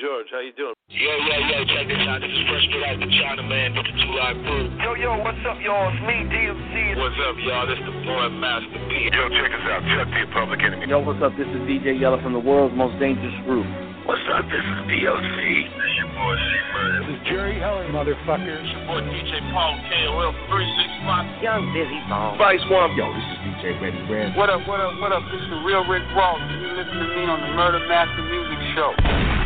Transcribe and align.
George, 0.00 0.28
how 0.32 0.40
you 0.40 0.52
doing? 0.56 0.72
Yo, 0.88 1.12
yo, 1.12 1.36
yo, 1.52 1.58
check 1.68 1.84
this 1.84 2.00
out. 2.08 2.20
This 2.24 2.32
is 2.32 2.44
Fresh 2.48 2.64
Put 2.72 2.80
Out 2.84 2.96
the 2.96 3.10
China 3.12 3.42
Man 3.44 3.76
with 3.76 3.84
the 3.84 3.94
Two 4.00 4.12
Live 4.16 4.38
Crew. 4.46 4.66
Yo, 4.80 4.90
yo, 4.96 5.10
what's 5.20 5.40
up, 5.44 5.60
y'all? 5.60 5.92
It's 5.92 6.00
me, 6.04 6.24
DMC. 6.32 6.96
What's 6.96 7.18
up, 7.28 7.36
y'all? 7.44 7.66
This 7.68 7.76
is 7.76 7.88
the 7.88 7.96
boy 8.08 8.28
Master 8.32 8.80
P. 8.88 9.12
Yo, 9.12 9.28
check 9.36 9.52
us 9.52 9.64
out. 9.68 9.84
Chuck 9.92 10.08
the 10.08 10.28
Public 10.32 10.60
Enemy. 10.64 10.88
Yo, 10.88 11.00
what's 11.04 11.20
up? 11.20 11.36
This 11.36 11.48
is 11.48 11.60
DJ 11.68 12.00
Yella 12.00 12.20
from 12.24 12.32
the 12.32 12.40
world's 12.40 12.72
most 12.72 12.96
dangerous 13.00 13.36
group. 13.44 13.68
What's 14.08 14.24
up? 14.32 14.48
This 14.48 14.64
is 14.64 14.78
DOC. 14.88 15.38
This 15.40 15.86
is 15.86 15.94
your 16.00 16.10
boy 16.16 16.34
C-Murder. 16.40 16.98
This 17.02 17.08
is 17.12 17.20
Jerry 17.28 17.56
Heller, 17.60 17.84
motherfucker. 17.92 18.48
motherfuckers. 18.48 18.66
Your 18.72 18.82
boy 18.88 19.00
DJ 19.12 19.32
Paul 19.52 19.72
KOL 19.92 20.32
365. 20.48 21.44
Young 21.44 21.62
Bizzy 21.76 22.00
Bone. 22.08 22.40
Vice 22.40 22.64
One. 22.72 22.96
Yo, 22.96 23.12
this 23.12 23.28
is 23.28 23.38
DJ 23.44 23.62
Ready 23.76 24.02
Red. 24.08 24.36
What 24.40 24.48
up, 24.48 24.64
what 24.64 24.80
up, 24.80 24.96
what 25.02 25.12
up? 25.12 25.22
This 25.28 25.40
is 25.40 25.50
the 25.52 25.60
real 25.62 25.84
Rick 25.84 26.04
Ross. 26.16 26.40
You 26.48 26.80
listen 26.80 26.96
to 26.96 27.08
me 27.12 27.22
on 27.28 27.44
the 27.44 27.52
Murder 27.54 27.84
Master 27.86 28.24
Music 28.26 28.60
Show. 28.74 29.41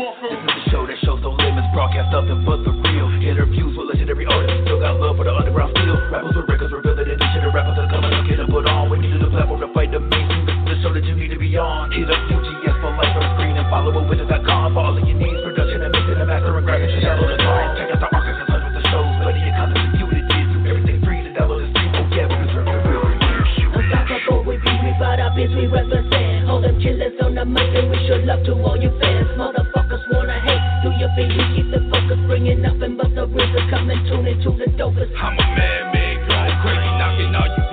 This 0.00 0.32
is 0.32 0.40
the 0.48 0.64
show 0.72 0.88
that 0.88 0.96
shows 1.04 1.20
no 1.20 1.36
limits, 1.36 1.68
broadcast 1.76 2.08
nothing 2.08 2.40
but 2.48 2.64
the 2.64 2.72
real. 2.72 3.04
Interviews 3.20 3.76
with 3.76 3.92
legendary 3.92 4.24
artists, 4.24 4.64
still 4.64 4.80
got 4.80 4.96
love 4.96 5.20
for 5.20 5.28
the 5.28 5.34
underground 5.36 5.76
steel. 5.76 5.92
Rappers 6.08 6.32
with 6.32 6.48
records 6.48 6.72
revealing 6.72 7.04
the 7.04 7.20
nation 7.20 7.44
of 7.44 7.52
rappers 7.52 7.76
that 7.76 7.92
coming 7.92 8.08
to 8.08 8.24
get 8.24 8.40
them 8.40 8.48
put 8.48 8.64
on. 8.64 8.88
We 8.88 8.96
need 8.96 9.20
a 9.20 9.28
platform 9.28 9.60
to 9.60 9.68
fight 9.76 9.92
the 9.92 10.00
mainstream. 10.00 10.48
This 10.48 10.56
is 10.56 10.64
the 10.64 10.76
show 10.80 10.90
that 10.96 11.04
you 11.04 11.12
need 11.12 11.36
to 11.36 11.40
be 11.40 11.52
on. 11.60 11.92
Hit 11.92 12.08
up 12.08 12.16
UGS 12.32 12.80
for 12.80 12.96
life 12.96 13.12
on 13.12 13.28
screen 13.36 13.60
and 13.60 13.68
follow 13.68 13.92
up 13.92 14.08
with 14.08 14.24
it.com 14.24 14.72
for 14.72 14.80
all 14.80 14.96
of 14.96 15.04
your 15.04 15.20
needs. 15.20 15.36
Production 15.44 15.84
and 15.84 15.92
mixing 15.92 16.16
and 16.16 16.28
mastering, 16.32 16.64
graphics, 16.64 16.96
and 16.96 17.04
download 17.04 17.36
the. 17.36 17.44
Check 17.44 17.92
out 17.92 18.00
the 18.00 18.08
archives 18.08 18.40
and 18.40 18.48
hundreds 18.48 18.80
of 18.80 18.84
shows. 18.88 19.12
Buddy, 19.20 19.44
your 19.44 19.52
content 19.52 19.84
review 19.84 20.08
it 20.16 20.24
is. 20.32 20.48
Everything 20.64 20.96
free 21.04 21.20
to 21.28 21.32
download 21.36 21.60
and 21.60 21.76
stream. 21.76 21.92
Oh 21.92 22.08
yeah, 22.16 22.24
we 22.24 22.40
deserve 22.48 22.64
the 22.72 22.80
real 22.88 23.04
review. 23.04 23.68
Unstoppable, 23.68 24.48
we 24.48 24.56
be, 24.64 24.72
we 24.80 24.96
brought 24.96 25.20
our 25.20 25.28
biz, 25.36 25.52
we 25.52 25.68
represent. 25.68 26.48
All 26.48 26.64
them 26.64 26.80
killers 26.80 27.20
on 27.20 27.36
the 27.36 27.44
mic, 27.44 27.68
and 27.76 27.92
we 27.92 28.00
show 28.08 28.16
love 28.24 28.40
to 28.48 28.56
all 28.64 28.80
you 28.80 28.88
fans. 28.96 29.20
Hate, 29.36 29.69
your 31.28 31.36
we 31.36 31.44
keep 31.56 31.70
the 31.70 31.80
focus. 31.90 32.18
Bringing 32.26 32.62
nothing 32.62 32.96
but 32.96 33.14
the 33.14 33.26
RZA, 33.26 33.70
come 33.70 33.90
and 33.90 34.06
tune 34.08 34.26
into 34.26 34.50
the 34.56 34.70
dopest. 34.78 35.12
I'm 35.16 35.36
a 35.36 35.42
man-made 35.56 36.28
going 36.28 36.56
crazy, 36.62 36.90
knocking 36.96 37.34
all 37.34 37.48
you 37.48 37.69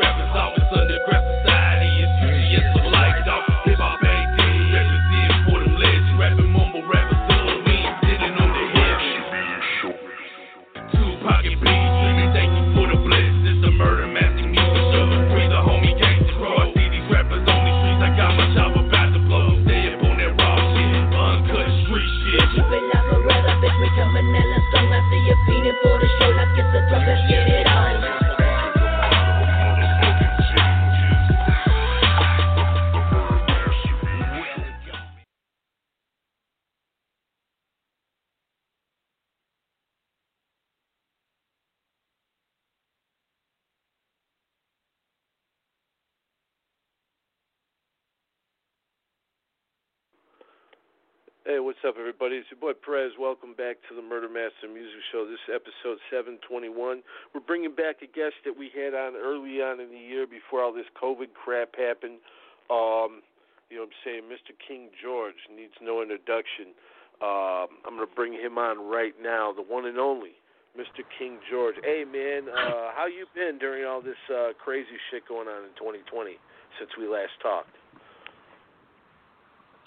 Hey, 51.48 51.64
what's 51.64 51.80
up, 51.88 51.96
everybody? 51.96 52.44
It's 52.44 52.52
your 52.52 52.60
boy 52.60 52.76
Perez. 52.76 53.16
Welcome 53.16 53.56
back 53.56 53.80
to 53.88 53.96
the 53.96 54.04
Murder 54.04 54.28
Master 54.28 54.68
Music 54.68 55.00
Show. 55.16 55.24
This 55.24 55.40
is 55.48 55.56
episode 55.64 55.96
721. 56.12 56.76
We're 56.76 57.40
bringing 57.40 57.72
back 57.72 58.04
a 58.04 58.10
guest 58.12 58.36
that 58.44 58.52
we 58.52 58.68
had 58.76 58.92
on 58.92 59.16
early 59.16 59.64
on 59.64 59.80
in 59.80 59.88
the 59.88 59.96
year 59.96 60.28
before 60.28 60.60
all 60.60 60.76
this 60.76 60.92
COVID 61.00 61.32
crap 61.32 61.72
happened. 61.80 62.20
Um, 62.68 63.24
you 63.72 63.80
know 63.80 63.88
what 63.88 63.96
I'm 63.96 64.04
saying? 64.04 64.24
Mr. 64.28 64.52
King 64.60 64.92
George 65.00 65.40
needs 65.48 65.72
no 65.80 66.04
introduction. 66.04 66.76
Um, 67.24 67.80
I'm 67.88 67.96
going 67.96 68.04
to 68.04 68.12
bring 68.12 68.36
him 68.36 68.60
on 68.60 68.84
right 68.84 69.16
now, 69.16 69.56
the 69.56 69.64
one 69.64 69.88
and 69.88 69.96
only 69.96 70.36
Mr. 70.76 71.00
King 71.16 71.40
George. 71.48 71.80
Hey, 71.80 72.04
man, 72.04 72.52
uh, 72.52 72.92
how 72.92 73.08
you 73.08 73.24
been 73.32 73.56
during 73.56 73.88
all 73.88 74.04
this 74.04 74.20
uh, 74.28 74.52
crazy 74.60 75.00
shit 75.08 75.24
going 75.32 75.48
on 75.48 75.64
in 75.64 75.72
2020 75.80 76.36
since 76.76 76.92
we 77.00 77.08
last 77.08 77.40
talked? 77.40 77.72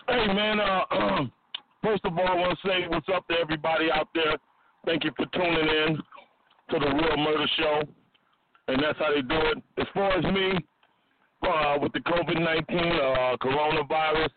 Hey 0.09 0.27
man, 0.33 0.59
uh, 0.59 1.29
first 1.83 2.05
of 2.05 2.17
all, 2.17 2.27
I 2.27 2.35
want 2.35 2.59
to 2.59 2.69
say 2.69 2.87
what's 2.89 3.09
up 3.15 3.27
to 3.29 3.35
everybody 3.39 3.91
out 3.91 4.09
there. 4.15 4.37
Thank 4.87 5.05
you 5.05 5.13
for 5.17 5.27
tuning 5.27 5.69
in 5.69 5.97
to 6.71 6.79
the 6.79 6.95
Real 6.95 7.17
Murder 7.17 7.47
Show, 7.59 7.83
and 8.69 8.83
that's 8.83 8.99
how 8.99 9.13
they 9.15 9.23
do 9.23 9.37
it. 9.51 9.63
As 9.79 9.87
far 9.93 10.13
as 10.13 10.25
me, 10.25 10.59
uh, 11.43 11.79
with 11.81 11.93
the 11.93 12.01
COVID 12.01 12.41
nineteen 12.41 12.93
uh, 12.93 13.37
coronavirus, 13.37 14.31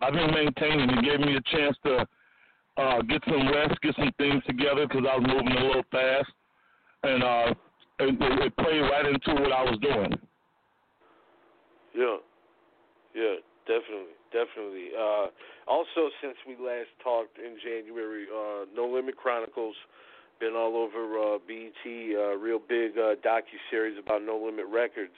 I've 0.00 0.12
been 0.12 0.32
maintaining. 0.32 0.90
It 0.90 1.04
gave 1.04 1.20
me 1.20 1.36
a 1.36 1.56
chance 1.56 1.76
to 1.84 2.06
uh, 2.76 3.02
get 3.02 3.22
some 3.24 3.48
rest, 3.48 3.80
get 3.82 3.94
some 3.96 4.12
things 4.18 4.42
together 4.46 4.86
because 4.86 5.04
I 5.10 5.16
was 5.16 5.26
moving 5.26 5.56
a 5.56 5.64
little 5.66 5.84
fast, 5.90 6.30
and 7.02 7.22
uh, 7.22 7.54
it, 8.00 8.16
it 8.20 8.56
played 8.56 8.80
right 8.80 9.06
into 9.06 9.40
what 9.42 9.52
I 9.52 9.62
was 9.62 9.78
doing. 9.82 10.18
Yeah, 11.94 12.16
yeah, 13.14 13.34
definitely, 13.66 14.14
definitely. 14.32 14.90
Uh, 14.96 15.28
also, 15.66 16.10
since 16.22 16.36
we 16.46 16.54
last 16.54 16.90
talked 17.02 17.38
in 17.38 17.56
January, 17.62 18.26
uh, 18.26 18.64
No 18.74 18.86
Limit 18.86 19.16
Chronicles 19.16 19.76
been 20.40 20.54
all 20.56 20.76
over 20.76 21.18
uh, 21.18 21.38
BET, 21.46 21.84
uh, 21.84 22.36
real 22.36 22.58
big 22.58 22.92
uh, 22.96 23.14
docu 23.20 23.60
series 23.70 23.98
about 24.02 24.22
No 24.22 24.40
Limit 24.42 24.66
Records. 24.72 25.14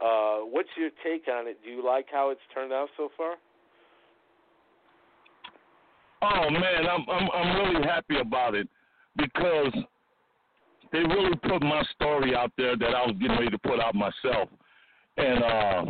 Uh, 0.00 0.38
what's 0.38 0.68
your 0.76 0.90
take 1.04 1.28
on 1.28 1.46
it? 1.46 1.58
Do 1.64 1.70
you 1.70 1.84
like 1.84 2.06
how 2.10 2.30
it's 2.30 2.40
turned 2.52 2.72
out 2.72 2.88
so 2.96 3.08
far? 3.16 3.36
Oh 6.22 6.50
man, 6.50 6.86
I'm 6.90 7.04
I'm 7.08 7.28
I'm 7.32 7.56
really 7.56 7.86
happy 7.86 8.18
about 8.18 8.54
it 8.54 8.66
because 9.16 9.72
they 10.90 11.00
really 11.00 11.36
put 11.36 11.62
my 11.62 11.82
story 11.94 12.34
out 12.34 12.50
there 12.56 12.76
that 12.76 12.94
I 12.94 13.06
was 13.06 13.14
getting 13.20 13.36
ready 13.36 13.50
to 13.50 13.58
put 13.58 13.78
out 13.78 13.94
myself, 13.94 14.48
and 15.16 15.44
uh, 15.44 15.84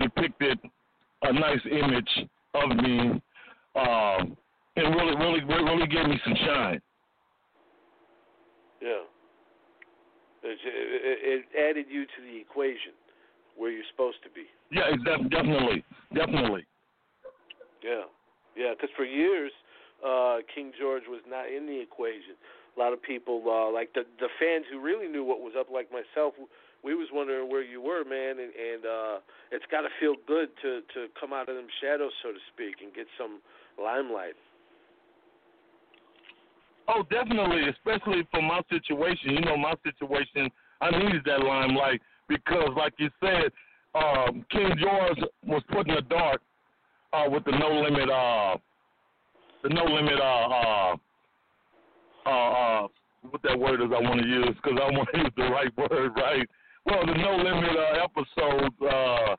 depicted 0.00 0.58
a 1.24 1.32
nice 1.32 1.60
image 1.70 2.28
of 2.54 2.76
me, 2.76 2.98
um, 3.76 4.36
and 4.76 4.94
really 4.94 5.16
really 5.16 5.44
really 5.44 5.86
gave 5.86 6.06
me 6.06 6.20
some 6.24 6.34
shine. 6.46 6.80
Yeah. 8.82 9.04
It, 10.44 10.58
it, 10.60 11.44
it 11.50 11.70
added 11.70 11.86
you 11.88 12.04
to 12.04 12.18
the 12.20 12.36
equation 12.38 12.92
where 13.56 13.70
you're 13.70 13.88
supposed 13.90 14.18
to 14.24 14.30
be. 14.30 14.44
Yeah, 14.70 14.90
def- 14.92 15.30
definitely, 15.30 15.84
definitely. 16.14 16.66
Yeah, 17.82 18.04
yeah. 18.56 18.74
Because 18.76 18.90
for 18.96 19.04
years, 19.04 19.52
uh, 20.04 20.38
King 20.54 20.72
George 20.78 21.04
was 21.08 21.20
not 21.28 21.48
in 21.48 21.64
the 21.66 21.80
equation. 21.80 22.36
A 22.76 22.80
lot 22.80 22.92
of 22.92 23.02
people, 23.02 23.40
uh, 23.46 23.72
like 23.72 23.94
the 23.94 24.04
the 24.20 24.28
fans 24.38 24.66
who 24.70 24.80
really 24.80 25.08
knew 25.08 25.24
what 25.24 25.40
was 25.40 25.54
up, 25.58 25.68
like 25.72 25.88
myself, 25.90 26.34
we 26.84 26.94
was 26.94 27.08
wondering 27.12 27.50
where 27.50 27.62
you 27.62 27.80
were, 27.80 28.04
man. 28.04 28.38
And, 28.38 28.52
and 28.52 28.84
uh, 28.84 29.16
it's 29.50 29.64
got 29.70 29.80
to 29.82 29.88
feel 29.98 30.14
good 30.28 30.50
to 30.62 30.80
to 30.94 31.08
come 31.18 31.32
out 31.32 31.48
of 31.48 31.56
them 31.56 31.66
shadows, 31.80 32.12
so 32.22 32.30
to 32.30 32.38
speak, 32.52 32.84
and 32.84 32.94
get 32.94 33.06
some 33.18 33.40
limelight. 33.82 34.36
Oh, 36.86 37.02
definitely, 37.10 37.64
especially 37.70 38.28
for 38.30 38.42
my 38.42 38.60
situation. 38.68 39.30
You 39.30 39.40
know, 39.40 39.56
my 39.56 39.72
situation, 39.82 40.50
I 40.82 40.90
needed 40.90 41.22
that 41.24 41.40
limelight 41.40 42.02
because, 42.28 42.68
like 42.76 42.92
you 42.98 43.08
said, 43.20 43.50
um, 43.94 44.44
King 44.50 44.74
George 44.78 45.18
was 45.46 45.62
put 45.72 45.88
in 45.88 45.94
the 45.94 46.02
dark 46.02 46.42
uh, 47.14 47.24
with 47.30 47.44
the 47.44 47.52
no 47.52 47.68
limit, 47.68 48.10
uh, 48.10 48.56
the 49.62 49.70
no 49.70 49.84
limit, 49.84 50.20
uh, 50.20 50.48
uh, 50.48 50.96
uh, 52.26 52.28
uh, 52.28 52.88
what 53.30 53.42
that 53.42 53.58
word 53.58 53.80
is 53.80 53.88
I 53.88 54.00
want 54.00 54.20
to 54.20 54.26
use 54.26 54.54
because 54.62 54.78
I 54.80 54.90
want 54.90 55.08
to 55.14 55.18
use 55.24 55.32
the 55.36 55.44
right 55.44 55.72
word, 55.78 56.12
right? 56.16 56.48
Well, 56.86 57.06
the 57.06 57.14
no 57.14 57.36
limit 57.36 57.70
uh, 57.76 58.04
episode 58.04 58.72
uh, 58.82 59.36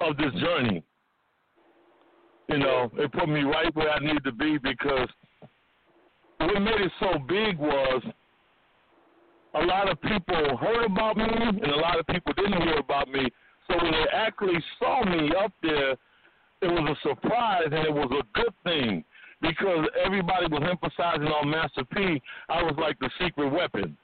of 0.00 0.16
this 0.16 0.32
journey. 0.40 0.82
You 2.48 2.58
know, 2.58 2.90
it 2.94 3.12
put 3.12 3.28
me 3.28 3.42
right 3.42 3.74
where 3.74 3.90
I 3.90 3.98
need 3.98 4.22
to 4.24 4.32
be 4.32 4.56
because 4.58 5.08
what 6.38 6.60
made 6.60 6.80
it 6.80 6.92
so 7.00 7.18
big 7.18 7.58
was 7.58 8.02
a 9.54 9.64
lot 9.64 9.90
of 9.90 10.00
people 10.02 10.56
heard 10.56 10.84
about 10.84 11.16
me 11.16 11.24
and 11.24 11.72
a 11.72 11.76
lot 11.76 11.98
of 11.98 12.06
people 12.06 12.32
didn't 12.34 12.62
hear 12.62 12.78
about 12.78 13.08
me. 13.08 13.26
So 13.66 13.76
when 13.82 13.90
they 13.90 14.06
actually 14.12 14.62
saw 14.78 15.04
me 15.04 15.32
up 15.42 15.52
there, 15.62 15.92
it 16.62 16.68
was 16.68 16.96
a 16.96 17.08
surprise 17.08 17.64
and 17.64 17.74
it 17.74 17.92
was 17.92 18.10
a 18.12 18.38
good 18.38 18.54
thing 18.64 19.04
because 19.40 19.86
everybody 20.04 20.46
was 20.46 20.62
emphasizing 20.70 21.26
on 21.26 21.50
Master 21.50 21.84
P. 21.84 22.22
I 22.48 22.62
was 22.62 22.74
like 22.78 22.98
the 23.00 23.10
secret 23.20 23.50
weapon. 23.50 23.96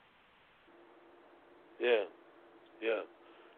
Yeah, 1.79 2.03
yeah. 2.83 3.07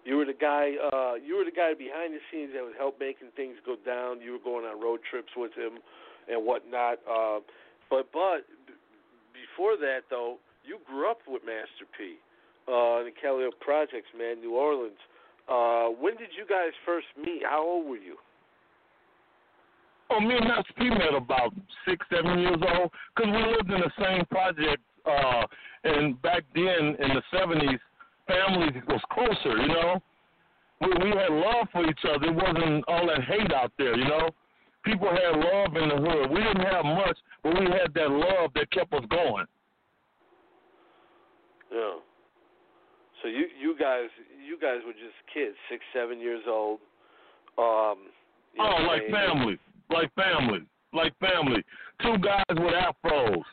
You 0.06 0.18
were 0.18 0.26
the 0.26 0.38
guy. 0.38 0.78
Uh, 0.78 1.16
you 1.18 1.36
were 1.36 1.46
the 1.46 1.56
guy 1.56 1.74
behind 1.74 2.14
the 2.14 2.22
scenes 2.30 2.54
that 2.54 2.62
would 2.62 2.78
help 2.78 3.00
making 3.00 3.34
things 3.36 3.58
go 3.66 3.76
down. 3.82 4.22
You 4.22 4.34
were 4.34 4.46
going 4.46 4.64
on 4.64 4.80
road 4.80 5.00
trips 5.10 5.34
with 5.36 5.52
him, 5.58 5.82
and 6.30 6.46
whatnot. 6.46 7.02
Uh, 7.10 7.42
but 7.90 8.14
but 8.14 8.46
before 9.34 9.78
that 9.78 10.06
though, 10.10 10.38
you 10.64 10.78
grew 10.86 11.10
up 11.10 11.20
with 11.28 11.42
Master 11.42 11.90
P 11.98 12.22
uh, 12.70 13.02
in 13.02 13.10
the 13.10 13.16
Cali 13.20 13.50
Projects, 13.60 14.14
man, 14.18 14.40
New 14.42 14.54
Orleans. 14.54 15.02
Uh, 15.50 15.90
when 15.98 16.18
did 16.18 16.30
you 16.38 16.46
guys 16.46 16.74
first 16.86 17.08
meet? 17.18 17.42
How 17.44 17.66
old 17.66 17.88
were 17.88 17.98
you? 17.98 18.18
Oh, 20.10 20.20
me 20.20 20.36
and 20.38 20.48
Master 20.48 20.74
P 20.78 20.90
met 20.90 21.16
about 21.16 21.54
six, 21.88 22.06
seven 22.14 22.40
years 22.40 22.62
old 22.78 22.92
because 23.16 23.32
we 23.32 23.42
lived 23.42 23.72
in 23.72 23.82
the 23.82 23.92
same 23.98 24.26
project. 24.26 24.82
Uh, 25.06 25.46
and 25.84 26.20
back 26.22 26.44
then 26.56 26.96
in 26.98 27.10
the 27.14 27.22
70s, 27.34 27.80
family 28.28 28.82
was 28.88 29.02
closer, 29.12 29.58
you 29.58 29.68
know. 29.68 30.02
We 30.82 30.90
we 31.04 31.10
had 31.10 31.32
love 31.32 31.68
for 31.72 31.90
each 31.90 32.00
other. 32.04 32.28
It 32.28 32.36
wasn't 32.36 32.84
all 32.88 33.08
that 33.08 33.24
hate 33.24 33.54
out 33.54 33.72
there, 33.78 33.96
you 33.96 34.06
know. 34.06 34.30
People 34.84 35.10
had 35.10 35.40
love 35.40 35.76
in 35.76 35.90
the 35.90 35.96
hood. 35.96 36.30
We 36.30 36.44
didn't 36.44 36.66
have 36.66 36.86
much, 36.86 37.18
but 37.44 37.60
we 37.60 37.66
had 37.66 37.94
that 37.96 38.12
love 38.12 38.52
that 38.56 38.70
kept 38.72 38.94
us 38.94 39.04
going. 39.10 39.46
Yeah. 41.72 41.96
So 43.22 43.30
you 43.30 43.48
you 43.60 43.76
guys 43.80 44.10
you 44.46 44.60
guys 44.60 44.80
were 44.86 44.94
just 44.94 45.16
kids, 45.34 45.56
six 45.70 45.84
seven 45.94 46.20
years 46.20 46.44
old. 46.48 46.80
Um. 47.58 48.10
You 48.54 48.64
know, 48.64 48.76
oh, 48.80 48.84
like 48.84 49.02
they, 49.08 49.12
family, 49.12 49.58
like 49.90 50.16
family, 50.16 50.60
like 50.94 51.14
family. 51.20 51.64
Two 52.02 52.18
guys 52.20 52.44
with 52.50 52.74
afros. 52.74 53.44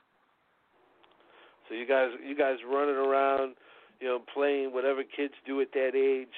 So 1.68 1.74
you 1.74 1.86
guys 1.86 2.10
you 2.24 2.36
guys 2.36 2.56
running 2.70 2.94
around 2.94 3.54
you 4.02 4.08
know, 4.08 4.18
playing 4.34 4.74
whatever 4.74 5.02
kids 5.04 5.34
do 5.46 5.60
at 5.60 5.72
that 5.72 5.94
age. 5.94 6.34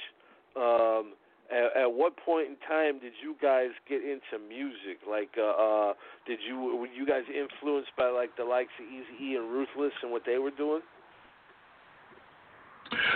Um, 0.55 1.15
at, 1.51 1.85
at 1.85 1.93
what 1.93 2.17
point 2.19 2.49
in 2.49 2.57
time 2.69 3.01
did 3.01 3.13
you 3.23 3.37
guys 3.41 3.71
get 3.89 4.03
into 4.03 4.45
music? 4.47 5.01
Like, 5.09 5.31
uh, 5.39 5.51
uh, 5.51 5.93
did 6.27 6.41
you 6.47 6.77
were 6.79 6.87
you 6.87 7.07
guys 7.07 7.23
influenced 7.29 7.91
by 7.97 8.09
like 8.09 8.37
the 8.37 8.45
likes 8.45 8.71
of 8.79 8.87
Eazy 8.87 9.33
E 9.33 9.37
and 9.37 9.51
Ruthless 9.51 9.93
and 10.03 10.13
what 10.13 10.23
they 10.27 10.37
were 10.37 10.51
doing? 10.51 10.83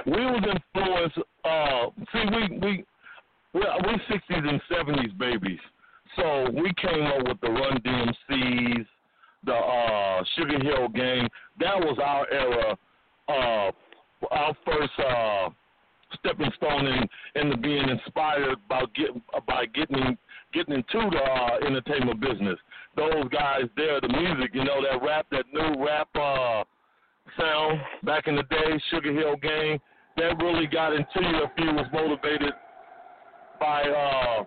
We 0.06 0.12
was 0.12 0.44
influenced. 0.74 1.18
Uh, 1.44 1.86
see, 2.12 2.24
we 2.32 2.58
we 2.58 2.84
we 3.54 3.92
sixties 4.10 4.44
and 4.44 4.60
seventies 4.72 5.12
babies. 5.18 5.60
So 6.16 6.50
we 6.50 6.72
came 6.80 7.04
up 7.04 7.28
with 7.28 7.40
the 7.42 7.50
Run 7.50 7.78
DMCs, 7.80 8.86
the 9.44 9.54
uh, 9.54 10.24
Sugar 10.36 10.58
Hill 10.62 10.88
Gang. 10.88 11.28
That 11.60 11.78
was 11.78 11.98
our 12.02 12.26
era. 12.32 12.78
Uh, 13.28 13.72
our 14.30 14.54
first 14.64 14.92
uh, 14.98 15.48
stepping 16.18 16.50
stone 16.56 16.86
in, 16.86 17.40
into 17.40 17.56
being 17.56 17.88
inspired 17.88 18.56
about 18.66 18.94
get, 18.94 19.10
by 19.46 19.66
getting 19.66 20.16
getting 20.54 20.74
into 20.74 21.10
the 21.10 21.18
uh, 21.18 21.66
entertainment 21.66 22.20
business. 22.20 22.58
Those 22.96 23.28
guys 23.30 23.64
there, 23.76 24.00
the 24.00 24.08
music, 24.08 24.50
you 24.54 24.64
know, 24.64 24.82
that 24.82 25.04
rap, 25.04 25.26
that 25.30 25.44
new 25.52 25.84
rap 25.84 26.08
uh, 26.14 26.64
sound 27.38 27.80
back 28.04 28.26
in 28.28 28.36
the 28.36 28.42
day, 28.44 28.80
Sugar 28.90 29.12
Hill 29.12 29.36
Gang, 29.42 29.78
that 30.16 30.42
really 30.42 30.66
got 30.66 30.94
into 30.94 31.06
you 31.16 31.44
if 31.44 31.50
you 31.58 31.66
was 31.66 31.86
motivated 31.92 32.54
by 33.60 33.82
uh, 33.82 34.44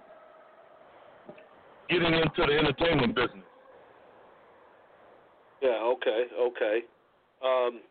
getting 1.89 2.13
into 2.13 2.45
the 2.47 2.57
entertainment 2.57 3.15
business. 3.15 3.45
Yeah. 5.62 5.79
Okay. 5.83 6.25
Okay. 6.39 6.79
Um, 7.45 7.81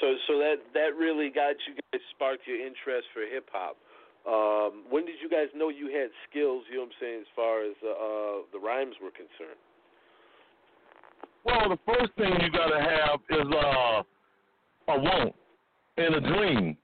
so 0.00 0.14
so 0.26 0.38
that 0.38 0.56
that 0.74 0.96
really 0.96 1.28
got 1.28 1.56
you 1.66 1.74
guys 1.92 2.00
sparked 2.14 2.46
your 2.46 2.58
interest 2.58 3.08
for 3.12 3.22
hip 3.26 3.48
hop. 3.52 3.76
Um, 4.22 4.84
when 4.88 5.04
did 5.04 5.16
you 5.20 5.28
guys 5.28 5.48
know 5.54 5.68
you 5.68 5.90
had 5.90 6.10
skills? 6.30 6.62
You 6.70 6.76
know 6.78 6.86
what 6.86 6.94
I'm 6.94 7.00
saying, 7.00 7.20
as 7.20 7.32
far 7.34 7.64
as 7.64 7.74
uh, 7.82 7.90
uh, 7.90 8.36
the 8.52 8.60
rhymes 8.60 8.94
were 9.02 9.10
concerned. 9.10 9.58
Well, 11.44 11.68
the 11.68 11.78
first 11.84 12.14
thing 12.14 12.30
you 12.40 12.50
gotta 12.50 12.78
have 12.78 13.18
is 13.30 13.46
uh, 13.50 14.02
a 14.94 15.00
want 15.00 15.34
and 15.96 16.14
a 16.14 16.20
dream. 16.20 16.76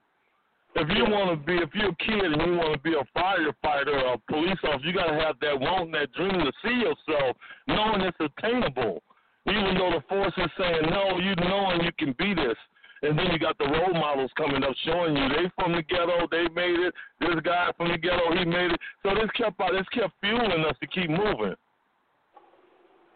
If 0.75 0.88
you 0.94 1.05
want 1.10 1.31
to 1.31 1.46
be, 1.46 1.56
if 1.62 1.70
you're 1.75 1.90
a 1.90 1.96
kid 1.96 2.32
and 2.32 2.43
you 2.43 2.58
want 2.58 2.75
to 2.75 2.81
be 2.81 2.94
a 2.94 3.06
firefighter 3.16 4.02
or 4.02 4.14
a 4.14 4.19
police 4.31 4.58
officer, 4.64 4.87
you 4.87 4.93
gotta 4.93 5.14
have 5.14 5.37
that 5.40 5.58
want 5.58 5.87
and 5.87 5.94
that 5.94 6.12
dream 6.12 6.38
to 6.44 6.52
see 6.62 6.75
yourself, 6.75 7.37
knowing 7.66 8.02
it's 8.02 8.19
attainable. 8.20 9.02
Even 9.46 9.78
though 9.78 9.90
the 9.94 10.05
force 10.08 10.34
is 10.37 10.50
saying 10.58 10.90
no, 10.90 11.19
you 11.19 11.34
knowing 11.37 11.82
you 11.82 11.93
can 11.99 12.14
be 12.19 12.34
this. 12.34 12.56
And 13.02 13.18
then 13.18 13.26
you 13.32 13.38
got 13.38 13.56
the 13.58 13.64
role 13.64 13.94
models 13.94 14.30
coming 14.36 14.62
up 14.64 14.74
showing 14.84 15.16
you 15.16 15.28
they 15.28 15.50
from 15.56 15.72
the 15.72 15.82
ghetto, 15.82 16.26
they 16.30 16.48
made 16.54 16.78
it. 16.80 16.94
This 17.20 17.36
guy 17.44 17.70
from 17.76 17.88
the 17.88 17.98
ghetto, 17.98 18.34
he 18.36 18.44
made 18.44 18.72
it. 18.72 18.80
So 19.02 19.14
this 19.14 19.30
kept 19.36 19.58
this 19.58 19.86
kept 19.92 20.14
fueling 20.20 20.64
us 20.64 20.76
to 20.80 20.86
keep 20.86 21.10
moving. 21.10 21.54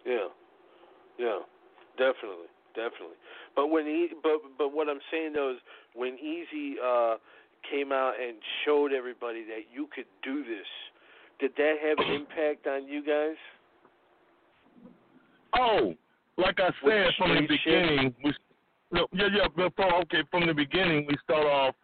Yeah, 0.06 0.28
yeah, 1.18 1.38
definitely, 1.98 2.50
definitely. 2.74 3.18
But 3.54 3.68
when 3.68 3.86
he, 3.86 4.08
but 4.22 4.38
but 4.58 4.72
what 4.72 4.88
I'm 4.88 5.00
saying 5.10 5.32
though 5.34 5.52
is 5.52 5.58
when 5.94 6.16
Eazy 6.16 6.74
uh, 6.82 7.16
came 7.70 7.92
out 7.92 8.14
and 8.20 8.36
showed 8.64 8.92
everybody 8.92 9.44
that 9.44 9.70
you 9.72 9.88
could 9.94 10.06
do 10.22 10.44
this, 10.44 10.66
did 11.38 11.52
that 11.56 11.74
have 11.82 11.98
an 11.98 12.14
impact 12.14 12.66
on 12.66 12.86
you 12.86 13.04
guys? 13.04 13.36
Oh, 15.58 15.94
like 16.38 16.58
I 16.58 16.70
said 16.84 17.12
from 17.18 17.34
the 17.34 17.44
street 17.44 17.60
shit? 17.64 17.82
beginning, 17.82 18.14
we 18.24 18.32
no, 18.92 19.06
yeah 19.12 19.28
yeah 19.32 19.48
before 19.48 19.94
okay 20.02 20.22
from 20.30 20.46
the 20.46 20.54
beginning 20.54 21.06
we 21.08 21.16
start 21.24 21.46
off 21.46 21.74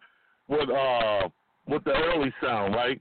with 0.47 0.69
uh 0.69 1.27
with 1.67 1.83
the 1.83 1.91
early 1.91 2.33
sound 2.41 2.73
right, 2.75 2.99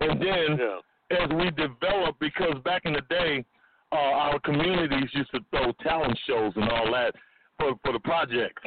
and 0.00 0.20
then 0.20 0.58
Yeah. 0.58 0.80
as 1.10 1.28
we 1.30 1.50
develop 1.50 2.16
because 2.20 2.54
back 2.64 2.82
in 2.84 2.92
the 2.94 3.02
day 3.10 3.44
uh, 3.92 3.96
our 3.96 4.38
communities 4.40 5.08
used 5.12 5.30
to 5.32 5.40
throw 5.50 5.72
talent 5.82 6.18
shows 6.26 6.52
and 6.56 6.68
all 6.68 6.90
that 6.92 7.14
for 7.58 7.74
for 7.82 7.92
the 7.92 8.00
projects. 8.00 8.62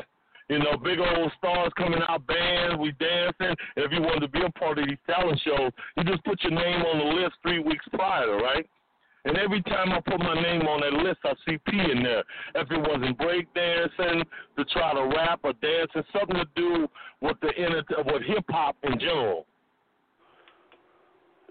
You 0.50 0.58
know, 0.58 0.78
big 0.78 0.98
old 1.00 1.32
stars 1.38 1.72
coming 1.78 2.00
out, 2.08 2.26
bands, 2.26 2.78
we 2.80 2.92
dancing. 2.94 3.56
If 3.76 3.92
you 3.92 4.02
wanted 4.02 4.22
to 4.22 4.28
be 4.30 4.42
a 4.42 4.50
part 4.58 4.80
of 4.80 4.88
these 4.88 4.98
talent 5.06 5.40
shows, 5.46 5.72
you 5.96 6.04
just 6.04 6.24
put 6.24 6.42
your 6.42 6.54
name 6.54 6.82
on 6.82 6.98
the 6.98 7.22
list 7.22 7.36
three 7.44 7.60
weeks 7.60 7.86
prior, 7.94 8.36
right? 8.38 8.68
And 9.26 9.38
every 9.38 9.62
time 9.64 9.92
I 9.92 10.00
put 10.00 10.20
my 10.20 10.34
name 10.34 10.62
on 10.62 10.82
that 10.82 10.94
list, 11.04 11.20
I 11.26 11.34
see 11.48 11.58
P 11.68 11.78
in 11.78 12.04
there. 12.04 12.24
If 12.56 12.72
it 12.72 12.80
wasn't 12.80 13.18
breakdancing, 13.18 14.24
to 14.58 14.66
try 14.66 14.94
to 14.94 15.04
rap 15.16 15.42
or 15.44 15.54
dance, 15.54 15.92
dancing, 15.94 16.12
something 16.18 16.38
to 16.38 16.48
do 16.56 16.88
with 17.22 17.38
the 17.42 17.50
inter- 17.50 18.04
with 18.06 18.24
hip 18.24 18.46
hop 18.50 18.78
in 18.84 18.98
general. 19.00 19.46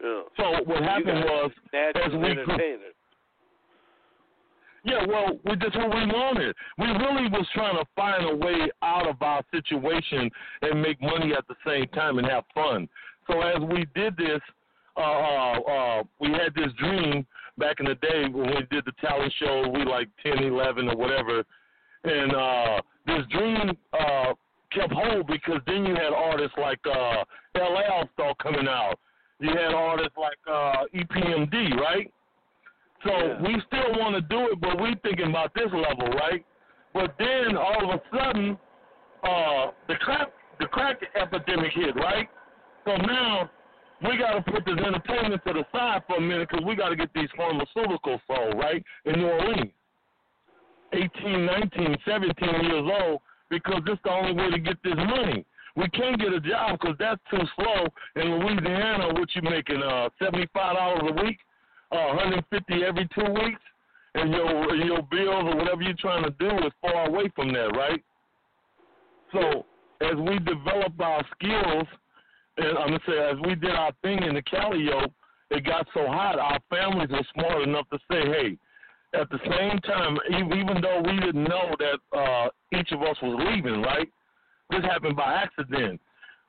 Yeah. 0.02 0.22
So 0.36 0.64
what 0.64 0.82
happened 0.82 1.24
was, 1.24 1.50
as 1.74 2.12
we 2.12 2.34
grew. 2.34 2.56
Yeah, 4.84 5.04
well, 5.06 5.38
we 5.44 5.56
just 5.56 5.76
what 5.76 5.88
we 5.88 6.06
wanted. 6.06 6.54
We 6.78 6.86
really 6.86 7.28
was 7.28 7.46
trying 7.52 7.76
to 7.76 7.84
find 7.94 8.24
a 8.24 8.36
way 8.36 8.70
out 8.82 9.06
of 9.06 9.20
our 9.20 9.42
situation 9.50 10.30
and 10.62 10.80
make 10.80 11.02
money 11.02 11.34
at 11.36 11.46
the 11.48 11.56
same 11.66 11.86
time 11.88 12.18
and 12.18 12.26
have 12.26 12.44
fun. 12.54 12.88
So 13.26 13.40
as 13.42 13.60
we 13.60 13.86
did 13.94 14.16
this, 14.16 14.40
uh, 14.98 15.00
uh, 15.00 15.60
uh, 15.60 16.02
we 16.20 16.28
had 16.32 16.54
this 16.54 16.72
dream 16.78 17.26
back 17.56 17.80
in 17.80 17.86
the 17.86 17.94
day 17.96 18.24
when 18.30 18.48
we 18.50 18.62
did 18.70 18.84
the 18.84 18.92
talent 19.00 19.32
show. 19.38 19.68
We 19.72 19.84
like 19.84 20.08
10, 20.22 20.42
11 20.44 20.88
or 20.88 20.96
whatever, 20.96 21.44
and 22.04 22.34
uh, 22.34 22.80
this 23.06 23.22
dream 23.30 23.76
uh, 23.98 24.34
kept 24.72 24.92
hold 24.92 25.26
because 25.26 25.60
then 25.66 25.86
you 25.86 25.94
had 25.94 26.12
artists 26.14 26.56
like 26.60 26.80
uh, 26.86 27.24
LL 27.56 28.08
start 28.14 28.38
coming 28.38 28.68
out. 28.68 28.98
You 29.40 29.50
had 29.50 29.72
artists 29.74 30.16
like 30.18 30.38
uh, 30.50 30.84
EPMD, 30.94 31.76
right? 31.76 32.12
So 33.04 33.10
Yeah. 33.10 33.42
we 33.42 33.62
still 33.66 33.98
want 34.00 34.14
to 34.16 34.20
do 34.22 34.48
it, 34.52 34.60
but 34.60 34.80
we 34.80 34.94
thinking 35.02 35.28
about 35.30 35.54
this 35.54 35.70
level, 35.72 36.08
right? 36.18 36.44
But 36.92 37.14
then 37.18 37.56
all 37.56 37.92
of 37.92 38.00
a 38.00 38.16
sudden, 38.16 38.58
uh, 39.22 39.70
the 39.86 39.94
crack 39.96 40.28
the 40.58 40.66
crack 40.66 41.00
epidemic 41.14 41.72
hit, 41.72 41.94
right? 41.94 42.28
So 42.84 42.96
now 42.96 43.48
we 44.02 44.16
got 44.16 44.34
to 44.34 44.42
put 44.42 44.64
this 44.64 44.78
entertainment 44.78 45.42
to 45.46 45.52
the 45.52 45.64
side 45.72 46.02
for 46.06 46.16
a 46.16 46.20
minute 46.20 46.48
because 46.50 46.64
we 46.64 46.76
got 46.76 46.90
to 46.90 46.96
get 46.96 47.10
these 47.14 47.28
pharmaceuticals 47.38 48.20
sold, 48.26 48.58
right? 48.58 48.82
In 49.04 49.20
New 49.20 49.26
Orleans, 49.26 49.72
18, 50.92 51.46
19, 51.46 51.96
17 52.06 52.64
years 52.64 52.90
old, 53.02 53.20
because 53.50 53.82
this 53.86 53.98
the 54.04 54.10
only 54.10 54.32
way 54.34 54.50
to 54.50 54.58
get 54.58 54.76
this 54.84 54.94
money. 54.96 55.44
We 55.76 55.88
can't 55.90 56.18
get 56.18 56.32
a 56.32 56.40
job 56.40 56.78
because 56.80 56.96
that's 56.98 57.20
too 57.30 57.44
slow. 57.56 57.86
In 58.16 58.38
Louisiana, 58.38 59.14
what 59.14 59.28
you 59.34 59.42
making? 59.42 59.82
Uh, 59.82 60.08
seventy-five 60.18 60.76
dollars 60.76 61.02
a 61.10 61.24
week, 61.24 61.38
uh, 61.92 62.18
150 62.18 62.84
every 62.84 63.08
two 63.14 63.32
weeks, 63.32 63.60
and 64.14 64.32
your 64.32 64.74
your 64.74 65.02
bills 65.02 65.44
or 65.44 65.56
whatever 65.56 65.82
you're 65.82 65.94
trying 65.94 66.24
to 66.24 66.30
do 66.30 66.48
is 66.66 66.72
far 66.80 67.06
away 67.06 67.30
from 67.36 67.52
that, 67.52 67.76
right? 67.76 68.02
So 69.32 69.66
as 70.00 70.16
we 70.16 70.38
develop 70.40 70.98
our 71.00 71.24
skills, 71.36 71.86
and 72.58 72.78
I'm 72.78 72.88
gonna 72.88 73.00
say 73.06 73.18
as 73.18 73.36
we 73.46 73.54
did 73.54 73.70
our 73.70 73.92
thing 74.02 74.22
in 74.22 74.34
the 74.34 74.42
Calliope, 74.42 75.12
it 75.50 75.64
got 75.64 75.86
so 75.94 76.06
hot. 76.06 76.38
Our 76.38 76.58
families 76.68 77.08
were 77.10 77.26
smart 77.34 77.62
enough 77.62 77.88
to 77.90 77.98
say, 78.10 78.20
hey. 78.26 78.58
At 79.14 79.30
the 79.30 79.38
same 79.38 79.78
time, 79.88 80.18
even 80.28 80.82
though 80.82 81.00
we 81.00 81.18
didn't 81.18 81.44
know 81.44 81.74
that 81.78 81.98
uh, 82.14 82.48
each 82.78 82.92
of 82.92 83.00
us 83.00 83.16
was 83.22 83.40
leaving, 83.48 83.80
right? 83.80 84.06
This 84.68 84.82
happened 84.82 85.16
by 85.16 85.32
accident. 85.32 85.98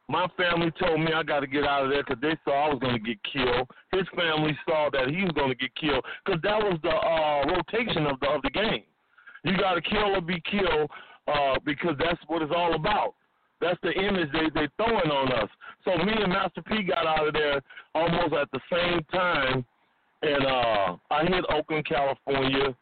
My 0.10 0.28
family 0.36 0.70
told 0.78 1.00
me 1.00 1.14
I 1.14 1.24
got 1.24 1.40
to 1.40 1.48
get 1.48 1.64
out 1.64 1.86
of 1.86 1.92
there 1.92 2.04
because 2.04 2.20
they 2.20 2.36
saw 2.44 2.66
I 2.66 2.74
was 2.74 2.80
going 2.80 2.96
to 2.96 3.00
get 3.00 3.18
killed. 3.24 3.70
His 3.94 4.08
family 4.14 4.58
saw 4.68 4.90
that 4.92 5.08
he 5.08 5.22
was 5.22 5.32
going 5.36 5.50
to 5.50 5.56
get 5.56 5.74
killed 5.76 6.04
because 6.26 6.42
that 6.42 6.60
was 6.60 6.78
the 6.84 6.90
uh, 6.90 7.56
rotation 7.56 8.08
of 8.08 8.20
the 8.20 8.28
of 8.28 8.42
the 8.42 8.50
game. 8.50 8.84
You 9.46 9.56
got 9.56 9.76
to 9.76 9.82
kill 9.82 10.18
or 10.18 10.22
be 10.22 10.42
killed 10.50 10.90
uh, 11.28 11.60
because 11.64 11.96
that's 11.98 12.20
what 12.28 12.42
it's 12.42 12.52
all 12.54 12.76
about. 12.76 13.14
That's 13.62 13.80
the 13.84 13.92
image 13.92 14.30
they 14.32 14.50
they 14.54 14.68
throwing 14.78 15.12
on 15.12 15.32
us. 15.34 15.50
So 15.86 15.92
me 16.04 16.14
and 16.14 16.32
Master 16.32 16.62
P 16.62 16.84
got 16.84 17.06
out 17.06 17.28
of 17.28 17.34
there 17.34 17.62
almost 17.94 18.34
at 18.34 18.50
the 18.52 18.60
same 18.72 19.04
time, 19.12 19.66
and 20.22 20.46
uh, 20.46 20.96
I 21.12 21.24
hit 21.24 21.46
Oakland, 21.50 21.86
California. 21.86 22.76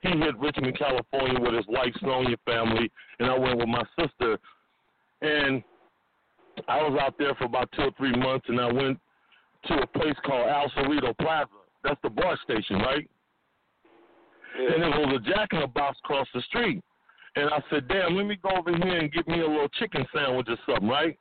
He 0.00 0.08
hit 0.08 0.38
Richmond, 0.38 0.76
California 0.78 1.38
with 1.40 1.54
his 1.54 1.66
wife 1.68 1.94
Sonia 2.00 2.36
family, 2.44 2.90
and 3.20 3.30
I 3.30 3.38
went 3.38 3.58
with 3.58 3.68
my 3.68 3.84
sister. 3.98 4.38
And 5.20 5.62
I 6.66 6.82
was 6.82 6.98
out 7.00 7.14
there 7.18 7.34
for 7.36 7.44
about 7.44 7.70
two 7.72 7.82
or 7.82 7.90
three 7.96 8.14
months, 8.16 8.46
and 8.48 8.60
I 8.60 8.72
went 8.72 8.98
to 9.66 9.74
a 9.74 9.86
place 9.86 10.16
called 10.26 10.48
El 10.48 10.70
Cerrito 10.70 11.16
Plaza. 11.18 11.48
That's 11.84 12.00
the 12.02 12.10
BART 12.10 12.38
station, 12.40 12.78
right? 12.78 13.08
Yeah. 14.58 14.74
And 14.74 14.82
it 14.82 14.88
was 14.88 15.20
a 15.20 15.30
Jack 15.30 15.50
in 15.52 15.60
the 15.60 15.66
Box 15.68 15.98
across 16.04 16.26
the 16.34 16.42
street. 16.42 16.82
And 17.36 17.48
I 17.50 17.62
said, 17.70 17.88
damn, 17.88 18.16
let 18.16 18.26
me 18.26 18.36
go 18.42 18.50
over 18.50 18.70
here 18.76 18.98
and 18.98 19.12
get 19.12 19.26
me 19.26 19.40
a 19.40 19.46
little 19.46 19.68
chicken 19.68 20.04
sandwich 20.14 20.48
or 20.48 20.58
something, 20.66 20.88
right? 20.88 21.18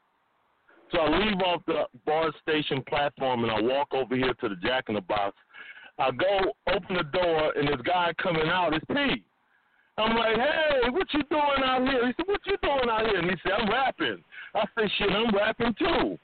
So 0.92 1.00
I 1.00 1.18
leave 1.20 1.40
off 1.40 1.62
the 1.68 1.84
BART 2.06 2.34
station 2.42 2.84
platform 2.88 3.44
and 3.44 3.52
I 3.52 3.62
walk 3.62 3.88
over 3.94 4.16
here 4.16 4.34
to 4.34 4.50
the 4.50 4.56
Jack 4.56 4.86
in 4.90 4.96
the 4.96 5.02
Box. 5.02 5.36
I 5.98 6.12
go 6.12 6.52
open 6.68 6.98
the 6.98 7.04
door 7.18 7.54
and 7.56 7.68
this 7.68 7.82
guy 7.86 8.12
coming 8.22 8.48
out 8.48 8.74
is 8.74 8.82
P. 8.90 9.24
I'm 9.98 10.18
like, 10.18 10.36
hey, 10.36 10.90
what 10.90 11.08
you 11.14 11.24
doing 11.30 11.64
out 11.64 11.82
here? 11.88 12.08
He 12.08 12.14
said, 12.18 12.26
what 12.28 12.42
you 12.46 12.58
doing 12.62 12.90
out 12.90 13.06
here? 13.06 13.20
And 13.20 13.30
he 13.30 13.38
said, 13.44 13.54
I'm 13.60 13.70
rapping. 13.70 14.24
I 14.56 14.66
said, 14.76 14.90
shit, 14.98 15.12
I'm 15.12 15.34
rapping 15.36 15.76
too. 15.78 16.18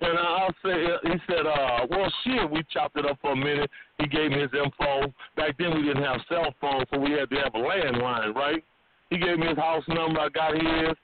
And 0.00 0.18
I 0.18 0.48
said, 0.62 0.76
he 1.04 1.18
said, 1.26 1.46
uh, 1.46 1.86
well, 1.90 2.12
shit, 2.22 2.50
we 2.50 2.62
chopped 2.70 2.98
it 2.98 3.06
up 3.06 3.18
for 3.20 3.32
a 3.32 3.36
minute. 3.36 3.70
He 3.98 4.06
gave 4.06 4.30
me 4.30 4.40
his 4.40 4.50
info. 4.52 5.12
Back 5.36 5.56
then 5.58 5.74
we 5.74 5.82
didn't 5.82 6.04
have 6.04 6.20
cell 6.28 6.54
phones, 6.60 6.86
so 6.92 6.98
we 6.98 7.12
had 7.12 7.30
to 7.30 7.36
have 7.36 7.54
a 7.54 7.58
landline, 7.58 8.34
right? 8.34 8.62
He 9.10 9.18
gave 9.18 9.38
me 9.38 9.48
his 9.48 9.56
house 9.56 9.84
number. 9.88 10.20
I 10.20 10.28
got 10.28 10.54
his. 10.54 10.96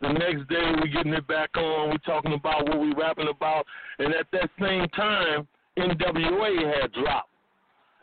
The 0.00 0.12
next 0.12 0.48
day 0.48 0.72
we 0.80 0.90
getting 0.90 1.12
it 1.12 1.26
back 1.26 1.56
on. 1.56 1.90
We 1.90 1.98
talking 2.06 2.32
about 2.32 2.68
what 2.68 2.78
we 2.78 2.92
rapping 2.94 3.28
about. 3.28 3.66
And 3.98 4.14
at 4.14 4.26
that 4.32 4.48
same 4.60 4.86
time, 4.90 5.48
NWA 5.76 6.80
had 6.80 6.92
dropped. 6.92 7.30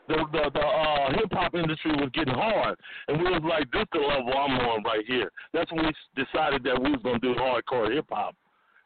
The 0.08 0.22
the, 0.30 0.50
the 0.54 0.60
uh, 0.60 1.12
hip 1.14 1.32
hop 1.32 1.54
industry 1.54 1.90
was 1.92 2.10
getting 2.14 2.34
hard, 2.34 2.78
and 3.08 3.18
we 3.18 3.24
was 3.24 3.42
like, 3.42 3.68
"This 3.72 3.86
the 3.92 3.98
level 3.98 4.32
I'm 4.38 4.56
on 4.60 4.84
right 4.84 5.04
here." 5.04 5.32
That's 5.52 5.70
when 5.72 5.84
we 5.84 5.92
decided 6.14 6.62
that 6.62 6.80
we 6.80 6.92
was 6.92 7.00
gonna 7.02 7.18
do 7.18 7.34
hardcore 7.34 7.92
hip 7.92 8.06
hop, 8.08 8.36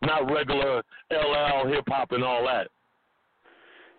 not 0.03 0.31
regular 0.31 0.83
LL 1.11 1.69
hip 1.69 1.85
hop 1.89 2.13
and 2.13 2.25
all 2.25 2.43
that. 2.47 2.69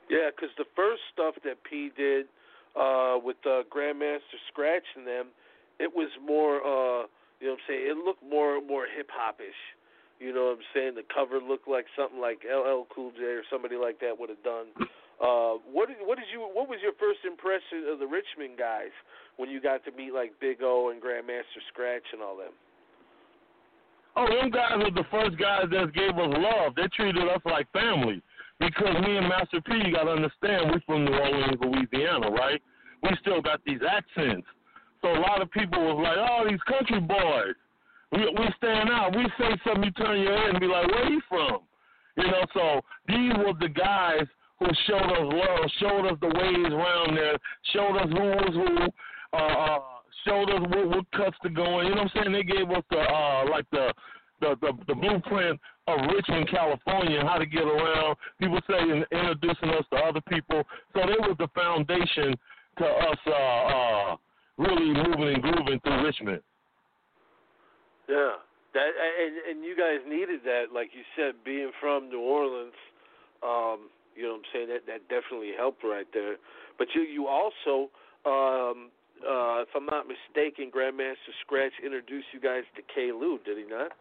Yeah, 0.09 0.29
because 0.35 0.49
the 0.57 0.65
first 0.75 1.01
stuff 1.13 1.35
that 1.45 1.63
P 1.63 1.91
did 1.95 2.25
uh, 2.75 3.17
with 3.23 3.37
uh, 3.45 3.63
Grandmaster 3.69 4.41
Scratch 4.51 4.83
and 4.95 5.05
them, 5.05 5.27
it 5.81 5.89
was 5.89 6.09
more, 6.21 6.61
uh, 6.61 7.09
you 7.41 7.49
know 7.49 7.57
what 7.57 7.65
I'm 7.65 7.67
saying, 7.67 7.83
it 7.89 7.97
looked 7.97 8.23
more 8.23 8.61
more 8.61 8.85
hip 8.85 9.09
hopish. 9.09 9.57
You 10.21 10.29
know 10.29 10.53
what 10.53 10.61
I'm 10.61 10.67
saying? 10.77 10.93
The 10.93 11.07
cover 11.09 11.41
looked 11.41 11.67
like 11.67 11.89
something 11.97 12.21
like 12.21 12.45
LL 12.45 12.85
Cool 12.93 13.09
J 13.17 13.41
or 13.41 13.45
somebody 13.49 13.75
like 13.75 13.97
that 14.05 14.13
would 14.13 14.29
have 14.29 14.45
done. 14.45 14.69
Uh, 15.17 15.57
what 15.65 15.89
did 15.89 15.97
what 16.05 16.21
did 16.21 16.29
you 16.29 16.45
what 16.45 16.69
was 16.69 16.77
your 16.85 16.93
first 17.01 17.25
impression 17.25 17.89
of 17.89 17.97
the 17.97 18.05
Richmond 18.05 18.61
guys 18.61 18.93
when 19.37 19.49
you 19.49 19.57
got 19.57 19.81
to 19.85 19.91
meet 19.97 20.13
like 20.13 20.37
Big 20.39 20.61
O 20.61 20.93
and 20.93 21.01
Grandmaster 21.01 21.61
Scratch 21.73 22.05
and 22.13 22.21
all 22.21 22.37
them? 22.37 22.53
Oh, 24.15 24.27
them 24.27 24.51
guys 24.51 24.77
were 24.77 24.91
the 24.91 25.07
first 25.09 25.37
guys 25.39 25.65
that 25.71 25.93
gave 25.93 26.13
us 26.13 26.33
love. 26.37 26.75
They 26.75 26.87
treated 26.93 27.23
us 27.25 27.41
like 27.45 27.71
family. 27.71 28.21
Because 28.59 28.93
me 29.01 29.17
and 29.17 29.27
Master 29.27 29.61
P, 29.61 29.73
you 29.73 29.93
got 29.95 30.03
to 30.03 30.11
understand, 30.11 30.69
we're 30.69 30.81
from 30.85 31.05
New 31.05 31.17
Orleans, 31.17 31.57
Louisiana, 31.61 32.29
right? 32.29 32.61
We 33.01 33.09
still 33.21 33.41
got 33.41 33.59
these 33.65 33.79
accents. 33.81 34.45
So 35.01 35.09
a 35.09 35.19
lot 35.19 35.41
of 35.41 35.49
people 35.51 35.79
was 35.83 36.03
like, 36.03 36.17
oh, 36.17 36.49
these 36.49 36.61
country 36.63 36.99
boys. 36.99 37.55
We 38.11 38.27
we 38.37 38.47
stand 38.57 38.89
out. 38.89 39.15
We 39.15 39.23
say 39.37 39.55
something, 39.63 39.83
you 39.83 39.91
turn 39.91 40.19
your 40.21 40.37
head 40.37 40.49
and 40.49 40.59
be 40.59 40.67
like, 40.67 40.87
where 40.87 41.09
you 41.09 41.21
from? 41.29 41.59
You 42.17 42.27
know, 42.27 42.45
so 42.53 42.81
these 43.07 43.31
were 43.37 43.53
the 43.59 43.69
guys 43.69 44.27
who 44.59 44.67
showed 44.87 45.09
us 45.11 45.25
love, 45.25 45.69
showed 45.79 46.05
us 46.07 46.17
the 46.21 46.27
ways 46.27 46.71
around 46.71 47.17
there, 47.17 47.37
showed 47.73 47.97
us 47.97 48.09
who 48.09 48.19
was 48.19 48.53
who, 48.53 49.37
uh, 49.37 49.41
uh, 49.41 49.79
showed 50.25 50.49
us 50.51 50.61
what, 50.69 50.89
what 50.89 51.11
cuts 51.11 51.37
to 51.43 51.49
go 51.49 51.79
in. 51.79 51.87
You 51.87 51.95
know 51.95 52.03
what 52.03 52.11
I'm 52.15 52.23
saying? 52.23 52.33
They 52.33 52.43
gave 52.43 52.69
us 52.69 52.83
the 52.91 52.99
uh, 52.99 53.49
like 53.49 53.65
the 53.71 53.93
the, 54.41 54.55
the 54.61 54.73
the 54.87 54.95
blueprint 54.95 55.59
of 55.87 55.99
Richmond, 56.13 56.49
California, 56.49 57.19
and 57.19 57.27
how 57.27 57.37
to 57.37 57.45
get 57.45 57.63
around. 57.63 58.17
People 58.39 58.59
say 58.69 58.81
in, 58.81 59.05
introducing 59.11 59.69
us 59.69 59.85
to 59.93 59.97
other 59.97 60.21
people. 60.29 60.63
So 60.93 60.99
they 60.99 61.17
was 61.27 61.35
the 61.39 61.47
foundation 61.55 62.35
to 62.77 62.85
us 62.85 63.17
uh, 63.25 63.31
uh, 63.31 64.15
really 64.61 64.93
moving 64.93 65.33
and 65.35 65.41
grooving 65.41 65.79
through 65.81 66.05
Richmond. 66.05 66.41
Yeah, 68.07 68.37
that 68.73 68.89
and 68.93 69.33
and 69.49 69.65
you 69.65 69.75
guys 69.75 69.99
needed 70.07 70.41
that, 70.45 70.73
like 70.73 70.91
you 70.93 71.03
said, 71.15 71.43
being 71.43 71.71
from 71.79 72.09
New 72.09 72.21
Orleans. 72.21 72.77
Um, 73.41 73.89
you 74.15 74.23
know 74.23 74.37
what 74.37 74.45
I'm 74.45 74.49
saying? 74.53 74.67
That 74.69 74.85
that 74.87 75.01
definitely 75.09 75.51
helped 75.57 75.83
right 75.83 76.07
there. 76.13 76.35
But 76.77 76.87
you 76.93 77.01
you 77.01 77.27
also, 77.27 77.89
um, 78.25 78.91
uh, 79.25 79.63
if 79.63 79.69
I'm 79.75 79.85
not 79.85 80.05
mistaken, 80.07 80.71
Grandmaster 80.75 81.33
Scratch 81.41 81.73
introduced 81.83 82.27
you 82.33 82.39
guys 82.39 82.63
to 82.75 82.81
K. 82.93 83.11
Lou, 83.11 83.39
did 83.45 83.57
he 83.57 83.65
not? 83.65 83.91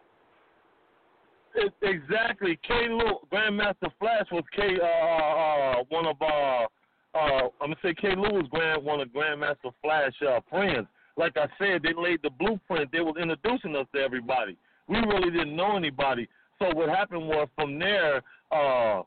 It, 1.53 1.73
exactly. 1.81 2.57
K. 2.65 2.87
Lou, 2.89 3.19
Grandmaster 3.31 3.91
Flash 3.99 4.25
was 4.31 4.43
K. 4.55 4.77
Uh, 4.81 4.85
uh, 4.85 5.83
one 5.89 6.05
of 6.07 6.15
uh, 6.21 6.65
uh, 7.13 7.49
I'm 7.59 7.71
gonna 7.71 7.75
say 7.83 7.93
K. 7.93 8.15
Lou 8.15 8.39
was 8.39 8.47
grand 8.49 8.83
one 8.83 9.01
of 9.01 9.09
Grandmaster 9.09 9.73
Flash 9.81 10.13
uh, 10.27 10.39
friends. 10.49 10.87
Like 11.17 11.35
I 11.35 11.47
said, 11.59 11.83
they 11.83 11.93
laid 11.93 12.21
the 12.23 12.29
blueprint. 12.29 12.91
They 12.91 13.01
was 13.01 13.15
introducing 13.21 13.75
us 13.75 13.85
to 13.93 14.01
everybody. 14.01 14.57
We 14.87 14.97
really 14.97 15.29
didn't 15.29 15.55
know 15.55 15.75
anybody. 15.75 16.27
So 16.59 16.69
what 16.73 16.89
happened 16.89 17.27
was 17.27 17.47
from 17.55 17.77
there, 17.79 18.21
uh, 18.51 19.01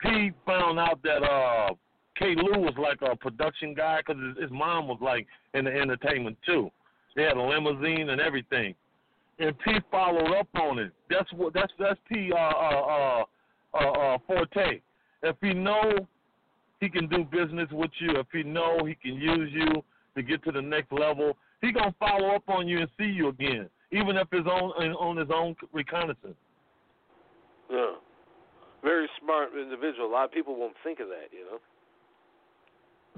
P 0.00 0.32
found 0.46 0.78
out 0.78 1.02
that 1.02 1.22
uh, 1.22 1.74
K. 2.16 2.34
Lou 2.36 2.60
was 2.60 2.74
like 2.78 2.98
a 3.02 3.16
production 3.16 3.74
guy 3.74 4.00
because 4.06 4.22
his, 4.22 4.44
his 4.44 4.50
mom 4.50 4.86
was 4.86 4.98
like 5.00 5.26
in 5.54 5.64
the 5.64 5.72
entertainment 5.72 6.36
too. 6.46 6.70
They 7.16 7.22
had 7.22 7.36
a 7.36 7.42
limousine 7.42 8.10
and 8.10 8.20
everything, 8.20 8.74
and 9.38 9.58
P 9.60 9.78
followed 9.90 10.32
up 10.36 10.48
on 10.54 10.78
it. 10.78 10.92
That's 11.10 11.32
what 11.32 11.54
that's 11.54 11.72
that's 11.78 11.98
P 12.08 12.32
uh, 12.32 12.36
uh, 12.36 12.40
uh, 12.40 13.24
uh, 13.74 13.90
uh, 13.90 14.18
forte. 14.26 14.80
If 15.22 15.36
he 15.40 15.54
know 15.54 16.06
he 16.84 16.90
can 16.90 17.08
do 17.08 17.24
business 17.24 17.68
with 17.72 17.90
you, 17.98 18.10
if 18.18 18.26
he 18.30 18.42
know 18.42 18.84
he 18.84 18.94
can 18.94 19.14
use 19.14 19.50
you 19.52 19.82
to 20.14 20.22
get 20.22 20.44
to 20.44 20.52
the 20.52 20.60
next 20.60 20.92
level, 20.92 21.36
he 21.62 21.72
gonna 21.72 21.94
follow 21.98 22.34
up 22.34 22.46
on 22.48 22.68
you 22.68 22.80
and 22.80 22.88
see 22.98 23.06
you 23.06 23.28
again, 23.28 23.70
even 23.90 24.16
if 24.16 24.28
it's 24.32 24.46
on 24.46 24.94
on 24.96 25.16
his 25.16 25.28
own 25.34 25.56
reconnaissance. 25.72 26.36
Yeah. 27.70 27.94
Very 28.82 29.08
smart 29.22 29.48
individual. 29.58 30.06
A 30.06 30.12
lot 30.12 30.24
of 30.26 30.32
people 30.32 30.56
won't 30.56 30.76
think 30.84 31.00
of 31.00 31.08
that, 31.08 31.32
you 31.32 31.46
know. 31.46 31.58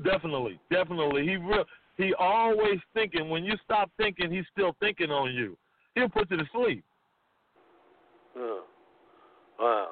Definitely, 0.09 0.61
definitely. 0.71 1.27
He 1.27 1.37
real 1.37 1.65
he 1.97 2.15
always 2.15 2.79
thinking. 2.95 3.29
When 3.29 3.45
you 3.45 3.55
stop 3.65 3.91
thinking, 3.97 4.31
he's 4.31 4.45
still 4.53 4.77
thinking 4.79 5.11
on 5.11 5.35
you. 5.35 5.57
He'll 5.97 6.09
put 6.09 6.31
you 6.31 6.37
to 6.37 6.45
sleep. 6.55 6.85
Yeah. 8.37 8.61
Wow. 9.59 9.89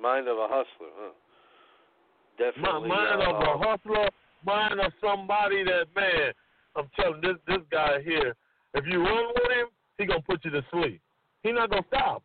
Mind 0.00 0.26
of 0.26 0.38
a 0.38 0.46
hustler, 0.48 0.88
huh? 0.96 1.10
Definitely. 2.38 2.88
mind 2.88 3.22
uh, 3.22 3.30
of 3.30 3.36
a 3.42 3.58
hustler, 3.58 4.08
mind 4.44 4.80
of 4.80 4.92
somebody 5.00 5.64
that 5.64 5.86
man. 5.94 6.32
I'm 6.76 6.88
telling 6.96 7.20
this 7.20 7.36
this 7.46 7.62
guy 7.70 8.02
here. 8.02 8.34
If 8.74 8.84
you 8.86 9.00
run 9.00 9.26
with 9.28 9.52
him, 9.52 9.66
he 9.98 10.06
gonna 10.06 10.20
put 10.22 10.44
you 10.44 10.50
to 10.50 10.64
sleep. 10.72 11.00
He 11.42 11.52
not 11.52 11.70
gonna 11.70 11.82
stop. 11.88 12.22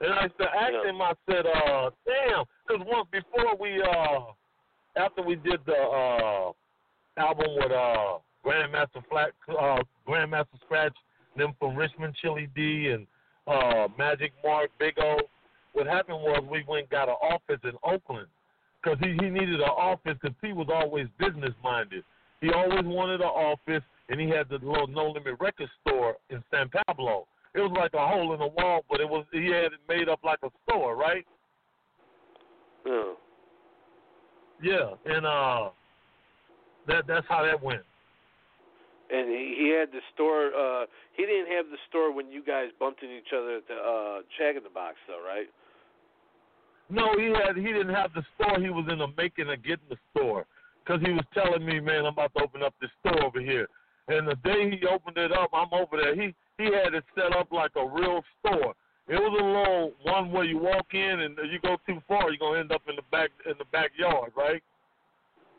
And 0.00 0.12
I 0.12 0.28
said, 0.36 0.46
asked 0.56 0.72
Yeah. 0.84 0.90
him. 0.90 1.02
I 1.02 1.12
said, 1.28 1.46
uh, 1.46 1.90
damn, 2.06 2.44
because 2.66 2.86
once 2.86 3.08
before 3.10 3.54
we 3.60 3.80
uh, 3.82 4.32
after 4.96 5.22
we 5.22 5.36
did 5.36 5.60
the 5.66 5.74
uh 5.76 6.52
album 7.16 7.54
with 7.56 7.72
uh 7.72 8.18
Grandmaster 8.44 9.04
Flat, 9.08 9.30
uh 9.48 9.82
Grandmaster 10.06 10.58
Scratch, 10.64 10.96
them 11.36 11.54
from 11.58 11.76
Richmond, 11.76 12.14
Chili 12.20 12.48
D, 12.56 12.88
and 12.90 13.06
uh 13.46 13.88
Magic 13.96 14.32
Mark, 14.44 14.70
Big 14.78 14.94
O. 14.98 15.18
What 15.74 15.86
happened 15.86 16.22
was 16.22 16.42
we 16.50 16.64
went 16.66 16.90
got 16.90 17.08
an 17.08 17.16
office 17.22 17.60
in 17.62 17.72
Oakland 17.84 18.26
because 18.82 18.98
he 19.00 19.10
he 19.20 19.30
needed 19.30 19.60
an 19.60 19.68
office 19.68 20.16
because 20.20 20.36
he 20.42 20.52
was 20.52 20.68
always 20.72 21.06
business 21.18 21.54
minded. 21.62 22.04
He 22.40 22.50
always 22.50 22.84
wanted 22.84 23.20
an 23.20 23.26
office, 23.26 23.82
and 24.08 24.20
he 24.20 24.28
had 24.28 24.48
the 24.48 24.58
little 24.64 24.86
No 24.86 25.10
Limit 25.10 25.34
record 25.40 25.68
store 25.82 26.16
in 26.30 26.42
San 26.50 26.70
Pablo. 26.86 27.26
It 27.54 27.60
was 27.60 27.72
like 27.76 27.94
a 27.94 28.06
hole 28.06 28.32
in 28.34 28.38
the 28.38 28.46
wall, 28.46 28.84
but 28.90 29.00
it 29.00 29.08
was 29.08 29.24
he 29.32 29.46
had 29.46 29.72
it 29.72 29.80
made 29.88 30.08
up 30.08 30.20
like 30.22 30.38
a 30.42 30.50
store, 30.68 30.96
right? 30.96 31.26
Yeah. 32.86 33.12
Yeah, 34.60 34.90
and 35.06 35.24
uh, 35.24 35.70
that 36.88 37.06
that's 37.06 37.26
how 37.28 37.44
that 37.44 37.62
went. 37.62 37.82
And 39.10 39.28
he, 39.30 39.56
he 39.58 39.68
had 39.70 39.90
the 39.90 40.00
store. 40.14 40.52
uh 40.52 40.86
He 41.16 41.24
didn't 41.24 41.50
have 41.52 41.66
the 41.70 41.78
store 41.88 42.12
when 42.12 42.30
you 42.30 42.42
guys 42.44 42.68
bumped 42.78 43.02
into 43.02 43.16
each 43.16 43.32
other 43.34 43.56
at 43.56 43.68
the 43.68 43.74
uh 43.74 44.20
Jack 44.36 44.56
in 44.56 44.62
the 44.62 44.70
Box, 44.70 44.96
though, 45.06 45.24
right? 45.24 45.48
No, 46.90 47.18
he 47.18 47.26
had 47.26 47.56
he 47.56 47.72
didn't 47.72 47.94
have 47.94 48.12
the 48.14 48.24
store. 48.34 48.60
He 48.60 48.70
was 48.70 48.86
in 48.90 48.98
the 48.98 49.08
making 49.16 49.50
of 49.50 49.62
getting 49.62 49.88
the 49.90 49.98
store 50.10 50.46
because 50.84 51.02
he 51.04 51.12
was 51.12 51.24
telling 51.34 51.64
me, 51.64 51.80
man, 51.80 52.06
I'm 52.06 52.14
about 52.14 52.32
to 52.34 52.42
open 52.42 52.62
up 52.62 52.74
this 52.80 52.90
store 53.00 53.24
over 53.24 53.40
here. 53.40 53.68
And 54.08 54.26
the 54.26 54.36
day 54.36 54.70
he 54.70 54.86
opened 54.86 55.18
it 55.18 55.32
up, 55.32 55.50
I'm 55.52 55.72
over 55.72 55.98
there. 56.02 56.14
He 56.14 56.34
he 56.56 56.64
had 56.64 56.94
it 56.94 57.04
set 57.14 57.36
up 57.36 57.52
like 57.52 57.72
a 57.76 57.86
real 57.86 58.22
store. 58.40 58.74
It 59.06 59.16
was 59.16 59.38
a 59.40 59.44
little 59.44 59.92
one 60.02 60.32
where 60.32 60.44
you 60.44 60.58
walk 60.58 60.92
in 60.92 61.20
and 61.20 61.36
you 61.50 61.58
go 61.62 61.76
too 61.86 62.00
far, 62.08 62.30
you're 62.30 62.38
gonna 62.38 62.60
end 62.60 62.72
up 62.72 62.82
in 62.88 62.96
the 62.96 63.02
back 63.10 63.30
in 63.44 63.54
the 63.58 63.64
backyard, 63.66 64.32
right? 64.36 64.62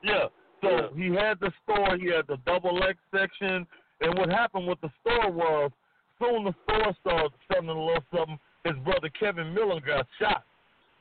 Yeah. 0.04 0.28
So 0.62 0.70
Yeah. 0.70 0.88
he 0.96 1.14
had 1.14 1.40
the 1.40 1.54
store. 1.64 1.96
He 1.98 2.08
had 2.08 2.26
the 2.28 2.38
double 2.38 2.84
X 2.84 2.98
section. 3.12 3.68
And 4.02 4.18
what 4.18 4.30
happened 4.30 4.68
with 4.68 4.82
the 4.82 4.92
store 5.02 5.32
was, 5.32 5.72
soon 6.20 6.44
the 6.44 6.56
store 6.64 6.94
started 7.02 7.32
selling 7.52 7.70
a 7.70 7.74
little 7.74 8.04
something. 8.12 8.40
His 8.64 8.76
brother 8.84 9.10
Kevin 9.10 9.54
Miller 9.54 9.80
got 9.80 10.08
shot 10.20 10.44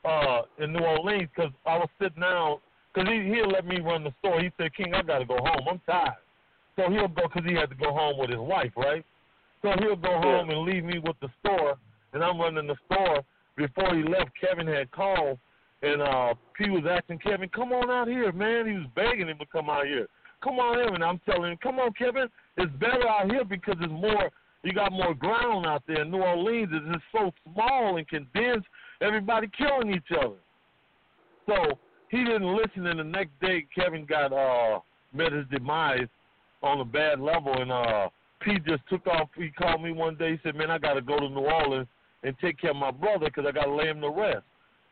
uh, 0.05 0.41
in 0.59 0.73
New 0.73 0.79
Orleans 0.79 1.29
because 1.35 1.51
I 1.65 1.77
was 1.77 1.89
sitting 2.01 2.21
down 2.21 2.57
because 2.93 3.09
he 3.09 3.33
he'll 3.33 3.49
let 3.49 3.65
me 3.65 3.79
run 3.79 4.03
the 4.03 4.13
store. 4.19 4.41
He 4.41 4.51
said, 4.57 4.73
King, 4.75 4.93
I 4.93 5.01
got 5.01 5.19
to 5.19 5.25
go 5.25 5.37
home. 5.37 5.67
I'm 5.69 5.81
tired. 5.85 6.17
So 6.75 6.89
he'll 6.89 7.07
go 7.07 7.23
because 7.27 7.49
he 7.49 7.55
had 7.55 7.69
to 7.69 7.75
go 7.75 7.91
home 7.91 8.17
with 8.17 8.29
his 8.29 8.39
wife, 8.39 8.71
right? 8.77 9.05
So 9.61 9.71
he'll 9.79 9.97
go 9.97 10.19
home 10.21 10.49
and 10.49 10.61
leave 10.61 10.85
me 10.85 10.99
with 10.99 11.17
the 11.21 11.27
store, 11.39 11.75
and 12.13 12.23
I'm 12.23 12.39
running 12.39 12.67
the 12.67 12.77
store. 12.85 13.21
Before 13.57 13.93
he 13.93 14.03
left, 14.03 14.31
Kevin 14.39 14.67
had 14.67 14.89
called, 14.91 15.37
and 15.81 16.01
uh, 16.01 16.33
P 16.57 16.69
was 16.69 16.85
asking 16.89 17.19
Kevin, 17.19 17.49
"Come 17.49 17.73
on 17.73 17.89
out 17.89 18.07
here, 18.07 18.31
man." 18.31 18.67
He 18.67 18.73
was 18.73 18.87
begging 18.95 19.27
him 19.27 19.37
to 19.39 19.45
come 19.45 19.69
out 19.69 19.85
here. 19.85 20.07
Come 20.41 20.59
on 20.59 20.79
in, 20.79 20.95
and 20.95 21.03
I'm 21.03 21.19
telling 21.29 21.51
him, 21.51 21.57
"Come 21.61 21.79
on, 21.79 21.91
Kevin. 21.93 22.29
It's 22.55 22.71
better 22.79 23.07
out 23.07 23.29
here 23.29 23.43
because 23.43 23.75
it's 23.81 23.91
more. 23.91 24.29
You 24.63 24.73
got 24.73 24.93
more 24.93 25.13
ground 25.13 25.65
out 25.65 25.83
there. 25.87 26.05
New 26.05 26.21
Orleans 26.21 26.71
is 26.71 26.93
just 26.93 27.03
so 27.11 27.31
small 27.43 27.97
and 27.97 28.07
condensed. 28.07 28.67
Everybody 29.01 29.47
killing 29.57 29.93
each 29.93 30.11
other." 30.17 30.37
So 31.45 31.79
he 32.09 32.23
didn't 32.23 32.55
listen, 32.55 32.87
and 32.87 32.99
the 32.99 33.03
next 33.03 33.39
day 33.39 33.65
Kevin 33.73 34.05
got 34.05 34.33
uh 34.33 34.79
met 35.13 35.31
his 35.31 35.45
demise 35.51 36.07
on 36.61 36.81
a 36.81 36.85
bad 36.85 37.19
level, 37.19 37.53
and 37.61 37.71
uh 37.71 38.09
Pete 38.41 38.65
just 38.65 38.83
took 38.89 39.05
off. 39.07 39.29
He 39.35 39.49
called 39.49 39.81
me 39.81 39.91
one 39.91 40.15
day. 40.15 40.31
He 40.31 40.39
said, 40.43 40.55
"Man, 40.55 40.71
I 40.71 40.77
got 40.77 40.93
to 40.93 41.01
go 41.01 41.19
to 41.19 41.29
New 41.29 41.41
Orleans 41.41 41.87
and 42.23 42.35
take 42.39 42.59
care 42.59 42.71
of 42.71 42.77
my 42.77 42.91
brother 42.91 43.25
because 43.25 43.45
I 43.47 43.51
got 43.51 43.65
to 43.65 43.73
lay 43.73 43.87
him 43.87 44.01
to 44.01 44.09
rest." 44.09 44.45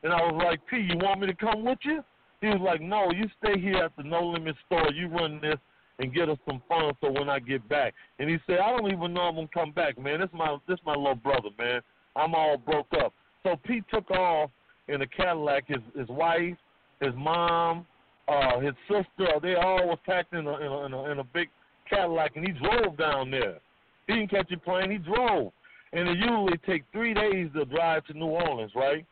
And 0.04 0.14
I 0.14 0.22
was 0.22 0.42
like, 0.44 0.60
"Pete, 0.68 0.90
you 0.90 0.98
want 0.98 1.22
me 1.22 1.28
to 1.28 1.34
come 1.34 1.64
with 1.64 1.80
you?" 1.84 2.04
He 2.42 2.48
was 2.48 2.62
like, 2.62 2.82
"No, 2.82 3.12
you 3.12 3.30
stay 3.42 3.60
here 3.60 3.78
at 3.78 3.96
the 3.96 4.04
No 4.04 4.22
Limit 4.28 4.56
store. 4.66 4.92
You 4.94 5.08
run 5.08 5.40
this 5.42 5.58
and 6.00 6.14
get 6.14 6.30
us 6.30 6.38
some 6.48 6.62
fun. 6.68 6.94
So 7.02 7.12
when 7.12 7.30
I 7.30 7.40
get 7.40 7.68
back." 7.68 7.94
And 8.20 8.30
he 8.30 8.38
said, 8.46 8.60
"I 8.60 8.76
don't 8.76 8.92
even 8.92 9.14
know 9.14 9.22
I'm 9.22 9.36
gonna 9.36 9.48
come 9.54 9.72
back, 9.72 9.98
man. 9.98 10.20
This 10.20 10.30
my 10.34 10.58
this 10.68 10.80
my 10.86 10.96
little 10.96 11.16
brother, 11.16 11.50
man. 11.58 11.82
I'm 12.16 12.36
all 12.36 12.58
broke 12.58 12.94
up." 13.02 13.14
So 13.44 13.56
Pete 13.66 13.84
took 13.94 14.10
off 14.12 14.50
in 14.88 15.02
a 15.02 15.08
Cadillac. 15.08 15.66
His 15.68 15.82
his 15.96 16.08
wife, 16.10 16.58
his 17.00 17.14
mom, 17.16 17.86
uh, 18.28 18.60
his 18.60 18.74
sister, 18.88 19.32
they 19.42 19.56
all 19.56 19.88
was 19.88 20.00
packed 20.06 20.34
in 20.34 20.48
a, 20.48 20.58
in 20.58 20.68
a 20.72 20.86
in 20.86 20.94
a 20.94 21.12
in 21.12 21.20
a 21.20 21.24
big 21.24 21.50
Cadillac, 21.90 22.36
and 22.36 22.46
he 22.46 22.54
drove 22.54 22.98
down 22.98 23.32
there. 23.32 23.60
He 24.08 24.14
didn't 24.14 24.32
catch 24.32 24.52
a 24.52 24.58
plane. 24.60 24.92
He 24.92 24.98
drove, 24.98 25.52
and 25.94 26.08
it 26.10 26.18
usually 26.18 26.58
take 26.66 26.84
three 26.92 27.14
days 27.14 27.50
to 27.56 27.66
drive 27.66 28.06
to 28.06 28.14
New 28.14 28.26
Orleans, 28.28 28.72
right? 28.76 29.06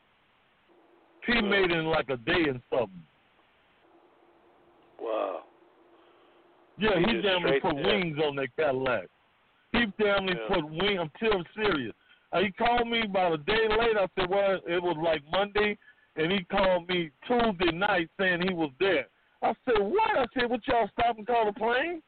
He 1.25 1.41
made 1.41 1.71
it 1.71 1.71
in 1.71 1.85
like 1.85 2.09
a 2.09 2.17
day 2.17 2.43
and 2.49 2.61
something. 2.69 3.01
Wow. 5.01 5.39
Yeah, 6.77 6.99
He 6.99 7.15
he 7.15 7.21
damn 7.21 7.43
near 7.43 7.59
put 7.61 7.75
there. 7.75 7.83
wings 7.85 8.17
on 8.23 8.35
that 8.35 8.55
Cadillac. 8.57 9.07
He 9.71 9.85
damn 9.97 10.25
near 10.25 10.39
Yeah. 10.41 10.47
put 10.55 10.65
wings. 10.69 10.99
I'm 10.99 11.11
still 11.17 11.43
serious. 11.55 11.93
Uh, 12.33 12.39
he 12.39 12.51
called 12.51 12.87
me 12.87 13.03
about 13.03 13.33
a 13.33 13.37
day 13.37 13.67
later. 13.69 13.99
I 13.99 14.07
said, 14.17 14.29
well, 14.29 14.59
it 14.67 14.81
was 14.81 14.97
like 15.03 15.21
Monday, 15.31 15.77
and 16.15 16.31
he 16.31 16.43
called 16.45 16.87
me 16.87 17.11
Tuesday 17.27 17.71
night 17.71 18.09
saying 18.19 18.41
he 18.41 18.53
was 18.53 18.71
there. 18.79 19.07
I 19.41 19.53
said, 19.65 19.79
what? 19.79 20.17
I 20.17 20.25
said, 20.33 20.49
what 20.49 20.67
y'all 20.67 20.89
stop 20.93 21.17
and 21.17 21.27
call 21.27 21.45
the 21.45 21.53
plane? 21.53 22.01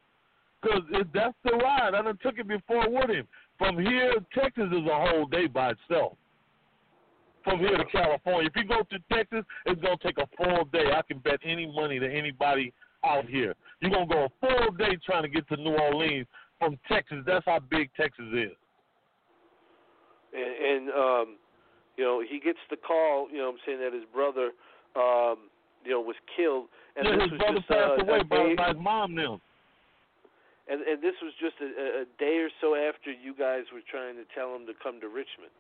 Because 0.62 0.82
that's 1.14 1.36
the 1.44 1.52
ride. 1.52 1.94
I 1.94 2.02
done 2.02 2.18
took 2.24 2.40
it 2.40 2.48
before 2.48 2.90
with 2.90 3.10
him. 3.10 3.28
From 3.58 3.78
here, 3.78 4.13
Texas 4.34 4.70
is 4.72 4.88
a 4.89 5.10
whole 5.10 5.26
day 5.26 5.48
by 5.48 5.72
itself. 5.72 6.13
From 7.44 7.60
here 7.60 7.78
to 7.78 7.86
California. 7.86 8.50
If 8.50 8.56
you 8.56 8.68
go 8.68 8.82
to 8.82 8.98
Texas, 9.13 9.46
it's 9.65 9.82
going 9.82 9.98
to 9.98 10.04
take 10.04 10.18
a 10.18 10.28
full 10.36 10.65
day. 10.65 10.91
I 10.94 11.02
can 11.04 11.20
bet 11.20 11.39
any 11.46 11.72
money 11.72 12.00
to 12.00 12.12
anybody 12.12 12.74
out 13.06 13.26
here. 13.26 13.56
You're 13.80 13.91
going 13.91 14.10
to 14.10 14.13
go 14.13 14.26
a 14.26 14.30
full 14.41 14.72
day 14.76 14.98
trying 15.06 15.24
to 15.24 15.30
get 15.30 15.48
to 15.50 15.58
New 15.58 15.76
Orleans 15.76 16.28
from 16.60 16.78
Texas. 16.91 17.20
That's 17.26 17.46
how 17.46 17.60
big 17.60 17.89
Texas 17.96 18.26
is. 18.34 18.52
And, 20.38 20.54
and 20.69 20.84
um, 20.93 21.28
you 21.97 22.04
know, 22.06 22.21
he 22.21 22.39
gets 22.39 22.62
the 22.69 22.78
call. 22.78 23.28
You 23.32 23.41
know, 23.41 23.50
what 23.50 23.58
I'm 23.58 23.63
saying 23.65 23.80
that 23.82 23.93
his 23.93 24.06
brother, 24.13 24.54
um, 24.95 25.50
you 25.84 25.91
know, 25.91 26.02
was 26.02 26.15
killed, 26.38 26.69
and 26.95 27.10
yeah, 27.10 27.15
this 27.17 27.23
his 27.23 27.32
was 27.32 27.39
brother 27.41 27.58
just 27.58 27.67
passed 27.67 27.97
uh, 27.97 28.06
away 28.06 28.21
by, 28.21 28.54
by 28.56 28.67
his 28.69 28.78
mom 28.78 29.15
now. 29.15 29.41
and 30.69 30.82
and 30.82 31.02
this 31.02 31.15
was 31.23 31.34
just 31.39 31.56
a, 31.63 31.69
a 32.02 32.06
day 32.19 32.38
or 32.38 32.50
so 32.62 32.76
after 32.76 33.10
you 33.12 33.34
guys 33.34 33.63
were 33.73 33.84
trying 33.89 34.15
to 34.15 34.26
tell 34.36 34.54
him 34.54 34.65
to 34.67 34.73
come 34.84 35.02
to 35.02 35.08
Richmond. 35.08 35.52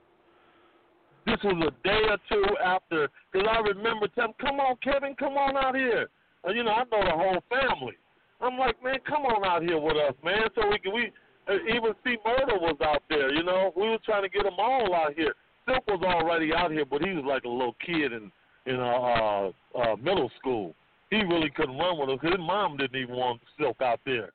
This 1.25 1.41
was 1.43 1.59
a 1.59 1.73
day 1.83 2.01
or 2.07 2.17
two 2.31 2.45
after, 2.63 3.09
because 3.31 3.47
I 3.49 3.59
remember 3.59 4.07
telling, 4.15 4.33
"Come 4.39 4.59
on, 4.59 4.77
Kevin, 4.83 5.15
come 5.15 5.35
on 5.35 5.57
out 5.57 5.75
here." 5.75 6.07
And, 6.43 6.55
you 6.55 6.63
know, 6.63 6.71
I 6.71 6.83
know 6.87 7.03
the 7.03 7.11
whole 7.11 7.43
family. 7.49 7.95
I'm 8.39 8.57
like, 8.57 8.81
man, 8.83 8.99
come 9.05 9.25
on 9.25 9.43
out 9.43 9.63
here 9.63 9.79
with 9.79 9.97
us, 9.97 10.13
man, 10.23 10.47
so 10.55 10.69
we 10.69 10.79
can 10.79 10.93
we 10.93 11.07
uh, 11.07 11.09
even 11.49 11.93
C-Murder 12.03 12.59
was 12.59 12.77
out 12.83 13.03
there. 13.09 13.33
You 13.33 13.43
know, 13.43 13.71
we 13.75 13.87
were 13.89 13.97
trying 14.05 14.23
to 14.23 14.29
get 14.29 14.43
them 14.43 14.55
all 14.57 14.93
out 14.93 15.13
here. 15.15 15.33
Silk 15.65 15.85
was 15.87 16.01
already 16.03 16.53
out 16.53 16.71
here, 16.71 16.85
but 16.85 17.03
he 17.03 17.11
was 17.13 17.23
like 17.25 17.43
a 17.43 17.49
little 17.49 17.75
kid 17.85 18.13
in 18.13 18.31
in 18.65 18.79
uh, 18.79 18.83
uh, 18.83 19.51
uh, 19.75 19.95
middle 19.95 20.29
school. 20.39 20.75
He 21.09 21.17
really 21.23 21.49
couldn't 21.49 21.77
run 21.77 21.97
with 21.97 22.09
us 22.09 22.19
his 22.21 22.37
mom 22.37 22.75
didn't 22.77 23.01
even 23.01 23.15
want 23.15 23.41
Silk 23.57 23.81
out 23.81 24.01
there. 24.05 24.31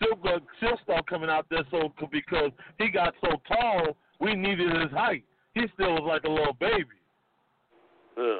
Silk 0.00 0.22
got 0.24 0.42
Silk 0.58 0.80
started 0.82 1.06
coming 1.06 1.30
out 1.30 1.46
there 1.50 1.62
so 1.70 1.92
because 2.10 2.50
he 2.78 2.88
got 2.88 3.14
so 3.20 3.36
tall, 3.46 3.96
we 4.18 4.34
needed 4.34 4.74
his 4.80 4.90
height. 4.90 5.24
He 5.54 5.66
still 5.74 5.94
was 5.94 6.04
like 6.06 6.24
a 6.24 6.28
little 6.28 6.54
baby. 6.58 6.98
Yeah. 8.16 8.38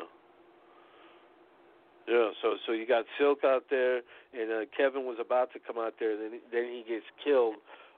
Yeah, 2.08 2.30
so 2.42 2.56
so 2.66 2.72
you 2.72 2.86
got 2.88 3.04
Silk 3.18 3.44
out 3.44 3.64
there, 3.70 3.98
and 4.32 4.50
uh, 4.50 4.60
Kevin 4.76 5.04
was 5.04 5.18
about 5.20 5.52
to 5.52 5.60
come 5.64 5.78
out 5.78 5.94
there. 6.00 6.16
Then 6.16 6.32
he- 6.32 6.48
then 6.50 6.64
he 6.64 6.84
gets 6.88 7.04
killed. 7.22 7.54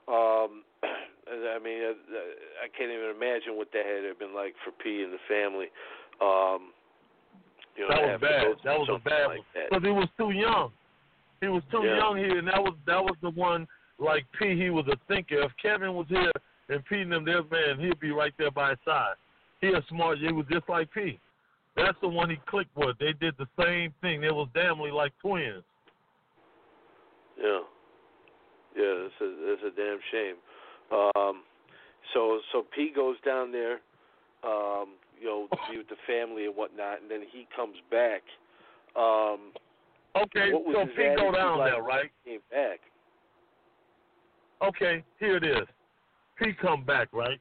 Um, 0.07 0.63
I 0.83 1.59
mean, 1.63 1.79
uh, 1.83 2.17
I 2.63 2.67
can't 2.77 2.91
even 2.91 3.15
imagine 3.15 3.55
what 3.55 3.71
that 3.71 3.85
had 3.85 4.19
been 4.19 4.35
like 4.35 4.53
for 4.63 4.71
P 4.83 5.03
and 5.03 5.13
the 5.13 5.23
family. 5.27 5.67
Um, 6.21 6.73
you 7.75 7.87
know, 7.87 7.95
that 7.95 8.01
was 8.01 8.21
bad. 8.21 8.45
That 8.63 8.79
was 8.79 8.89
a 8.89 8.99
bad 8.99 9.27
like 9.27 9.37
one 9.37 9.65
because 9.69 9.83
he 9.83 9.89
was 9.89 10.09
too 10.17 10.31
young. 10.31 10.71
He 11.41 11.47
was 11.47 11.63
too 11.71 11.83
Yeah. 11.83 11.97
young 11.97 12.17
here, 12.17 12.37
and 12.37 12.47
that 12.47 12.61
was 12.61 12.75
that 12.85 13.03
was 13.03 13.15
the 13.21 13.31
one. 13.31 13.67
Like 13.99 14.25
P, 14.37 14.55
he 14.55 14.69
was 14.69 14.87
a 14.87 14.97
thinker. 15.07 15.41
If 15.41 15.51
Kevin 15.61 15.93
was 15.93 16.07
here 16.09 16.31
and 16.69 16.83
P 16.85 17.01
and 17.01 17.11
them 17.11 17.25
there, 17.25 17.43
man, 17.43 17.79
he'd 17.79 17.99
be 17.99 18.11
right 18.11 18.33
there 18.37 18.51
by 18.51 18.71
his 18.71 18.79
side. 18.85 19.15
He 19.61 19.67
a 19.69 19.81
smart. 19.87 20.17
He 20.17 20.31
was 20.31 20.45
just 20.51 20.67
like 20.67 20.91
P. 20.91 21.19
That's 21.75 21.97
the 22.01 22.07
one 22.07 22.29
he 22.29 22.37
clicked 22.47 22.75
with. 22.75 22.97
They 22.99 23.13
did 23.13 23.35
the 23.37 23.47
same 23.57 23.93
thing. 24.01 24.21
They 24.21 24.31
was 24.31 24.47
damnly 24.53 24.91
like 24.91 25.13
twins. 25.19 25.63
Yeah, 27.41 27.61
yeah, 28.75 29.07
it's 29.07 29.15
a 29.21 29.53
it's 29.53 29.63
a 29.63 29.75
damn 29.75 29.99
shame. 30.11 30.35
Um, 30.91 31.43
so 32.13 32.39
so 32.51 32.65
P 32.75 32.91
goes 32.95 33.15
down 33.25 33.51
there, 33.51 33.79
um, 34.43 34.95
you 35.19 35.27
know, 35.27 35.47
to 35.51 35.57
be 35.71 35.77
with 35.77 35.89
the 35.89 35.95
family 36.07 36.45
and 36.45 36.55
whatnot, 36.55 37.01
and 37.01 37.09
then 37.09 37.21
he 37.31 37.47
comes 37.55 37.77
back. 37.91 38.21
Um, 38.95 39.53
Okay, 40.15 40.51
so 40.51 40.85
P 40.85 41.15
go 41.17 41.31
down 41.31 41.57
like 41.57 41.71
there, 41.71 41.81
right? 41.81 42.11
he 42.23 42.31
Came 42.31 42.39
back. 42.51 42.79
Okay, 44.61 45.03
here 45.19 45.37
it 45.37 45.43
is. 45.43 45.67
P 46.37 46.53
come 46.61 46.83
back, 46.83 47.07
right? 47.11 47.39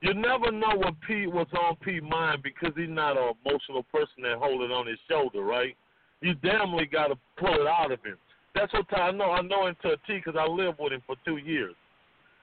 You 0.00 0.14
never 0.14 0.50
know 0.50 0.74
what 0.74 0.94
P 1.06 1.26
was 1.26 1.46
on 1.58 1.76
P 1.76 2.00
mind 2.00 2.42
because 2.42 2.72
he's 2.76 2.88
not 2.88 3.16
an 3.16 3.34
emotional 3.44 3.84
person 3.84 4.22
that 4.24 4.38
hold 4.38 4.62
it 4.62 4.72
on 4.72 4.86
his 4.86 4.98
shoulder, 5.08 5.42
right? 5.42 5.76
You 6.20 6.34
damnly 6.36 6.90
got 6.90 7.08
to 7.08 7.16
pull 7.36 7.54
it 7.54 7.66
out 7.66 7.92
of 7.92 8.02
him. 8.04 8.16
That's 8.54 8.72
what 8.72 8.86
I 8.98 9.10
know. 9.10 9.30
I 9.30 9.40
know 9.42 9.66
him 9.66 9.76
to 9.82 9.92
a 9.92 9.96
T 10.06 10.20
because 10.24 10.34
I 10.38 10.46
lived 10.46 10.78
with 10.78 10.92
him 10.92 11.02
for 11.06 11.16
two 11.24 11.38
years. 11.38 11.74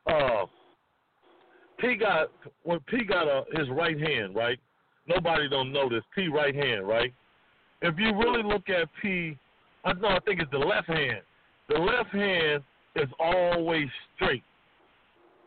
Uh, 0.08 0.46
P 1.80 1.96
got 1.96 2.32
when 2.64 2.80
P 2.82 3.04
got 3.06 3.28
a, 3.28 3.44
his 3.58 3.70
right 3.70 4.00
hand, 4.00 4.36
right? 4.36 4.60
Nobody 5.08 5.50
don't 5.50 5.72
know 5.72 5.90
this. 5.90 6.04
P 6.16 6.28
right 6.28 6.54
hand, 6.54 6.88
right? 6.88 7.14
If 7.82 7.98
you 7.98 8.16
really 8.18 8.44
look 8.44 8.70
at 8.70 8.90
P, 9.02 9.38
I 9.86 9.94
know 9.94 10.10
I 10.10 10.20
think 10.26 10.42
it's 10.42 10.52
the 10.52 10.58
left 10.58 10.88
hand. 10.88 11.22
The 11.70 11.78
left 11.78 12.10
hand 12.10 12.64
is 12.96 13.08
always 13.20 13.88
straight. 14.16 14.44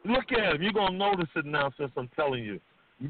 Look 0.04 0.32
at 0.32 0.54
him. 0.54 0.62
You're 0.62 0.72
gonna 0.72 0.96
notice 0.96 1.28
it 1.36 1.44
now 1.44 1.72
since 1.78 1.90
I'm 1.96 2.08
telling 2.16 2.44
you. 2.44 2.60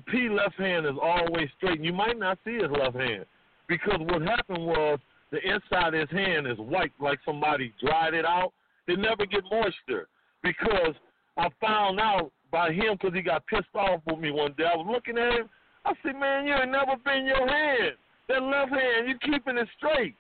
P 0.07 0.29
left 0.31 0.55
hand 0.57 0.87
is 0.87 0.97
always 1.01 1.49
straight. 1.59 1.77
And 1.77 1.85
you 1.85 1.93
might 1.93 2.19
not 2.19 2.39
see 2.45 2.55
his 2.55 2.71
left 2.71 2.97
hand 2.97 3.27
because 3.69 3.99
what 4.01 4.23
happened 4.23 4.65
was 4.65 4.99
the 5.33 5.39
inside 5.39 5.95
of 5.95 6.01
his 6.01 6.11
hand 6.11 6.47
is 6.47 6.59
white, 6.59 6.93
like 7.01 7.19
somebody 7.25 7.73
dried 7.83 8.15
it 8.15 8.27
out. 8.27 8.53
They 8.87 8.95
never 8.95 9.27
get 9.27 9.43
moisture 9.51 10.07
because 10.43 10.95
I 11.39 11.49
found 11.61 11.99
out 11.99 12.31
by 12.53 12.71
him 12.71 12.99
because 13.01 13.15
he 13.15 13.23
got 13.23 13.47
pissed 13.47 13.75
off 13.75 14.03
with 14.07 14.19
me 14.19 14.31
one 14.31 14.55
day. 14.59 14.65
I 14.65 14.77
was 14.77 14.87
looking 14.89 15.17
at 15.17 15.33
him. 15.33 15.49
I 15.85 15.95
said, 16.05 16.17
man, 16.17 16.47
you 16.47 16.55
ain't 16.55 16.71
never 16.71 16.97
been 17.03 17.25
your 17.25 17.49
hand. 17.49 17.97
That 18.29 18.43
left 18.43 18.71
hand, 18.71 19.09
you 19.09 19.17
keeping 19.19 19.57
it 19.57 19.69
straight. 19.79 20.15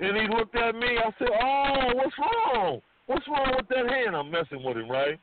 And 0.00 0.16
he 0.16 0.26
looked 0.34 0.56
at 0.56 0.74
me. 0.74 0.98
I 0.98 1.10
said, 1.18 1.28
oh, 1.30 1.92
what's 1.94 2.16
wrong? 2.18 2.80
What's 3.06 3.28
wrong 3.28 3.54
with 3.56 3.68
that 3.68 3.88
hand? 3.88 4.16
I'm 4.16 4.30
messing 4.30 4.64
with 4.64 4.76
him, 4.76 4.90
right? 4.90 5.20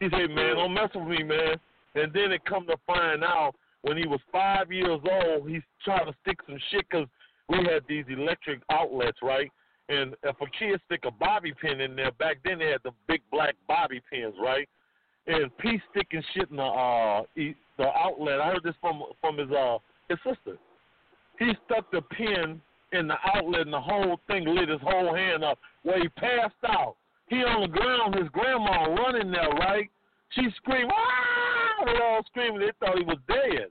He 0.00 0.08
said, 0.10 0.30
man, 0.30 0.56
don't 0.56 0.72
mess 0.72 0.88
with 0.94 1.06
me, 1.06 1.22
man. 1.22 1.56
And 1.94 2.12
then 2.12 2.32
it 2.32 2.44
come 2.44 2.66
to 2.68 2.76
find 2.86 3.22
out 3.22 3.52
when 3.82 3.96
he 3.96 4.06
was 4.06 4.20
five 4.30 4.72
years 4.72 5.00
old, 5.10 5.48
he's 5.48 5.62
trying 5.84 6.06
to 6.06 6.14
stick 6.22 6.38
some 6.46 6.58
shit 6.70 6.86
because 6.88 7.06
we 7.48 7.58
had 7.58 7.82
these 7.88 8.04
electric 8.08 8.60
outlets, 8.70 9.18
right? 9.22 9.50
And 9.88 10.14
if 10.22 10.36
a 10.40 10.46
kid 10.58 10.80
stick 10.86 11.00
a 11.04 11.10
bobby 11.10 11.52
pin 11.60 11.80
in 11.80 11.96
there, 11.96 12.12
back 12.12 12.38
then 12.44 12.58
they 12.58 12.68
had 12.68 12.80
the 12.84 12.92
big 13.08 13.20
black 13.30 13.54
bobby 13.66 14.00
pins, 14.10 14.34
right? 14.42 14.68
And 15.26 15.56
P 15.58 15.80
sticking 15.90 16.22
shit 16.34 16.50
in 16.50 16.56
the 16.56 16.62
uh 16.62 17.22
the 17.36 17.86
outlet. 17.86 18.40
I 18.40 18.48
heard 18.48 18.62
this 18.64 18.74
from 18.80 19.02
from 19.20 19.38
his 19.38 19.50
uh 19.50 19.78
his 20.08 20.18
sister. 20.18 20.58
He 21.38 21.52
stuck 21.66 21.90
the 21.90 22.02
pin 22.02 22.60
in 22.92 23.08
the 23.08 23.16
outlet 23.34 23.62
and 23.62 23.72
the 23.72 23.80
whole 23.80 24.20
thing 24.26 24.44
lit 24.46 24.68
his 24.68 24.80
whole 24.82 25.14
hand 25.14 25.44
up. 25.44 25.58
Where 25.82 26.00
he 26.00 26.08
passed 26.10 26.54
out. 26.68 26.96
He 27.28 27.36
on 27.36 27.62
the 27.62 27.68
ground, 27.68 28.14
his 28.14 28.28
grandma 28.28 28.84
running 28.94 29.30
there, 29.30 29.48
right? 29.50 29.88
She 30.30 30.48
screamed, 30.56 30.90
ah! 30.94 31.84
They 31.84 31.92
all 31.92 32.22
screaming. 32.26 32.60
They 32.60 32.72
thought 32.78 32.98
he 32.98 33.04
was 33.04 33.18
dead. 33.26 33.68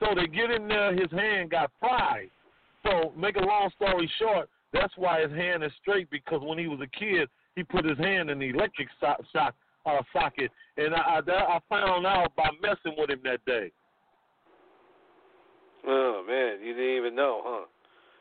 So 0.00 0.14
they 0.14 0.26
get 0.26 0.50
in 0.50 0.68
there, 0.68 0.92
his 0.92 1.10
hand 1.10 1.50
got 1.50 1.70
fried. 1.80 2.30
So 2.88 3.12
make 3.16 3.36
a 3.36 3.40
long 3.40 3.70
story 3.76 4.10
short, 4.18 4.48
that's 4.72 4.92
why 4.96 5.20
his 5.20 5.30
hand 5.30 5.62
is 5.62 5.72
straight 5.80 6.10
because 6.10 6.40
when 6.42 6.58
he 6.58 6.66
was 6.66 6.80
a 6.80 6.98
kid, 6.98 7.28
he 7.54 7.62
put 7.62 7.84
his 7.84 7.98
hand 7.98 8.30
in 8.30 8.38
the 8.38 8.48
electric 8.48 8.88
so- 9.00 9.22
shock 9.32 9.54
uh, 9.86 10.02
socket, 10.12 10.50
and 10.76 10.94
I, 10.94 11.20
I 11.26 11.32
I 11.32 11.58
found 11.68 12.06
out 12.06 12.34
by 12.36 12.50
messing 12.60 12.94
with 12.98 13.10
him 13.10 13.20
that 13.24 13.44
day. 13.46 13.72
Oh 15.86 16.24
man, 16.26 16.64
you 16.64 16.74
didn't 16.74 16.96
even 16.96 17.14
know, 17.14 17.42
huh? 17.44 17.64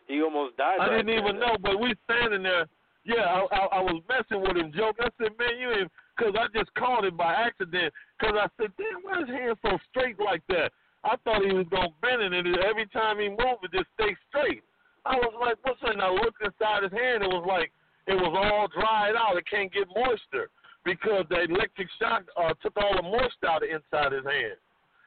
He 0.08 0.22
almost 0.22 0.56
died. 0.56 0.78
I 0.80 0.90
didn't 0.90 1.10
even 1.10 1.40
know, 1.40 1.58
but 1.62 1.80
we 1.80 1.94
standing 2.06 2.44
there. 2.44 2.68
Yeah, 3.04 3.24
I, 3.24 3.40
I, 3.52 3.66
I 3.78 3.82
was 3.82 4.02
messing 4.08 4.42
with 4.42 4.58
him, 4.58 4.72
joke. 4.76 4.98
I 5.00 5.08
said, 5.18 5.32
man, 5.40 5.60
you 5.60 5.72
ain't, 5.72 5.92
because 6.16 6.36
I 6.38 6.48
just 6.58 6.74
caught 6.76 7.06
him 7.06 7.16
by 7.16 7.34
accident. 7.34 7.94
Because 8.20 8.36
I 8.36 8.48
said, 8.60 8.72
damn, 8.78 9.04
why 9.04 9.20
his 9.20 9.30
hand 9.30 9.58
so 9.62 9.78
straight 9.90 10.20
like 10.20 10.44
that? 10.50 10.72
I 11.04 11.16
thought 11.24 11.46
he 11.46 11.54
was 11.54 11.68
gonna 11.70 11.94
bend 12.02 12.22
it, 12.22 12.34
and 12.34 12.58
every 12.60 12.88
time 12.88 13.20
he 13.20 13.30
moved, 13.30 13.64
it 13.64 13.72
just 13.72 13.90
stayed 14.00 14.18
straight. 14.30 14.64
I 15.06 15.16
was 15.16 15.34
like, 15.40 15.56
what's? 15.64 15.80
And 15.84 16.02
I 16.02 16.12
looked 16.12 16.42
inside 16.44 16.84
his 16.84 16.92
hand. 16.92 17.24
It 17.24 17.32
was 17.32 17.46
like 17.48 17.72
it 18.08 18.16
was 18.16 18.34
all 18.36 18.68
dried 18.68 19.16
out. 19.16 19.38
It 19.38 19.46
can't 19.50 19.72
get 19.72 19.88
moisture 19.96 20.50
because 20.84 21.26
the 21.30 21.44
electric 21.44 21.88
shock 22.00 22.24
uh, 22.36 22.54
took 22.62 22.76
all 22.78 22.96
the 22.96 23.04
moisture 23.04 23.48
out 23.48 23.64
of 23.64 23.70
inside 23.70 24.12
his 24.12 24.26
hand. 24.26 24.60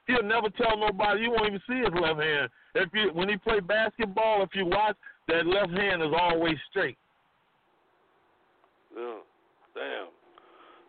He'll 0.07 0.23
never 0.23 0.49
tell 0.51 0.77
nobody. 0.77 1.23
You 1.23 1.31
won't 1.31 1.47
even 1.47 1.63
see 1.69 1.81
his 1.81 1.95
left 2.01 2.21
hand. 2.21 2.49
If 2.75 2.89
you 2.95 3.11
when 3.13 3.29
he 3.29 3.37
play 3.37 3.61
basketball, 3.61 4.43
if 4.43 4.51
you 4.55 4.67
watch, 4.67 4.97
that 5.29 5.47
left 5.47 5.71
hand 5.71 6.03
is 6.03 6.13
always 6.19 6.57
straight. 6.71 6.97
Oh, 8.97 9.21
damn. 9.75 10.09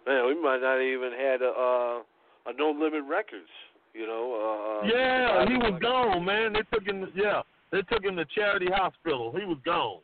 Man, 0.06 0.28
we 0.28 0.42
might 0.42 0.62
not 0.62 0.82
even 0.82 1.12
had 1.12 1.42
a 1.42 1.52
uh, 1.52 2.00
a 2.48 2.54
no 2.58 2.72
limit 2.72 3.04
records. 3.08 3.50
You 3.94 4.08
know. 4.08 4.82
Uh, 4.84 4.88
yeah, 4.88 5.46
he 5.48 5.56
was 5.56 5.72
like- 5.74 5.82
gone, 5.82 6.26
man. 6.26 6.54
They 6.54 6.64
took 6.74 6.86
him. 6.86 7.12
Yeah, 7.16 7.42
they 7.72 7.82
took 7.84 8.04
him 8.04 8.16
to 8.18 8.26
Charity 8.26 8.68
Hospital. 8.72 9.34
He 9.38 9.46
was 9.46 9.58
gone. 9.66 10.00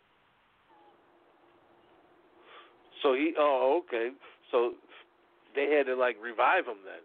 So 3.03 3.13
he. 3.13 3.33
Oh, 3.37 3.81
okay. 3.85 4.09
So 4.51 4.73
they 5.55 5.73
had 5.75 5.85
to 5.87 5.95
like 5.95 6.17
revive 6.21 6.65
him 6.65 6.77
then. 6.85 7.03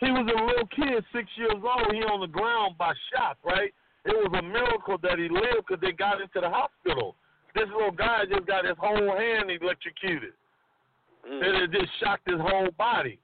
He 0.00 0.12
was 0.12 0.30
a 0.30 0.44
little 0.44 0.66
kid, 0.68 1.04
six 1.12 1.28
years 1.36 1.58
old. 1.58 1.92
He 1.92 2.02
on 2.02 2.20
the 2.20 2.28
ground 2.28 2.78
by 2.78 2.92
shock, 3.12 3.36
right? 3.44 3.74
It 4.04 4.14
was 4.14 4.30
a 4.38 4.42
miracle 4.42 4.96
that 5.02 5.18
he 5.18 5.28
lived 5.28 5.66
because 5.66 5.80
they 5.82 5.92
got 5.92 6.20
into 6.20 6.40
the 6.40 6.48
hospital. 6.48 7.16
This 7.54 7.66
little 7.74 7.90
guy 7.90 8.22
just 8.30 8.46
got 8.46 8.64
his 8.64 8.76
whole 8.78 9.16
hand 9.16 9.50
electrocuted. 9.50 10.32
Mm. 11.28 11.44
And 11.44 11.56
it 11.62 11.72
just 11.72 11.90
shocked 11.98 12.30
his 12.30 12.38
whole 12.38 12.70
body. 12.78 13.18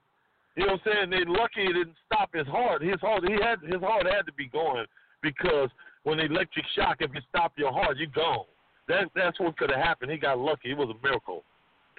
You 0.55 0.65
know 0.65 0.73
what 0.73 0.81
I'm 0.85 0.93
saying? 0.93 1.09
They 1.09 1.25
lucky 1.27 1.63
it 1.67 1.73
didn't 1.73 1.99
stop 2.05 2.29
his 2.33 2.47
heart. 2.47 2.81
His 2.81 2.99
heart 3.01 3.23
he 3.27 3.33
had 3.33 3.59
his 3.61 3.81
heart 3.81 4.05
had 4.05 4.25
to 4.25 4.33
be 4.33 4.47
going 4.47 4.85
because 5.21 5.69
when 6.03 6.17
the 6.17 6.25
electric 6.25 6.65
shock, 6.75 6.97
if 6.99 7.11
you 7.13 7.21
stop 7.29 7.53
your 7.57 7.73
heart, 7.73 7.97
you're 7.97 8.07
gone. 8.07 8.45
That 8.87 9.09
that's 9.15 9.39
what 9.39 9.57
could 9.57 9.71
have 9.71 9.83
happened. 9.83 10.11
He 10.11 10.17
got 10.17 10.39
lucky. 10.39 10.71
It 10.71 10.77
was 10.77 10.89
a 10.89 11.03
miracle. 11.03 11.43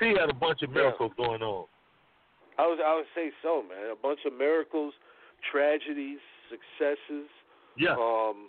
He 0.00 0.14
had 0.18 0.30
a 0.30 0.34
bunch 0.34 0.62
of 0.62 0.70
miracles 0.70 1.12
going 1.16 1.42
on. 1.42 1.66
I 2.58 2.62
was. 2.62 2.78
I 2.84 2.94
would 2.94 3.10
say 3.14 3.30
so, 3.42 3.62
man. 3.62 3.92
A 3.92 3.96
bunch 4.00 4.20
of 4.24 4.32
miracles, 4.32 4.94
tragedies, 5.52 6.18
successes. 6.48 7.28
Yeah. 7.76 7.92
Um, 7.92 8.48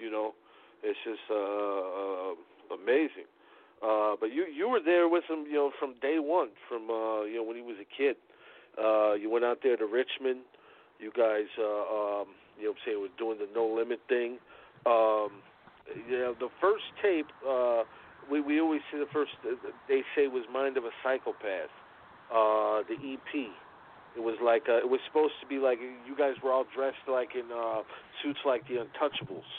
you 0.00 0.10
know, 0.10 0.32
it's 0.82 0.98
just 1.04 1.20
uh, 1.30 1.34
uh 1.34 2.34
amazing. 2.80 3.28
Uh, 3.82 4.16
but 4.18 4.32
you 4.32 4.46
you 4.46 4.68
were 4.68 4.80
there 4.82 5.08
with 5.08 5.24
him, 5.28 5.44
you 5.46 5.54
know, 5.54 5.70
from 5.78 5.94
day 6.00 6.16
one, 6.18 6.48
from 6.68 6.88
uh, 6.88 7.24
you 7.24 7.36
know 7.36 7.44
when 7.44 7.56
he 7.56 7.62
was 7.62 7.76
a 7.76 7.88
kid. 7.96 8.16
Uh, 8.78 9.14
you 9.14 9.30
went 9.30 9.44
out 9.44 9.58
there 9.62 9.76
to 9.76 9.86
Richmond. 9.86 10.40
You 10.98 11.10
guys, 11.16 11.46
uh, 11.58 11.62
um, 11.62 12.34
you 12.58 12.64
know, 12.64 12.70
what 12.70 12.76
I'm 12.76 12.82
saying, 12.86 13.00
were 13.00 13.08
doing 13.18 13.38
the 13.38 13.48
no 13.54 13.66
limit 13.66 14.00
thing. 14.08 14.38
Um, 14.86 15.42
you 16.08 16.18
know, 16.18 16.34
the 16.38 16.48
first 16.60 16.84
tape, 17.02 17.26
uh, 17.46 17.82
we 18.30 18.40
we 18.40 18.60
always 18.60 18.80
say 18.90 18.98
the 18.98 19.10
first 19.12 19.32
they 19.88 20.02
say 20.16 20.28
was 20.28 20.44
Mind 20.52 20.76
of 20.76 20.84
a 20.84 20.90
Psychopath. 21.02 21.70
Uh, 22.32 22.82
the 22.88 22.96
EP. 23.14 23.50
It 24.16 24.22
was 24.22 24.36
like 24.42 24.62
uh, 24.68 24.78
it 24.78 24.88
was 24.88 25.00
supposed 25.06 25.34
to 25.42 25.46
be 25.46 25.58
like 25.58 25.78
you 25.80 26.16
guys 26.16 26.34
were 26.42 26.52
all 26.52 26.64
dressed 26.74 27.04
like 27.08 27.30
in 27.34 27.50
uh, 27.52 27.82
suits 28.22 28.38
like 28.46 28.66
the 28.68 28.74
Untouchables. 28.74 29.50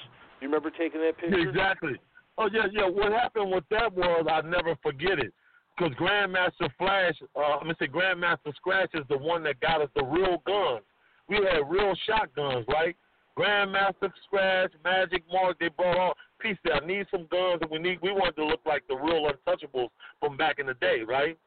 You 0.41 0.47
remember 0.47 0.71
taking 0.71 1.01
that 1.01 1.17
picture? 1.17 1.38
Exactly. 1.38 1.95
Oh 2.38 2.49
yeah, 2.51 2.67
yeah. 2.71 2.88
What 2.88 3.12
happened 3.12 3.51
with 3.51 3.65
that 3.69 3.93
was 3.93 4.25
I 4.30 4.41
never 4.41 4.75
forget 4.82 5.19
it, 5.19 5.34
because 5.77 5.93
Grandmaster 5.95 6.69
Flash, 6.77 7.15
uh, 7.35 7.39
I'm 7.39 7.63
gonna 7.63 7.75
say 7.79 7.88
Grandmaster 7.88 8.55
Scratch 8.55 8.91
is 8.93 9.03
the 9.09 9.17
one 9.17 9.43
that 9.43 9.59
got 9.59 9.81
us 9.81 9.89
the 9.95 10.03
real 10.03 10.41
guns. 10.45 10.85
We 11.27 11.38
had 11.38 11.69
real 11.69 11.93
shotguns, 12.07 12.65
right? 12.67 12.95
Grandmaster 13.38 14.11
Scratch, 14.25 14.71
Magic 14.83 15.23
Mark, 15.31 15.59
they 15.59 15.69
brought 15.69 15.97
all 15.97 16.13
piece 16.39 16.57
there. 16.63 16.75
I 16.75 16.85
need 16.85 17.05
some 17.11 17.27
guns, 17.29 17.59
and 17.61 17.69
we 17.69 17.79
need. 17.79 17.99
We 18.01 18.11
wanted 18.11 18.35
to 18.38 18.45
look 18.45 18.61
like 18.65 18.83
the 18.88 18.95
real 18.95 19.29
Untouchables 19.29 19.89
from 20.19 20.38
back 20.38 20.59
in 20.59 20.67
the 20.67 20.75
day, 20.75 21.01
right? 21.05 21.38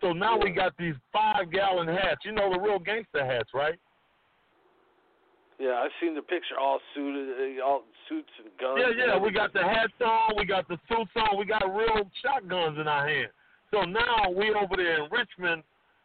So 0.00 0.12
now 0.12 0.38
we 0.38 0.50
got 0.50 0.76
these 0.78 0.94
five 1.12 1.50
gallon 1.52 1.88
hats. 1.88 2.20
You 2.24 2.32
know 2.32 2.52
the 2.52 2.58
real 2.58 2.78
gangster 2.78 3.24
hats, 3.24 3.50
right? 3.54 3.78
Yeah, 5.58 5.82
I've 5.82 5.90
seen 6.00 6.14
the 6.14 6.22
picture. 6.22 6.54
All 6.58 6.78
suited, 6.94 7.58
uh, 7.58 7.64
all 7.64 7.82
suits 8.08 8.30
and 8.38 8.48
guns. 8.60 8.78
Yeah, 8.78 9.06
yeah. 9.06 9.18
We 9.18 9.32
got 9.32 9.52
the 9.52 9.62
hats 9.62 9.92
on. 10.04 10.34
We 10.36 10.46
got 10.46 10.68
the 10.68 10.78
suits 10.88 11.10
on. 11.16 11.36
We 11.36 11.46
got 11.46 11.62
real 11.66 12.08
shotguns 12.22 12.78
in 12.78 12.86
our 12.86 13.06
hand. 13.06 13.28
So 13.72 13.82
now 13.82 14.30
we 14.30 14.54
over 14.54 14.76
there 14.76 15.04
in 15.04 15.10
Richmond, 15.10 15.62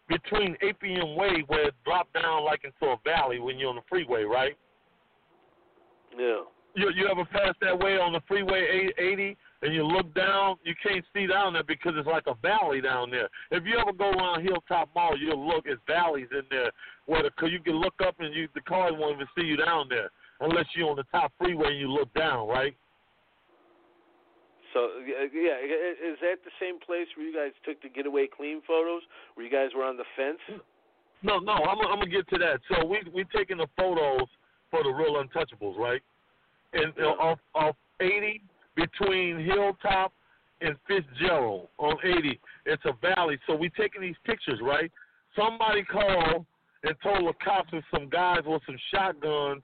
between 0.10 0.58
Appian 0.68 1.16
Way, 1.16 1.44
where 1.48 1.68
it 1.68 1.76
dropped 1.86 2.13
down 2.13 2.44
like 2.44 2.62
into 2.63 2.92
a 2.92 2.98
valley 3.06 3.39
when 3.39 3.58
you're 3.58 3.70
on 3.70 3.76
the 3.76 3.82
freeway, 3.89 4.24
right? 4.24 4.58
Yeah. 6.18 6.42
You 6.76 6.89
you 6.96 7.08
ever 7.10 7.26
pass 7.26 7.54
that 7.62 7.78
way 7.78 7.98
on 7.98 8.13
the 8.13 8.22
freeway 8.28 8.92
80 8.98 9.38
and 9.63 9.73
you 9.73 9.84
look 9.88 10.13
down, 10.13 10.58
you 10.65 10.76
can't 10.84 11.06
see 11.13 11.26
down 11.26 11.54
there 11.54 11.63
because 11.63 11.93
it's 11.95 12.08
like 12.08 12.28
a 12.28 12.36
valley 12.41 12.82
down 12.82 13.10
there. 13.10 13.30
If 13.49 13.63
you 13.65 13.80
ever 13.80 13.93
go 13.93 14.12
around 14.12 14.43
Hilltop 14.43 14.89
Mall, 14.93 15.17
you'll 15.17 15.47
look 15.47 15.65
at 15.67 15.78
valleys 15.88 16.28
in 16.32 16.43
there 16.49 16.69
where 17.06 17.23
the, 17.23 17.47
you 17.47 17.62
can 17.62 17.80
look 17.80 17.93
up 18.06 18.15
and 18.19 18.34
you 18.34 18.49
the 18.56 18.62
cars 18.62 18.91
won't 18.95 19.15
even 19.15 19.28
see 19.38 19.45
you 19.45 19.56
down 19.56 19.88
there 19.89 20.10
unless 20.41 20.65
you're 20.76 20.89
on 20.89 20.97
the 20.97 21.06
top 21.12 21.32
freeway 21.38 21.69
and 21.69 21.80
you 21.80 21.89
look 21.89 22.13
down, 22.13 22.47
right? 22.49 22.76
So 24.73 24.89
yeah, 25.08 25.32
yeah, 25.32 26.12
is 26.12 26.17
that 26.21 26.43
the 26.43 26.52
same 26.60 26.80
place 26.80 27.08
where 27.15 27.26
you 27.26 27.34
guys 27.34 27.52
took 27.63 27.82
the 27.82 27.89
getaway 27.89 28.28
clean 28.28 28.62
photos? 28.67 29.04
Where 29.36 29.45
you 29.45 29.52
guys 29.52 29.69
were 29.76 29.86
on 29.86 29.95
the 29.95 30.04
fence? 30.17 30.60
No, 31.21 31.39
no, 31.39 31.54
I'm, 31.54 31.80
I'm 31.80 31.99
gonna 31.99 32.08
get 32.08 32.28
to 32.30 32.38
that. 32.39 32.60
So 32.67 32.86
we 32.86 32.99
we 33.13 33.23
taking 33.26 33.58
the 33.58 33.67
photos 33.78 34.28
for 34.71 34.84
the 34.84 34.89
real 34.89 35.23
untouchables, 35.23 35.78
right? 35.78 36.02
And 36.73 36.91
uh, 36.99 37.12
off 37.21 37.39
off 37.54 37.76
80 38.02 38.41
between 38.76 39.40
Hilltop 39.40 40.14
and 40.62 40.76
Fitzgerald 40.88 41.68
on 41.78 41.98
80, 42.04 42.40
it's 42.66 42.84
a 42.86 42.94
valley. 43.02 43.38
So 43.48 43.56
we 43.56 43.70
taking 43.70 44.02
these 44.02 44.16
pictures, 44.26 44.60
right? 44.62 44.92
Somebody 45.36 45.84
called 45.84 46.46
and 46.84 46.96
told 47.02 47.28
the 47.28 47.34
cops 47.44 47.70
that 47.72 47.84
some 47.92 48.10
guys 48.10 48.40
with 48.46 48.62
some 48.66 48.78
shotguns 48.94 49.64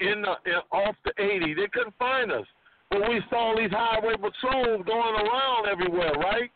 in 0.00 0.22
the 0.22 0.34
in, 0.50 0.60
off 0.72 0.94
the 1.04 1.12
80. 1.22 1.54
They 1.54 1.68
couldn't 1.72 1.94
find 1.98 2.32
us, 2.32 2.46
but 2.90 3.00
we 3.08 3.20
saw 3.28 3.54
these 3.56 3.70
highway 3.70 4.14
patrols 4.14 4.84
going 4.86 5.14
around 5.26 5.68
everywhere, 5.68 6.12
right? 6.14 6.50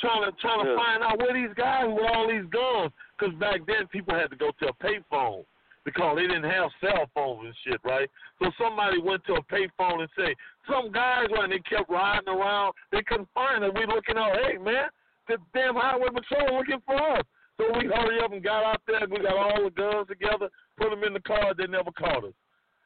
Trying 0.00 0.24
to 0.24 0.32
trying 0.40 0.64
to 0.64 0.70
Yeah. 0.70 0.76
find 0.76 1.02
out 1.02 1.18
where 1.18 1.32
these 1.32 1.54
guys 1.54 1.86
with 1.86 2.04
all 2.04 2.28
these 2.28 2.46
guns. 2.46 2.92
Because 3.16 3.34
back 3.36 3.60
then 3.66 3.86
people 3.88 4.14
had 4.14 4.30
to 4.30 4.36
go 4.36 4.50
to 4.50 4.68
a 4.68 4.72
payphone 4.74 5.44
because 5.84 6.16
they 6.16 6.22
didn't 6.26 6.48
have 6.50 6.70
cell 6.80 7.08
phones 7.14 7.44
and 7.46 7.54
shit, 7.64 7.80
right? 7.84 8.08
So 8.40 8.50
somebody 8.60 8.98
went 9.00 9.24
to 9.26 9.34
a 9.34 9.42
payphone 9.42 10.00
and 10.00 10.08
say, 10.16 10.34
some 10.70 10.92
guys 10.92 11.26
when 11.30 11.50
they 11.50 11.58
kept 11.60 11.90
riding 11.90 12.28
around, 12.28 12.74
they 12.92 13.02
couldn't 13.02 13.28
find 13.34 13.64
us. 13.64 13.72
We 13.74 13.86
looking 13.86 14.16
out, 14.16 14.36
hey 14.44 14.58
man, 14.58 14.88
the 15.28 15.38
damn 15.54 15.74
highway 15.74 16.08
patrol 16.14 16.58
looking 16.58 16.82
for 16.86 16.94
us. 17.18 17.24
So 17.58 17.64
we 17.78 17.86
hurry 17.86 18.20
up 18.24 18.32
and 18.32 18.42
got 18.42 18.64
out 18.64 18.80
there. 18.86 19.00
We 19.10 19.18
got 19.18 19.36
all 19.36 19.64
the 19.64 19.70
guns 19.70 20.08
together, 20.08 20.48
put 20.78 20.90
them 20.90 21.04
in 21.04 21.12
the 21.12 21.20
car. 21.20 21.52
They 21.56 21.66
never 21.66 21.90
caught 21.92 22.24
us. 22.24 22.32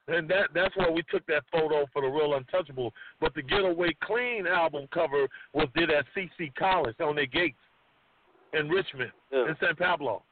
And 0.08 0.28
that 0.30 0.50
that's 0.54 0.74
why 0.76 0.88
we 0.88 1.02
took 1.10 1.26
that 1.26 1.42
photo 1.50 1.84
for 1.92 2.02
the 2.02 2.08
real 2.08 2.34
untouchable. 2.34 2.92
But 3.20 3.34
the 3.34 3.42
Getaway 3.42 3.96
Clean 4.04 4.46
album 4.46 4.86
cover 4.94 5.26
was 5.52 5.68
did 5.74 5.90
at 5.90 6.04
CC 6.16 6.54
College 6.56 6.94
on 7.00 7.16
their 7.16 7.26
gates 7.26 7.58
in 8.52 8.68
Richmond, 8.68 9.10
Yeah. 9.32 9.48
in 9.48 9.56
San 9.60 9.74
Pablo. 9.76 10.22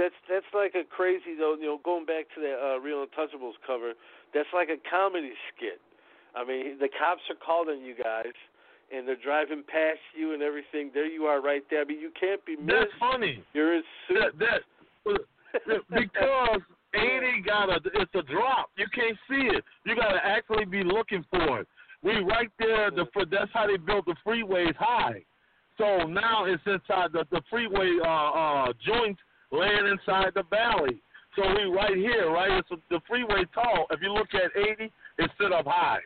That's 0.00 0.16
that's 0.32 0.48
like 0.56 0.72
a 0.72 0.88
crazy 0.88 1.36
though. 1.36 1.60
You 1.60 1.76
know, 1.76 1.80
going 1.84 2.06
back 2.08 2.24
to 2.32 2.40
that 2.40 2.56
uh, 2.56 2.80
Real 2.80 3.04
Untouchables 3.04 3.60
cover, 3.66 3.92
that's 4.32 4.48
like 4.54 4.72
a 4.72 4.80
comedy 4.88 5.36
skit. 5.52 5.76
I 6.32 6.40
mean, 6.40 6.80
the 6.80 6.88
cops 6.88 7.20
are 7.28 7.36
calling 7.36 7.84
you 7.84 7.92
guys, 7.92 8.32
and 8.88 9.06
they're 9.06 9.20
driving 9.20 9.62
past 9.68 10.00
you 10.16 10.32
and 10.32 10.42
everything. 10.42 10.90
There 10.94 11.04
you 11.04 11.24
are, 11.24 11.42
right 11.42 11.60
there. 11.68 11.82
I 11.82 11.84
mean, 11.84 12.00
you 12.00 12.10
can't 12.18 12.40
be 12.46 12.56
missed. 12.56 12.72
That's 12.72 12.96
funny. 12.98 13.44
You're 13.52 13.76
in 13.76 13.82
suits. 14.08 14.20
That 14.40 14.62
that 15.04 15.80
because 15.92 16.60
eighty 16.94 17.44
got 17.44 17.68
a 17.68 17.76
it's 18.00 18.14
a 18.14 18.22
drop. 18.22 18.70
You 18.78 18.86
can't 18.94 19.18
see 19.28 19.52
it. 19.52 19.62
You 19.84 19.96
got 19.96 20.12
to 20.12 20.20
actually 20.24 20.64
be 20.64 20.82
looking 20.82 21.26
for 21.28 21.60
it. 21.60 21.68
We 22.02 22.24
right 22.24 22.50
there. 22.58 22.90
The 22.90 23.04
that's 23.30 23.52
how 23.52 23.66
they 23.66 23.76
built 23.76 24.06
the 24.06 24.16
freeways 24.26 24.76
high. 24.76 25.20
So 25.76 26.06
now 26.06 26.46
it's 26.46 26.62
inside 26.64 27.12
the 27.12 27.26
the 27.30 27.42
freeway 27.50 27.98
uh 28.02 28.08
uh 28.08 28.72
joints 28.86 29.20
laying 29.52 29.86
inside 29.86 30.32
the 30.34 30.44
valley. 30.50 31.02
So 31.36 31.42
we 31.42 31.64
right 31.64 31.96
here, 31.96 32.30
right? 32.30 32.58
It's 32.58 32.82
the 32.90 33.00
freeway 33.08 33.44
tall. 33.54 33.86
If 33.90 34.00
you 34.02 34.12
look 34.12 34.28
at 34.34 34.50
eighty, 34.56 34.90
it's 35.18 35.32
set 35.40 35.52
up 35.52 35.66
high. 35.66 36.00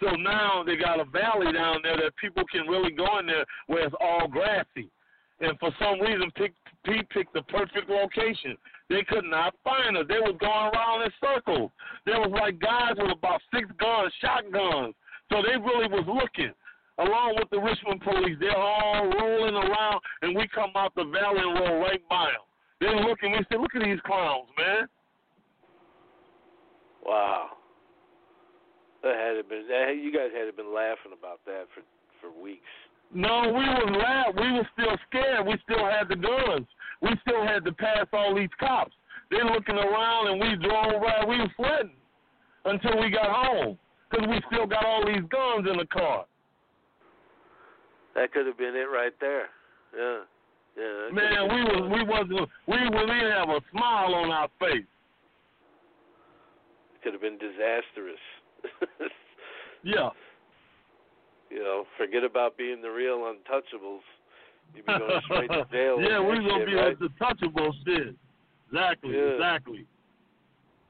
So 0.00 0.10
now 0.10 0.62
they 0.64 0.76
got 0.76 1.00
a 1.00 1.04
valley 1.04 1.52
down 1.52 1.80
there 1.82 1.96
that 1.96 2.12
people 2.20 2.44
can 2.52 2.66
really 2.66 2.90
go 2.90 3.18
in 3.18 3.26
there 3.26 3.46
where 3.66 3.86
it's 3.86 3.94
all 4.00 4.28
grassy. 4.28 4.90
And 5.40 5.58
for 5.58 5.70
some 5.78 6.00
reason, 6.00 6.30
pick, 6.34 6.52
Pete 6.84 7.08
picked 7.10 7.34
the 7.34 7.42
perfect 7.42 7.88
location. 7.88 8.56
They 8.88 9.02
could 9.08 9.24
not 9.24 9.54
find 9.64 9.96
us. 9.96 10.04
They 10.08 10.20
was 10.20 10.36
going 10.40 10.70
around 10.72 11.02
in 11.02 11.10
circles. 11.20 11.70
There 12.04 12.20
was 12.20 12.30
like 12.32 12.58
guys 12.60 12.92
with 12.96 13.12
about 13.12 13.40
six 13.52 13.68
guns, 13.78 14.12
shotguns. 14.20 14.94
So 15.30 15.42
they 15.42 15.56
really 15.58 15.88
was 15.88 16.04
looking. 16.06 16.52
Along 16.98 17.36
with 17.36 17.50
the 17.50 17.60
Richmond 17.60 18.00
police, 18.00 18.36
they're 18.40 18.56
all 18.56 19.04
rolling 19.04 19.54
around, 19.54 20.00
and 20.22 20.34
we 20.34 20.48
come 20.48 20.70
out 20.76 20.94
the 20.94 21.04
valley 21.04 21.40
and 21.44 21.60
roll 21.60 21.80
right 21.80 22.00
by 22.08 22.32
them. 22.32 22.46
They're 22.80 22.96
looking. 22.96 23.32
We 23.32 23.38
say, 23.50 23.58
"Look 23.58 23.74
at 23.74 23.82
these 23.82 24.00
clowns, 24.06 24.48
man." 24.56 24.88
Wow. 27.04 27.50
That 29.02 29.14
had 29.14 29.48
been. 29.48 29.68
That, 29.68 29.96
you 30.02 30.10
guys 30.10 30.30
had 30.32 30.56
been 30.56 30.72
laughing 30.72 31.12
about 31.12 31.40
that 31.44 31.66
for 31.74 31.82
for 32.20 32.30
weeks. 32.40 32.64
No, 33.14 33.42
we 33.46 33.62
was 33.62 33.96
laugh. 34.02 34.34
We 34.34 34.52
was 34.52 34.66
still 34.72 34.96
scared. 35.08 35.46
We 35.46 35.56
still 35.62 35.84
had 35.84 36.08
the 36.08 36.16
guns. 36.16 36.66
We 37.02 37.10
still 37.22 37.46
had 37.46 37.64
to 37.64 37.72
pass 37.72 38.06
all 38.12 38.34
these 38.34 38.50
cops. 38.58 38.92
They're 39.30 39.44
looking 39.44 39.76
around, 39.76 40.28
and 40.28 40.40
we 40.40 40.56
drove 40.56 41.02
by. 41.02 41.24
We 41.28 41.38
were 41.38 41.52
sweating 41.56 41.96
until 42.64 43.00
we 43.00 43.10
got 43.10 43.30
home 43.30 43.78
because 44.10 44.26
we 44.28 44.40
still 44.50 44.66
got 44.66 44.84
all 44.84 45.04
these 45.06 45.22
guns 45.30 45.68
in 45.70 45.76
the 45.76 45.86
car. 45.86 46.24
That 48.16 48.32
could 48.32 48.46
have 48.46 48.56
been 48.56 48.74
it 48.74 48.88
right 48.88 49.12
there. 49.20 49.46
Yeah. 49.96 50.20
Yeah. 50.76 51.08
Man, 51.12 51.48
we 51.54 51.62
was 51.64 51.82
we 51.92 52.02
wasn't 52.04 52.48
we 52.66 52.76
didn't 52.76 53.30
have 53.32 53.48
a 53.48 53.60
smile 53.70 54.14
on 54.14 54.30
our 54.30 54.48
face. 54.58 54.84
could 57.04 57.12
have 57.12 57.22
been 57.22 57.38
disastrous. 57.38 58.20
Yeah. 59.84 60.10
you 61.48 61.60
know, 61.60 61.84
forget 61.96 62.24
about 62.24 62.56
being 62.58 62.82
the 62.82 62.88
real 62.90 63.18
untouchables. 63.18 64.00
You'd 64.74 64.84
be 64.84 64.98
going 64.98 65.20
straight 65.26 65.48
to 65.50 65.64
jail. 65.70 66.00
yeah, 66.02 66.18
we 66.18 66.34
that 66.34 66.48
gonna 66.48 66.58
shit, 66.58 66.66
be 66.66 66.74
right? 66.74 66.98
the 66.98 67.08
touchable 67.20 67.70
shit. 67.86 68.16
Exactly, 68.66 69.14
Yeah. 69.14 69.38
exactly. 69.38 69.86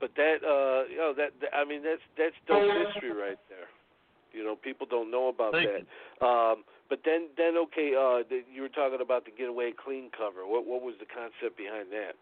But 0.01 0.13
that, 0.17 0.37
uh, 0.41 0.89
you 0.89 0.97
know, 0.97 1.13
that, 1.15 1.33
that 1.43 1.55
I 1.55 1.67
mean, 1.67 1.83
that's 1.83 2.01
that's 2.17 2.35
dope 2.49 2.65
history 2.87 3.13
right 3.13 3.39
there. 3.51 3.69
You 4.33 4.45
know, 4.45 4.57
people 4.57 4.87
don't 4.89 5.11
know 5.11 5.29
about 5.29 5.53
Thank 5.53 5.69
that. 5.69 6.27
Um, 6.27 6.65
but 6.89 7.01
then, 7.05 7.29
then 7.37 7.57
okay, 7.57 7.95
uh, 7.97 8.23
the, 8.29 8.43
you 8.53 8.63
were 8.63 8.69
talking 8.69 9.01
about 9.01 9.25
the 9.25 9.33
Getaway 9.33 9.73
Clean 9.73 10.11
cover. 10.17 10.47
What 10.47 10.67
what 10.67 10.83
was 10.83 10.95
the 11.01 11.07
concept 11.07 11.57
behind 11.57 11.91
that? 11.91 12.15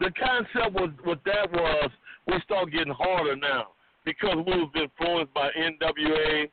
the 0.00 0.10
concept 0.18 0.74
was 0.74 0.90
what 1.04 1.20
that 1.24 1.50
was 1.52 1.90
we 2.26 2.34
start 2.44 2.70
getting 2.72 2.92
harder 2.92 3.36
now 3.36 3.68
because 4.04 4.36
we 4.36 4.52
was 4.52 4.70
influenced 4.74 5.32
by 5.34 5.50
NWA 5.50 6.48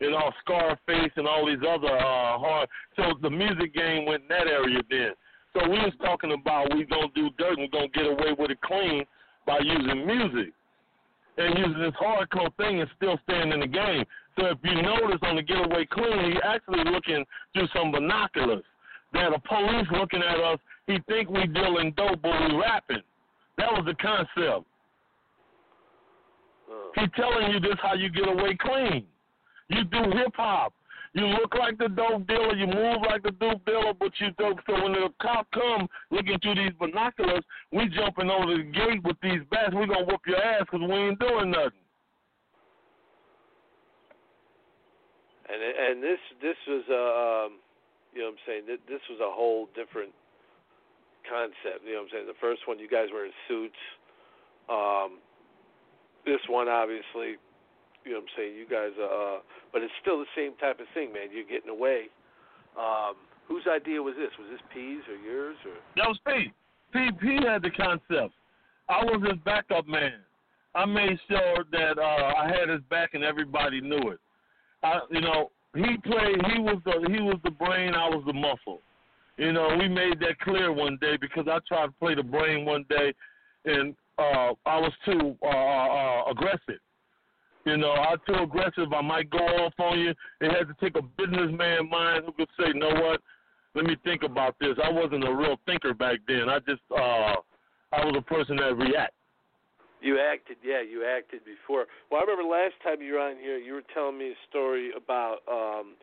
and 0.00 0.14
all 0.14 0.32
Scarface 0.40 1.12
and 1.16 1.26
all 1.26 1.46
these 1.46 1.62
other 1.66 1.94
uh 1.96 2.38
hard 2.38 2.68
so 2.96 3.04
the 3.22 3.30
music 3.30 3.74
game 3.74 4.06
went 4.06 4.22
in 4.22 4.28
that 4.28 4.46
area 4.46 4.80
then. 4.90 5.12
So 5.54 5.68
we 5.68 5.78
was 5.78 5.92
talking 6.02 6.32
about 6.32 6.74
we 6.74 6.84
gonna 6.84 7.08
do 7.14 7.30
dirt 7.38 7.58
and 7.58 7.60
we 7.60 7.68
gonna 7.68 7.88
get 7.88 8.06
away 8.06 8.34
with 8.38 8.50
it 8.50 8.60
clean 8.62 9.04
by 9.46 9.58
using 9.58 10.06
music. 10.06 10.52
And 11.38 11.56
using 11.58 11.80
this 11.80 11.94
hardcore 12.00 12.54
thing 12.56 12.80
and 12.80 12.90
still 12.96 13.18
staying 13.24 13.52
in 13.52 13.60
the 13.60 13.66
game. 13.66 14.04
So 14.38 14.46
if 14.46 14.58
you 14.62 14.82
notice 14.82 15.18
on 15.22 15.36
the 15.36 15.42
getaway 15.42 15.86
clean, 15.90 16.32
he 16.32 16.38
actually 16.44 16.84
looking 16.90 17.24
through 17.54 17.68
some 17.74 17.92
binoculars. 17.92 18.64
That 19.12 19.32
a 19.32 19.40
police 19.40 19.86
looking 19.92 20.22
at 20.22 20.38
us, 20.38 20.58
he 20.86 20.98
think 21.08 21.30
we 21.30 21.46
dealing 21.46 21.92
dope, 21.96 22.22
but 22.22 22.32
we 22.48 22.56
rapping. 22.56 23.02
That 23.58 23.72
was 23.72 23.84
the 23.86 23.94
concept. 23.94 24.66
Uh, 26.70 27.00
He 27.00 27.06
telling 27.16 27.50
you 27.50 27.60
this 27.60 27.76
how 27.82 27.94
you 27.94 28.08
get 28.10 28.28
away 28.28 28.56
clean. 28.60 29.06
You 29.68 29.84
do 29.84 30.10
hip 30.16 30.34
hop. 30.34 30.72
You 31.12 31.26
look 31.26 31.54
like 31.58 31.76
the 31.78 31.88
dope 31.88 32.26
dealer. 32.28 32.54
You 32.54 32.66
move 32.66 33.02
like 33.08 33.22
the 33.22 33.32
dope 33.32 33.64
dealer, 33.66 33.92
but 33.98 34.12
you 34.18 34.30
dope. 34.38 34.58
So 34.66 34.82
when 34.82 34.92
the 34.92 35.08
cop 35.20 35.46
come 35.52 35.88
looking 36.10 36.38
through 36.40 36.54
these 36.54 36.72
binoculars, 36.78 37.42
we 37.72 37.88
jumping 37.88 38.30
over 38.30 38.56
the 38.56 38.62
gate 38.62 39.02
with 39.02 39.16
these 39.22 39.40
bats. 39.50 39.74
We 39.74 39.86
gonna 39.86 40.04
whoop 40.04 40.20
your 40.26 40.42
ass 40.42 40.66
because 40.70 40.88
we 40.88 40.94
ain't 40.94 41.18
doing 41.18 41.50
nothing. 41.50 41.80
and 45.50 45.62
and 45.62 46.02
this 46.02 46.22
this 46.40 46.58
was 46.66 46.84
a, 46.86 47.04
um, 47.04 47.50
you 48.14 48.22
know, 48.22 48.30
what 48.30 48.38
I'm 48.38 48.44
saying 48.46 48.62
this 48.66 49.02
was 49.10 49.18
a 49.18 49.30
whole 49.30 49.66
different 49.74 50.14
concept. 51.26 51.82
You 51.84 51.98
know, 51.98 52.06
what 52.06 52.14
I'm 52.14 52.22
saying 52.22 52.26
the 52.30 52.40
first 52.40 52.62
one 52.66 52.78
you 52.78 52.88
guys 52.88 53.10
were 53.12 53.26
in 53.26 53.34
suits. 53.48 53.82
Um, 54.70 55.18
this 56.24 56.40
one 56.46 56.68
obviously, 56.68 57.42
you 58.04 58.12
know, 58.12 58.18
what 58.18 58.30
I'm 58.30 58.32
saying 58.36 58.56
you 58.56 58.66
guys 58.66 58.92
are, 59.00 59.36
uh, 59.36 59.38
but 59.72 59.82
it's 59.82 59.92
still 60.00 60.18
the 60.18 60.30
same 60.36 60.56
type 60.56 60.80
of 60.80 60.86
thing, 60.94 61.12
man. 61.12 61.28
You're 61.32 61.48
getting 61.48 61.70
away. 61.70 62.08
Um, 62.78 63.14
whose 63.48 63.64
idea 63.66 64.02
was 64.02 64.14
this? 64.16 64.30
Was 64.38 64.48
this 64.50 64.60
P's 64.72 65.02
or 65.08 65.16
yours 65.16 65.56
or? 65.66 65.76
That 65.96 66.08
was 66.08 66.18
Pete. 66.26 66.52
Pete, 66.92 67.18
Pete 67.20 67.46
had 67.46 67.62
the 67.62 67.70
concept. 67.70 68.34
I 68.88 69.04
was 69.04 69.22
his 69.22 69.38
backup 69.44 69.86
man. 69.86 70.18
I 70.74 70.84
made 70.84 71.18
sure 71.28 71.64
that 71.72 71.98
uh, 71.98 72.32
I 72.38 72.48
had 72.48 72.68
his 72.68 72.80
back 72.90 73.14
and 73.14 73.24
everybody 73.24 73.80
knew 73.80 74.10
it. 74.10 74.20
I, 74.82 75.00
you 75.10 75.20
know, 75.20 75.50
he 75.74 75.96
played. 76.04 76.40
He 76.52 76.60
was 76.60 76.78
the 76.84 77.06
he 77.10 77.20
was 77.20 77.38
the 77.44 77.50
brain. 77.50 77.94
I 77.94 78.08
was 78.08 78.22
the 78.26 78.32
muscle. 78.32 78.80
You 79.36 79.52
know, 79.52 79.76
we 79.78 79.88
made 79.88 80.20
that 80.20 80.38
clear 80.40 80.72
one 80.72 80.98
day 81.00 81.16
because 81.20 81.46
I 81.48 81.58
tried 81.66 81.86
to 81.86 81.92
play 81.92 82.14
the 82.14 82.22
brain 82.22 82.64
one 82.64 82.84
day, 82.88 83.12
and 83.64 83.94
uh, 84.18 84.52
I 84.66 84.78
was 84.78 84.92
too 85.04 85.36
uh, 85.42 85.46
uh, 85.46 86.30
aggressive. 86.30 86.80
You 87.66 87.76
know, 87.76 87.90
I 87.90 88.12
was 88.12 88.20
too 88.26 88.42
aggressive. 88.42 88.92
I 88.92 89.02
might 89.02 89.28
go 89.28 89.38
off 89.38 89.74
on 89.78 89.98
you. 89.98 90.14
It 90.40 90.50
had 90.50 90.68
to 90.68 90.74
take 90.80 90.96
a 90.96 91.02
businessman 91.02 91.90
mind 91.90 92.24
who 92.24 92.32
could 92.32 92.48
say, 92.58 92.68
"You 92.68 92.80
know 92.80 92.94
what? 93.02 93.20
Let 93.74 93.84
me 93.84 93.96
think 94.02 94.22
about 94.22 94.56
this." 94.60 94.76
I 94.82 94.90
wasn't 94.90 95.28
a 95.28 95.34
real 95.34 95.56
thinker 95.66 95.92
back 95.92 96.20
then. 96.26 96.48
I 96.48 96.58
just 96.60 96.80
uh, 96.90 97.36
I 97.92 98.04
was 98.04 98.14
a 98.16 98.22
person 98.22 98.56
that 98.56 98.76
react. 98.76 99.12
You 100.00 100.18
acted, 100.18 100.56
yeah, 100.64 100.80
you 100.80 101.04
acted 101.04 101.44
before. 101.44 101.84
Well, 102.10 102.22
I 102.22 102.24
remember 102.24 102.48
last 102.48 102.74
time 102.82 103.02
you 103.02 103.14
were 103.14 103.20
on 103.20 103.36
here, 103.36 103.58
you 103.58 103.74
were 103.74 103.84
telling 103.92 104.16
me 104.16 104.32
a 104.32 104.38
story 104.48 104.90
about 104.96 105.44
um 105.44 105.94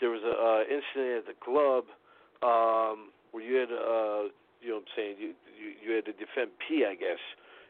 there 0.00 0.10
was 0.10 0.22
a 0.26 0.34
uh, 0.34 0.62
incident 0.66 1.22
at 1.22 1.26
the 1.30 1.38
club 1.38 1.86
um 2.42 3.14
where 3.30 3.44
you 3.46 3.54
had 3.54 3.70
uh 3.70 4.26
you 4.58 4.74
know 4.74 4.82
what 4.82 4.90
I'm 4.90 4.94
saying, 4.96 5.16
you 5.20 5.38
you, 5.54 5.68
you 5.78 5.94
had 5.94 6.04
to 6.06 6.12
defend 6.18 6.50
P, 6.66 6.82
I 6.82 6.98
guess, 6.98 7.22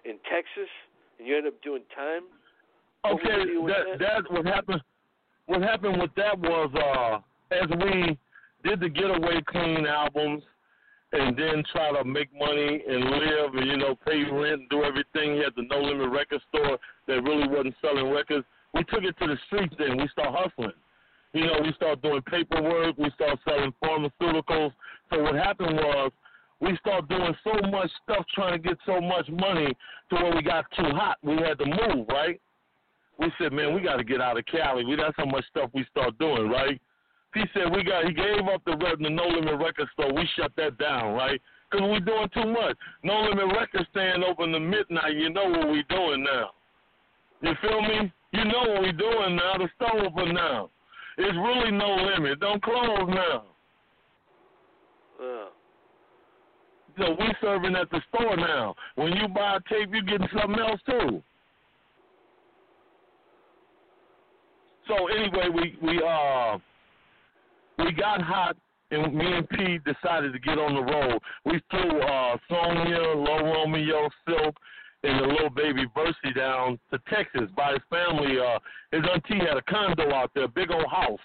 in 0.09 0.17
Texas, 0.25 0.73
and 1.19 1.29
you 1.29 1.37
ended 1.37 1.53
up 1.53 1.61
doing 1.61 1.85
time. 1.95 2.25
Okay, 3.05 3.45
that 3.67 3.99
that 3.99 4.33
what 4.33 4.47
happened. 4.47 4.81
What 5.47 5.63
happened 5.63 6.01
with 6.01 6.11
that 6.17 6.39
was 6.39 6.71
uh, 6.75 7.55
as 7.55 7.69
we 7.71 8.19
did 8.65 8.81
the 8.81 8.89
Getaway 8.89 9.43
Clean 9.47 9.87
albums, 9.87 10.43
and 11.13 11.37
then 11.37 11.63
try 11.71 11.93
to 11.93 12.05
make 12.05 12.29
money 12.37 12.83
and 12.89 13.05
live, 13.05 13.55
and 13.55 13.67
you 13.67 13.77
know 13.77 13.95
pay 14.07 14.25
rent 14.25 14.61
and 14.61 14.69
do 14.71 14.83
everything. 14.85 15.37
He 15.37 15.43
had 15.43 15.53
the 15.57 15.65
No 15.71 15.81
Limit 15.81 16.11
Record 16.11 16.41
Store 16.49 16.79
that 17.07 17.23
really 17.23 17.47
wasn't 17.47 17.75
selling 17.81 18.11
records. 18.11 18.47
We 18.73 18.85
took 18.85 19.05
it 19.05 19.17
to 19.21 19.27
the 19.27 19.37
streets. 19.47 19.75
Then 19.79 19.99
we 19.99 20.09
start 20.09 20.35
hustling. 20.35 20.73
You 21.35 21.47
know, 21.47 21.61
we 21.63 21.73
start 21.75 22.01
doing 22.01 22.23
paperwork. 22.23 22.97
We 22.97 23.11
start 23.15 23.39
selling 23.45 23.75
pharmaceuticals. 23.83 24.73
So 25.13 25.23
what 25.23 25.35
happened 25.35 25.77
was 25.77 26.13
we 26.61 26.77
start 26.79 27.09
doing 27.09 27.35
so 27.45 27.69
much 27.69 27.91
stuff, 28.05 28.25
trying 28.35 28.61
to 28.61 28.69
get 28.69 28.79
so 28.87 29.01
much 29.01 29.29
money 29.29 29.77
to 30.11 30.15
where 30.15 30.35
we 30.35 30.43
got 30.43 30.65
too 30.77 30.89
hot. 30.95 31.19
We 31.23 31.37
had 31.37 31.59
to 31.59 31.67
move, 31.67 32.07
right? 32.09 32.41
We 33.19 33.31
said, 33.39 33.53
man, 33.53 33.75
we 33.75 33.81
got 33.81 33.97
to 33.97 34.05
get 34.05 34.21
out 34.21 34.39
of 34.39 34.45
Cali. 34.47 34.85
We 34.85 34.97
that's 34.97 35.15
how 35.17 35.27
much 35.27 35.45
stuff 35.51 35.71
we 35.73 35.87
start 35.91 36.19
doing, 36.19 36.49
right? 36.49 36.81
He 37.35 37.43
said 37.53 37.73
we 37.75 37.83
got. 37.83 38.05
He 38.05 38.13
gave 38.13 38.47
up 38.53 38.63
the 38.65 38.77
the 39.01 39.11
No 39.11 39.27
Limit 39.27 39.59
Record 39.59 39.89
Store. 39.93 40.13
We 40.13 40.29
shut 40.37 40.53
that 40.57 40.79
down, 40.79 41.15
right? 41.15 41.41
Because 41.71 41.89
we 41.91 42.01
doing 42.01 42.29
too 42.35 42.47
much. 42.47 42.77
No 43.03 43.23
Limit 43.23 43.57
Record 43.57 43.87
stand 43.91 44.23
open 44.25 44.53
to 44.53 44.61
midnight. 44.61 45.17
You 45.17 45.31
know 45.31 45.49
what 45.49 45.69
we 45.69 45.83
doing 45.89 46.25
now. 46.25 46.51
You 47.43 47.53
feel 47.61 47.83
me? 47.83 48.13
You 48.33 48.45
know 48.45 48.63
what 48.69 48.83
we 48.83 48.93
doing 48.93 49.37
now. 49.37 49.59
The 49.59 49.69
store 49.77 50.07
open 50.07 50.35
now. 50.35 50.71
It's 51.19 51.37
really 51.37 51.71
no 51.71 51.95
limit. 51.95 52.41
Don't 52.41 52.63
close 52.63 53.09
now. 53.09 53.45
Uh, 55.21 55.47
So 56.99 57.17
we 57.19 57.27
serving 57.41 57.77
at 57.77 57.91
the 57.91 58.01
store 58.09 58.37
now. 58.37 58.75
When 58.97 59.13
you 59.13 59.29
buy 59.29 59.57
a 59.57 59.61
tape, 59.69 59.91
you 59.93 60.03
getting 60.03 60.29
something 60.37 60.61
else 60.61 60.81
too. 60.87 61.23
So 64.97 65.07
anyway, 65.09 65.49
we 65.53 65.77
we 65.83 66.03
uh 66.03 66.59
we 67.79 67.93
got 67.93 68.23
hot 68.23 68.57
and 68.91 69.15
me 69.15 69.25
and 69.27 69.49
P 69.49 69.79
decided 69.79 70.33
to 70.33 70.39
get 70.39 70.59
on 70.59 70.75
the 70.75 70.93
road. 70.93 71.21
We 71.45 71.61
flew 71.71 72.01
uh 72.01 72.37
Sonya, 72.49 72.99
Low 72.99 73.55
Romeo, 73.55 74.09
Silk, 74.27 74.55
and 75.03 75.21
the 75.21 75.27
little 75.27 75.51
baby 75.51 75.87
Vercy 75.95 76.33
down 76.35 76.79
to 76.93 76.99
Texas 77.11 77.51
by 77.57 77.73
his 77.73 77.83
family. 77.91 78.39
Uh 78.39 78.59
his 78.93 79.03
auntie 79.13 79.45
had 79.45 79.57
a 79.57 79.63
condo 79.63 80.13
out 80.15 80.31
there, 80.35 80.45
a 80.45 80.49
big 80.49 80.71
old 80.71 80.91
house. 80.91 81.21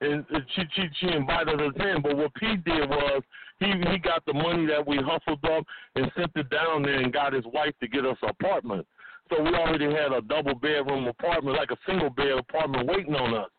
And 0.00 0.24
she 0.54 0.62
she 0.74 0.82
she 1.00 1.08
invited 1.12 1.60
us 1.60 1.72
in, 1.78 2.02
but 2.02 2.16
what 2.16 2.34
P 2.34 2.56
did 2.56 2.88
was 2.88 3.22
he 3.60 3.66
he 3.90 3.98
got 3.98 4.24
the 4.26 4.34
money 4.34 4.66
that 4.66 4.86
we 4.86 4.96
hustled 4.96 5.44
up 5.44 5.64
and 5.94 6.10
sent 6.16 6.32
it 6.34 6.50
down 6.50 6.82
there 6.82 7.00
and 7.00 7.12
got 7.12 7.32
his 7.32 7.44
wife 7.46 7.74
to 7.80 7.88
get 7.88 8.04
us 8.04 8.16
an 8.22 8.30
apartment. 8.30 8.86
So 9.28 9.42
we 9.42 9.50
already 9.54 9.86
had 9.86 10.12
a 10.12 10.20
double 10.22 10.54
bedroom 10.54 11.08
apartment, 11.08 11.56
like 11.56 11.70
a 11.70 11.76
single 11.86 12.10
bed 12.10 12.38
apartment 12.38 12.88
waiting 12.88 13.14
on 13.14 13.34
us. 13.34 13.50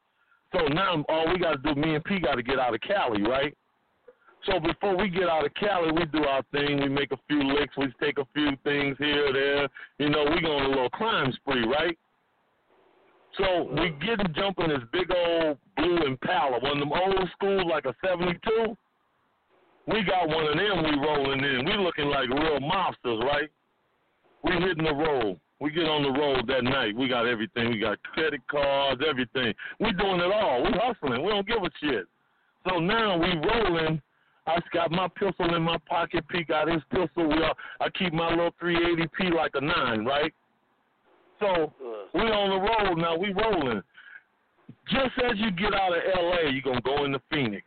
So 0.53 0.65
now 0.67 1.03
all 1.10 1.27
we 1.32 1.39
got 1.39 1.62
to 1.62 1.73
do, 1.73 1.80
me 1.80 1.95
and 1.95 2.03
P 2.03 2.19
got 2.19 2.36
to 2.36 2.43
get 2.43 2.58
out 2.58 2.73
of 2.73 2.80
Cali, 2.82 3.21
right? 3.23 3.56
So 4.45 4.60
before 4.60 4.95
we 4.95 5.10
get 5.10 5.27
out 5.27 5.45
of 5.45 5.53
Cali, 5.56 5.91
we 5.91 6.06
do 6.06 6.23
our 6.23 6.41
thing. 6.53 6.80
We 6.82 6.88
make 6.88 7.12
a 7.12 7.17
few 7.27 7.43
licks. 7.43 7.75
We 7.77 7.93
take 7.99 8.17
a 8.17 8.27
few 8.34 8.51
things 8.63 8.95
here, 8.97 9.34
there. 9.34 9.67
You 9.99 10.10
know, 10.10 10.23
we 10.34 10.41
go 10.41 10.56
on 10.56 10.65
a 10.65 10.69
little 10.69 10.89
crime 10.91 11.34
spree, 11.34 11.65
right? 11.67 11.97
So 13.38 13.69
we 13.69 13.89
get 14.06 14.19
to 14.19 14.27
jump 14.34 14.60
in 14.60 14.69
this 14.69 14.80
big 14.91 15.12
old 15.12 15.58
blue 15.75 15.97
Impala, 16.08 16.60
one 16.60 16.71
of 16.71 16.80
them 16.80 16.91
old 16.93 17.30
school, 17.34 17.67
like 17.67 17.86
a 17.86 17.93
72. 18.06 18.75
We 19.88 20.03
got 20.03 20.27
one 20.27 20.45
of 20.47 20.56
them 20.56 20.84
we 20.84 21.06
rolling 21.06 21.43
in. 21.43 21.65
We 21.65 21.77
looking 21.77 22.06
like 22.06 22.30
real 22.30 22.60
mobsters, 22.60 23.21
right? 23.23 23.49
We 24.43 24.53
hitting 24.53 24.86
the 24.86 24.93
road. 24.93 25.39
We 25.59 25.71
get 25.71 25.85
on 25.85 26.03
the 26.03 26.19
road 26.19 26.47
that 26.47 26.63
night. 26.63 26.95
We 26.95 27.07
got 27.07 27.25
everything. 27.25 27.71
We 27.71 27.79
got 27.79 28.01
credit 28.03 28.41
cards, 28.49 29.01
everything. 29.07 29.53
We 29.79 29.91
doing 29.93 30.19
it 30.19 30.31
all. 30.31 30.63
We 30.63 30.71
hustling. 30.73 31.23
We 31.23 31.29
don't 31.29 31.47
give 31.47 31.63
a 31.63 31.69
shit. 31.81 32.05
So 32.67 32.79
now 32.79 33.17
we 33.17 33.33
rolling. 33.35 34.01
I 34.45 34.59
got 34.71 34.91
my 34.91 35.07
pistol 35.07 35.53
in 35.55 35.61
my 35.63 35.77
pocket. 35.89 36.27
P 36.29 36.43
got 36.43 36.71
his 36.71 36.81
pistol. 36.91 37.27
We 37.27 37.43
all, 37.43 37.53
I 37.81 37.89
keep 37.89 38.13
my 38.13 38.29
little 38.29 38.53
380P 38.61 39.33
like 39.33 39.51
a 39.55 39.61
nine, 39.61 40.05
right? 40.05 40.33
So 41.39 41.73
we 42.13 42.21
on 42.21 42.49
the 42.49 42.89
road 42.89 42.97
now. 42.97 43.17
We 43.17 43.33
rolling. 43.33 43.81
Just 44.89 45.17
as 45.25 45.37
you 45.37 45.51
get 45.51 45.73
out 45.73 45.95
of 45.95 46.01
L.A., 46.15 46.51
you're 46.51 46.61
gonna 46.61 46.81
go 46.81 47.03
into 47.03 47.19
Phoenix. 47.29 47.65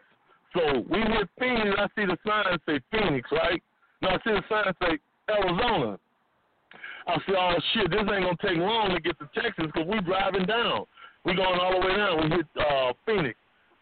So 0.54 0.84
we 0.88 1.00
hit 1.00 1.28
Phoenix. 1.38 1.76
I 1.78 1.86
see 1.94 2.06
the 2.06 2.16
sign 2.26 2.58
say 2.66 2.80
Phoenix, 2.90 3.28
right? 3.30 3.62
No, 4.00 4.10
I 4.10 4.16
see 4.24 4.32
the 4.32 4.42
sign 4.48 4.72
say 4.80 4.98
Arizona. 5.28 5.98
I 7.06 7.14
said, 7.26 7.34
oh 7.38 7.54
shit, 7.74 7.90
this 7.90 8.00
ain't 8.00 8.08
gonna 8.08 8.36
take 8.42 8.58
long 8.58 8.90
to 8.94 9.00
get 9.00 9.18
to 9.18 9.28
Texas 9.34 9.66
because 9.66 9.88
we 9.88 10.00
driving 10.00 10.46
down. 10.46 10.84
We 11.24 11.34
going 11.34 11.60
all 11.60 11.80
the 11.80 11.86
way 11.86 11.96
down. 11.96 12.22
We 12.22 12.36
hit 12.36 12.46
uh, 12.58 12.92
Phoenix. 13.06 13.36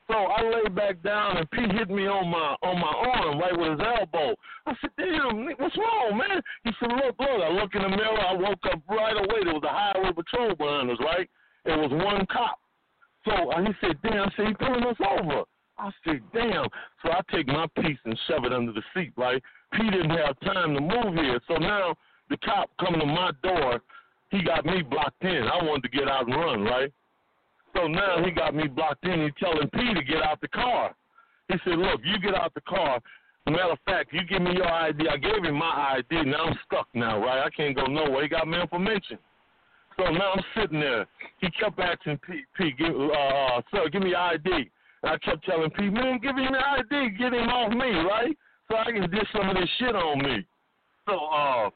So 0.09 0.15
I 0.17 0.41
lay 0.43 0.69
back 0.71 1.03
down 1.03 1.37
and 1.37 1.51
Pete 1.51 1.71
hit 1.71 1.91
me 1.91 2.09
on 2.09 2.29
my 2.29 2.57
on 2.63 2.81
my 2.81 2.95
arm 3.13 3.39
right 3.39 3.53
with 3.53 3.79
his 3.79 3.81
elbow. 3.85 4.35
I 4.67 4.73
said, 4.81 4.91
damn, 4.97 5.45
what's 5.59 5.77
wrong, 5.77 6.17
man? 6.17 6.41
He 6.65 6.73
said, 6.81 6.89
look, 6.89 7.15
look. 7.21 7.43
I 7.45 7.51
look 7.53 7.75
in 7.75 7.83
the 7.83 7.91
mirror. 7.91 8.19
I 8.19 8.33
woke 8.33 8.65
up 8.73 8.81
right 8.89 9.17
away. 9.17 9.45
There 9.45 9.53
was 9.53 9.63
a 9.65 9.69
highway 9.69 10.13
patrol 10.13 10.57
behind 10.57 10.91
us, 10.91 10.99
right? 11.01 11.29
It 11.67 11.77
was 11.77 11.93
one 11.93 12.25
cop. 12.33 12.59
So 13.27 13.53
uh, 13.53 13.61
he 13.61 13.73
said, 13.83 14.01
damn, 14.03 14.29
I 14.29 14.33
said, 14.35 14.47
he 14.49 14.55
pulling 14.55 14.85
us 14.85 14.97
over. 15.21 15.43
I 15.77 15.91
said, 16.05 16.21
damn. 16.33 16.67
So 17.03 17.13
I 17.13 17.21
take 17.31 17.47
my 17.47 17.67
piece 17.77 17.99
and 18.05 18.19
shove 18.27 18.45
it 18.45 18.53
under 18.53 18.73
the 18.73 18.83
seat, 18.95 19.13
right? 19.17 19.43
P 19.73 19.91
didn't 19.91 20.11
have 20.11 20.41
time 20.41 20.75
to 20.75 20.81
move 20.81 21.15
here. 21.15 21.39
So 21.47 21.57
now 21.57 21.95
the 22.31 22.37
cop 22.39 22.71
coming 22.79 23.01
to 23.01 23.07
my 23.07 23.33
door, 23.43 23.81
he 24.31 24.43
got 24.43 24.65
me 24.65 24.83
blocked 24.83 25.23
in. 25.25 25.45
I 25.45 25.63
wanted 25.65 25.83
to 25.85 25.89
get 25.89 26.09
out 26.09 26.27
and 26.27 26.37
run, 26.37 26.65
right? 26.65 26.93
So 27.75 27.87
now 27.87 28.23
he 28.25 28.31
got 28.31 28.55
me 28.55 28.67
blocked 28.67 29.05
in. 29.05 29.23
He's 29.23 29.33
telling 29.39 29.69
P 29.71 29.95
to 29.95 30.03
get 30.03 30.23
out 30.23 30.41
the 30.41 30.49
car. 30.49 30.95
He 31.49 31.57
said, 31.65 31.79
look, 31.79 32.01
you 32.05 32.19
get 32.21 32.35
out 32.35 32.53
the 32.55 32.61
car. 32.63 33.01
Matter 33.47 33.73
of 33.73 33.79
fact, 33.87 34.13
you 34.13 34.21
give 34.29 34.43
me 34.43 34.53
your 34.53 34.71
ID. 34.71 35.09
I 35.09 35.17
gave 35.17 35.43
him 35.43 35.55
my 35.55 35.97
ID. 35.97 36.25
Now 36.25 36.47
I'm 36.47 36.59
stuck 36.67 36.87
now, 36.93 37.19
right? 37.19 37.47
I 37.47 37.51
can't 37.51 37.75
go 37.75 37.87
nowhere. 37.87 38.23
He 38.23 38.29
got 38.29 38.47
my 38.47 38.61
information. 38.61 39.19
So 39.97 40.05
now 40.11 40.33
I'm 40.35 40.45
sitting 40.55 40.81
there. 40.81 41.07
He 41.41 41.51
kept 41.53 41.79
asking 41.81 42.19
P, 42.19 42.43
P 42.57 42.73
give, 42.79 42.95
uh, 42.95 43.63
sir, 43.71 43.89
give 43.91 44.03
me 44.03 44.11
your 44.11 44.19
ID. 44.19 44.51
And 45.03 45.13
I 45.13 45.19
kept 45.19 45.45
telling 45.45 45.71
P, 45.71 45.89
man, 45.89 46.19
give 46.23 46.37
him 46.37 46.49
your 46.51 46.67
ID. 46.67 47.17
Get 47.19 47.33
him 47.33 47.49
off 47.49 47.73
me, 47.73 47.91
right? 48.09 48.37
So 48.71 48.77
I 48.77 48.93
can 48.93 49.11
get 49.11 49.27
some 49.33 49.49
of 49.49 49.57
this 49.57 49.69
shit 49.79 49.97
on 49.97 50.19
me. 50.19 50.47
So, 51.07 51.17
uh, 51.17 51.71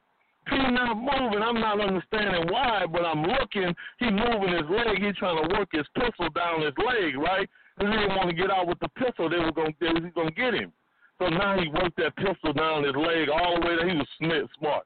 P 0.46 0.56
not 0.56 0.96
moving. 0.96 1.42
I'm 1.42 1.60
not 1.60 1.80
understanding 1.80 2.48
why, 2.50 2.86
but 2.90 3.04
I'm 3.04 3.22
looking. 3.22 3.74
He 3.98 4.10
moving 4.10 4.52
his 4.52 4.68
leg. 4.68 4.98
He 4.98 5.12
trying 5.12 5.42
to 5.42 5.54
work 5.56 5.68
his 5.72 5.86
pistol 5.94 6.28
down 6.34 6.62
his 6.62 6.74
leg, 6.78 7.16
right? 7.16 7.48
Because 7.76 7.92
he 7.92 7.98
didn't 8.00 8.16
want 8.16 8.28
to 8.28 8.36
get 8.36 8.50
out 8.50 8.66
with 8.66 8.78
the 8.80 8.88
pistol. 8.88 9.30
They 9.30 9.38
were 9.38 9.52
going. 9.52 9.74
They 9.80 9.88
was 9.88 10.02
going 10.14 10.28
to 10.28 10.34
get 10.34 10.54
him. 10.54 10.72
So 11.18 11.28
now 11.28 11.58
he 11.58 11.68
worked 11.68 11.96
that 11.98 12.16
pistol 12.16 12.52
down 12.52 12.84
his 12.84 12.96
leg 12.96 13.28
all 13.28 13.60
the 13.60 13.66
way 13.66 13.76
there. 13.76 13.88
He 13.88 13.96
was 13.96 14.48
smart. 14.58 14.84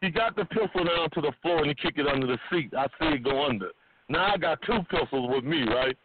He 0.00 0.10
got 0.10 0.36
the 0.36 0.44
pistol 0.44 0.84
down 0.84 1.10
to 1.14 1.20
the 1.20 1.32
floor 1.42 1.58
and 1.58 1.68
he 1.68 1.74
kicked 1.74 1.98
it 1.98 2.06
under 2.06 2.26
the 2.26 2.38
seat. 2.50 2.72
I 2.76 2.86
see 2.98 3.16
it 3.16 3.24
go 3.24 3.46
under. 3.46 3.70
Now 4.08 4.34
I 4.34 4.36
got 4.36 4.60
two 4.62 4.78
pistols 4.90 5.30
with 5.32 5.44
me, 5.44 5.62
right? 5.62 5.96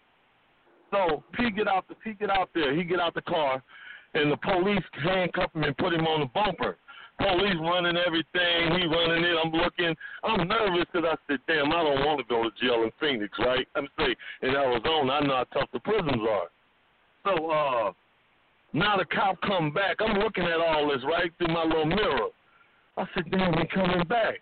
So 0.92 1.24
P 1.34 1.52
get 1.52 1.68
out 1.68 1.88
the 1.88 1.96
P 1.96 2.14
get 2.14 2.30
out 2.30 2.50
there. 2.54 2.76
He 2.76 2.84
get 2.84 3.00
out 3.00 3.14
the 3.14 3.22
car, 3.22 3.64
and 4.14 4.32
the 4.32 4.38
police 4.38 4.84
handcuff 5.04 5.54
him 5.56 5.64
and 5.64 5.78
put 5.78 5.94
him 5.94 6.06
on 6.06 6.22
the 6.22 6.26
bumper 6.28 6.78
police 7.20 7.58
running 7.60 7.98
everything. 7.98 8.80
He 8.80 8.88
running 8.88 9.24
it. 9.24 9.36
I'm 9.44 9.52
looking. 9.52 9.96
I'm 10.24 10.48
nervous 10.48 10.86
because 10.92 11.08
I 11.12 11.16
said, 11.28 11.40
damn, 11.48 11.72
I 11.72 11.84
don't 11.84 12.06
want 12.06 12.20
to 12.20 12.26
go 12.26 12.44
to 12.44 12.50
jail 12.62 12.84
in 12.84 12.92
Phoenix, 13.00 13.38
right? 13.40 13.68
I'm 13.76 13.88
saying 13.98 14.16
in 14.42 14.50
Arizona, 14.50 15.14
I 15.14 15.20
know 15.22 15.36
how 15.36 15.60
tough 15.60 15.70
the 15.74 15.80
prisons 15.80 16.22
are. 16.30 16.50
So 17.26 17.52
uh, 17.52 17.92
now 18.74 18.98
the 18.98 19.06
cop 19.06 19.40
come 19.42 19.72
back. 19.72 19.98
I'm 20.00 20.18
looking 20.18 20.46
at 20.46 20.60
all 20.60 20.90
this 20.90 21.04
right 21.06 21.32
through 21.38 21.54
my 21.54 21.64
little 21.64 21.86
mirror. 21.86 22.30
I 22.98 23.06
said, 23.14 23.30
damn, 23.32 23.54
he 23.54 23.68
coming 23.68 24.08
back. 24.08 24.36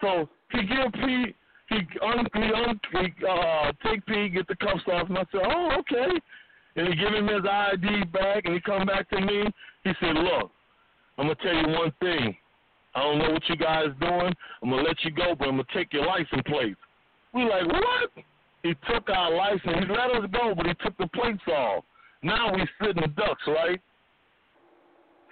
So 0.00 0.28
he 0.52 0.62
give 0.66 0.92
P. 0.92 1.34
He 1.70 1.76
un, 2.02 2.26
he, 2.34 2.42
un, 2.42 2.80
he 2.92 3.26
uh, 3.26 3.72
take 3.84 4.04
P, 4.06 4.28
get 4.28 4.46
the 4.48 4.56
cuffs 4.56 4.82
off, 4.92 5.08
and 5.08 5.16
I 5.16 5.24
said, 5.32 5.40
oh, 5.44 5.70
okay. 5.78 6.20
And 6.76 6.88
he 6.88 6.94
give 6.94 7.14
him 7.14 7.26
his 7.26 7.44
ID 7.48 8.04
back, 8.12 8.44
and 8.44 8.54
he 8.54 8.60
come 8.60 8.86
back 8.86 9.08
to 9.10 9.20
me. 9.20 9.44
He 9.84 9.92
said, 10.00 10.14
look, 10.14 10.50
I'm 11.18 11.26
gonna 11.26 11.34
tell 11.36 11.54
you 11.54 11.68
one 11.68 11.92
thing. 12.00 12.36
I 12.94 13.02
don't 13.02 13.18
know 13.18 13.30
what 13.30 13.48
you 13.48 13.56
guys 13.56 13.86
doing. 14.00 14.32
I'm 14.62 14.70
gonna 14.70 14.82
let 14.82 15.02
you 15.04 15.10
go, 15.10 15.34
but 15.38 15.48
I'm 15.48 15.56
gonna 15.56 15.64
take 15.74 15.92
your 15.92 16.06
license 16.06 16.42
plate. 16.46 16.76
We 17.32 17.44
like 17.44 17.66
what? 17.66 18.24
He 18.62 18.74
took 18.90 19.08
our 19.10 19.34
license. 19.34 19.62
He 19.64 19.86
let 19.92 20.10
us 20.22 20.30
go, 20.32 20.54
but 20.56 20.66
he 20.66 20.74
took 20.82 20.96
the 20.98 21.08
plates 21.08 21.42
off. 21.48 21.84
Now 22.22 22.54
we 22.54 22.66
sitting 22.80 23.02
ducks, 23.16 23.42
right? 23.46 23.80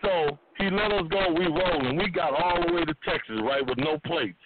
So 0.03 0.39
he 0.59 0.69
let 0.71 0.93
us 0.93 1.05
go. 1.11 1.33
We 1.33 1.47
rolling. 1.47 1.97
We 1.97 2.11
got 2.11 2.35
all 2.35 2.61
the 2.67 2.73
way 2.73 2.85
to 2.85 2.95
Texas, 3.09 3.41
right, 3.43 3.67
with 3.67 3.79
no 3.79 3.99
plates. 4.05 4.39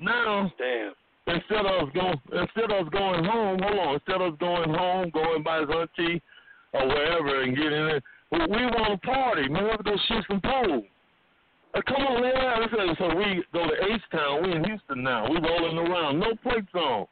Now, 0.00 0.52
damn. 0.58 0.92
Instead 1.26 1.64
of 1.64 1.88
us 1.88 1.94
going, 1.94 2.20
instead 2.32 2.70
of 2.70 2.86
us 2.86 2.92
going 2.92 3.24
home, 3.24 3.58
hold 3.62 3.78
on. 3.78 3.94
Instead 3.94 4.20
of 4.20 4.34
us 4.34 4.38
going 4.38 4.74
home, 4.74 5.10
going 5.10 5.42
by 5.42 5.60
his 5.60 5.68
auntie 5.70 6.20
or 6.74 6.86
wherever 6.86 7.42
and 7.42 7.56
getting 7.56 7.86
it, 7.96 8.02
we 8.32 8.38
want 8.38 9.00
to 9.00 9.06
party, 9.06 9.48
man. 9.48 9.68
Let's 9.68 9.82
go 9.82 9.96
shoot 10.08 10.24
some 10.28 10.40
pool. 10.40 10.82
Uh, 11.74 11.80
come 11.86 12.02
on, 12.06 12.22
man. 12.22 12.96
So 12.98 13.14
we 13.14 13.44
go 13.52 13.66
to 13.66 13.94
H 13.94 14.02
Town. 14.12 14.42
We 14.42 14.52
in 14.52 14.64
Houston 14.64 15.02
now. 15.02 15.28
We 15.28 15.36
rolling 15.36 15.78
around. 15.78 16.20
No 16.20 16.34
plates 16.42 16.74
on. 16.74 17.06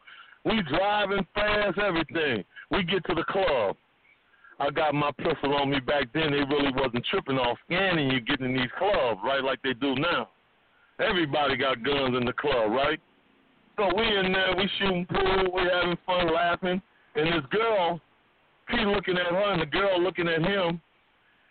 We 0.45 0.63
driving 0.63 1.27
fast, 1.35 1.79
everything. 1.79 2.45
We 2.71 2.83
get 2.83 3.05
to 3.07 3.15
the 3.15 3.25
club. 3.25 3.77
I 4.59 4.71
got 4.71 4.95
my 4.95 5.11
pistol 5.13 5.55
on 5.55 5.71
me 5.71 5.81
back 5.81 6.13
then. 6.15 6.31
They 6.31 6.39
really 6.39 6.73
wasn't 6.75 7.05
tripping 7.07 7.39
off 7.39 7.59
scanning 7.67 8.11
you 8.11 8.21
getting 8.21 8.47
in 8.47 8.57
these 8.57 8.71
clubs, 8.79 9.21
right, 9.25 9.43
like 9.43 9.61
they 9.63 9.75
do 9.75 9.95
now. 9.97 10.29
Everybody 11.01 11.57
got 11.57 11.83
guns 11.83 12.17
in 12.17 12.25
the 12.25 12.33
club, 12.33 12.71
right? 12.71 13.01
So 13.77 13.91
we 13.97 14.05
in 14.19 14.33
there, 14.33 14.55
we 14.57 14.69
shooting 14.79 15.07
pool, 15.07 15.53
we 15.55 15.63
having 15.63 15.97
fun, 16.07 16.33
laughing, 16.33 16.83
and 17.17 17.27
this 17.27 17.45
girl, 17.51 18.01
he 18.71 18.85
looking 18.85 19.17
at 19.17 19.33
her, 19.33 19.53
and 19.53 19.63
the 19.63 19.67
girl 19.67 20.01
looking 20.01 20.29
at 20.29 20.43
him, 20.43 20.81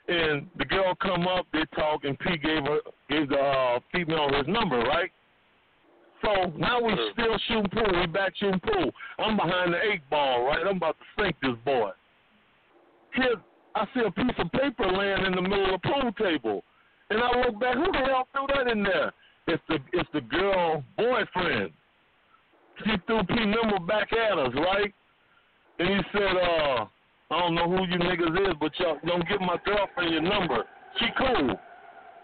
and 0.08 0.48
the 0.58 0.66
girl 0.66 0.96
come 0.96 1.28
up, 1.28 1.46
they 1.54 1.64
talk, 1.76 2.04
and 2.04 2.18
P 2.20 2.38
gave 2.38 2.64
her 2.64 2.80
gave 3.10 3.30
the 3.30 3.38
uh, 3.38 3.80
female 3.92 4.30
his 4.34 4.48
number, 4.48 4.80
right? 4.80 5.12
So 6.24 6.52
now 6.58 6.82
we 6.82 6.94
still 7.14 7.38
shooting 7.48 7.70
pool. 7.72 8.00
We 8.00 8.08
back 8.08 8.34
shooting 8.38 8.60
pool. 8.60 8.92
I'm 9.20 9.36
behind 9.36 9.74
the 9.74 9.80
eight 9.92 10.08
ball, 10.10 10.46
right? 10.46 10.66
I'm 10.68 10.78
about 10.78 10.96
to 11.00 11.24
sink 11.24 11.36
this 11.42 11.56
boy. 11.66 11.92
hit. 13.14 13.40
I 13.74 13.86
see 13.94 14.02
a 14.06 14.12
piece 14.12 14.36
of 14.38 14.52
paper 14.52 14.86
laying 14.86 15.26
in 15.26 15.34
the 15.34 15.42
middle 15.42 15.74
of 15.74 15.82
the 15.82 15.88
pool 15.88 16.12
table, 16.20 16.64
and 17.10 17.20
I 17.22 17.40
look 17.40 17.60
back. 17.60 17.76
Who 17.76 17.86
the 17.92 18.00
hell 18.06 18.28
threw 18.34 18.48
that 18.56 18.72
in 18.72 18.84
there? 18.84 19.12
It's 19.48 19.64
the 19.70 19.78
it's 19.94 20.10
the 20.14 20.22
girl 20.22 20.84
boyfriend. 20.98 21.72
She 22.84 22.92
threw 23.08 23.24
P 23.24 23.36
number 23.46 23.80
back 23.80 24.12
at 24.14 24.38
us, 24.38 24.54
right? 24.56 24.94
And 25.80 25.90
he 25.90 26.00
said, 26.12 26.38
uh, 26.38 26.86
I 27.32 27.40
don't 27.40 27.56
know 27.56 27.70
who 27.70 27.88
you 27.88 27.98
niggas 27.98 28.50
is, 28.50 28.56
but 28.60 28.78
y'all 28.78 28.98
don't 29.06 29.28
give 29.28 29.40
my 29.40 29.56
girlfriend 29.66 30.12
your 30.12 30.22
number. 30.22 30.66
She 31.00 31.06
cool. 31.18 31.58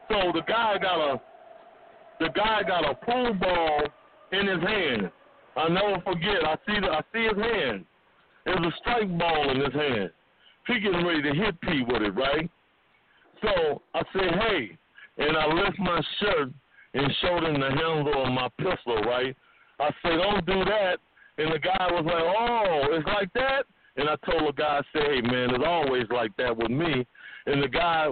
So 0.09 0.31
the 0.33 0.41
guy 0.45 0.77
got 0.81 1.13
a 1.13 1.21
the 2.19 2.29
guy 2.35 2.63
got 2.67 2.83
a 2.83 2.93
pool 2.95 3.33
ball 3.35 3.83
in 4.33 4.47
his 4.47 4.61
hand. 4.61 5.09
I 5.55 5.69
never 5.69 6.01
forget. 6.03 6.43
I 6.43 6.55
see 6.65 6.79
the, 6.79 6.87
I 6.87 7.01
see 7.13 7.23
his 7.23 7.37
hand. 7.37 7.85
There's 8.45 8.59
a 8.59 8.71
strike 8.79 9.17
ball 9.17 9.49
in 9.51 9.61
his 9.61 9.73
hand. 9.73 10.09
He 10.67 10.79
getting 10.79 11.05
ready 11.05 11.21
to 11.21 11.33
hit 11.33 11.61
P 11.61 11.83
with 11.87 12.01
it, 12.01 12.15
right? 12.15 12.49
So 13.41 13.81
I 13.93 14.01
said, 14.13 14.33
hey, 14.41 14.77
and 15.19 15.37
I 15.37 15.47
lift 15.47 15.79
my 15.79 16.01
shirt 16.19 16.49
and 16.93 17.11
showed 17.21 17.43
him 17.43 17.61
the 17.61 17.69
handle 17.69 18.23
of 18.25 18.33
my 18.33 18.49
pistol, 18.57 19.01
right? 19.03 19.35
I 19.79 19.89
said, 20.01 20.17
don't 20.17 20.45
do 20.45 20.65
that. 20.65 20.97
And 21.37 21.53
the 21.53 21.59
guy 21.59 21.87
was 21.91 22.03
like, 22.03 22.15
oh, 22.15 22.97
it's 22.97 23.07
like 23.07 23.31
that? 23.33 23.63
And 23.97 24.07
I 24.09 24.15
told 24.29 24.47
the 24.47 24.53
guy, 24.53 24.79
I 24.79 24.81
said, 24.93 25.07
hey, 25.09 25.21
man, 25.21 25.53
it's 25.53 25.63
always 25.65 26.05
like 26.09 26.35
that 26.37 26.55
with 26.55 26.69
me. 26.69 27.05
And 27.47 27.63
the 27.63 27.67
guy 27.67 28.09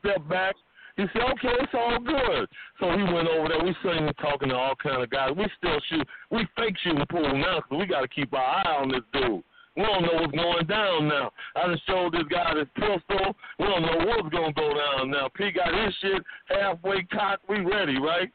stepped 0.00 0.28
back. 0.28 0.54
He 0.96 1.04
said, 1.12 1.22
okay, 1.22 1.54
it's 1.60 1.72
all 1.74 1.98
good. 2.00 2.48
So 2.80 2.90
he 2.90 3.02
went 3.14 3.28
over 3.28 3.48
there. 3.48 3.62
We 3.62 3.74
sitting 3.84 4.10
talking 4.20 4.48
to 4.48 4.56
all 4.56 4.74
kind 4.82 5.02
of 5.02 5.10
guys. 5.10 5.30
We 5.36 5.46
still 5.56 5.78
shoot. 5.88 6.06
We 6.30 6.46
fake 6.56 6.74
shooting 6.82 7.04
pool 7.08 7.38
now 7.38 7.60
because 7.60 7.78
we 7.78 7.86
got 7.86 8.00
to 8.00 8.08
keep 8.08 8.32
our 8.34 8.40
eye 8.40 8.76
on 8.80 8.88
this 8.88 9.04
dude. 9.12 9.44
We 9.76 9.84
don't 9.84 10.02
know 10.02 10.22
what's 10.22 10.32
going 10.32 10.66
down 10.66 11.06
now. 11.06 11.30
I 11.54 11.72
just 11.72 11.86
showed 11.86 12.12
this 12.12 12.24
guy 12.28 12.52
this 12.54 12.66
pistol. 12.74 13.36
We 13.60 13.66
don't 13.66 13.82
know 13.82 14.06
what's 14.06 14.28
going 14.34 14.52
to 14.52 14.60
go 14.60 14.74
down 14.74 15.10
now. 15.10 15.28
P 15.36 15.52
got 15.52 15.72
his 15.72 15.94
shit 16.02 16.22
halfway 16.46 17.04
cocked. 17.04 17.48
We 17.48 17.60
ready, 17.60 18.00
right? 18.00 18.28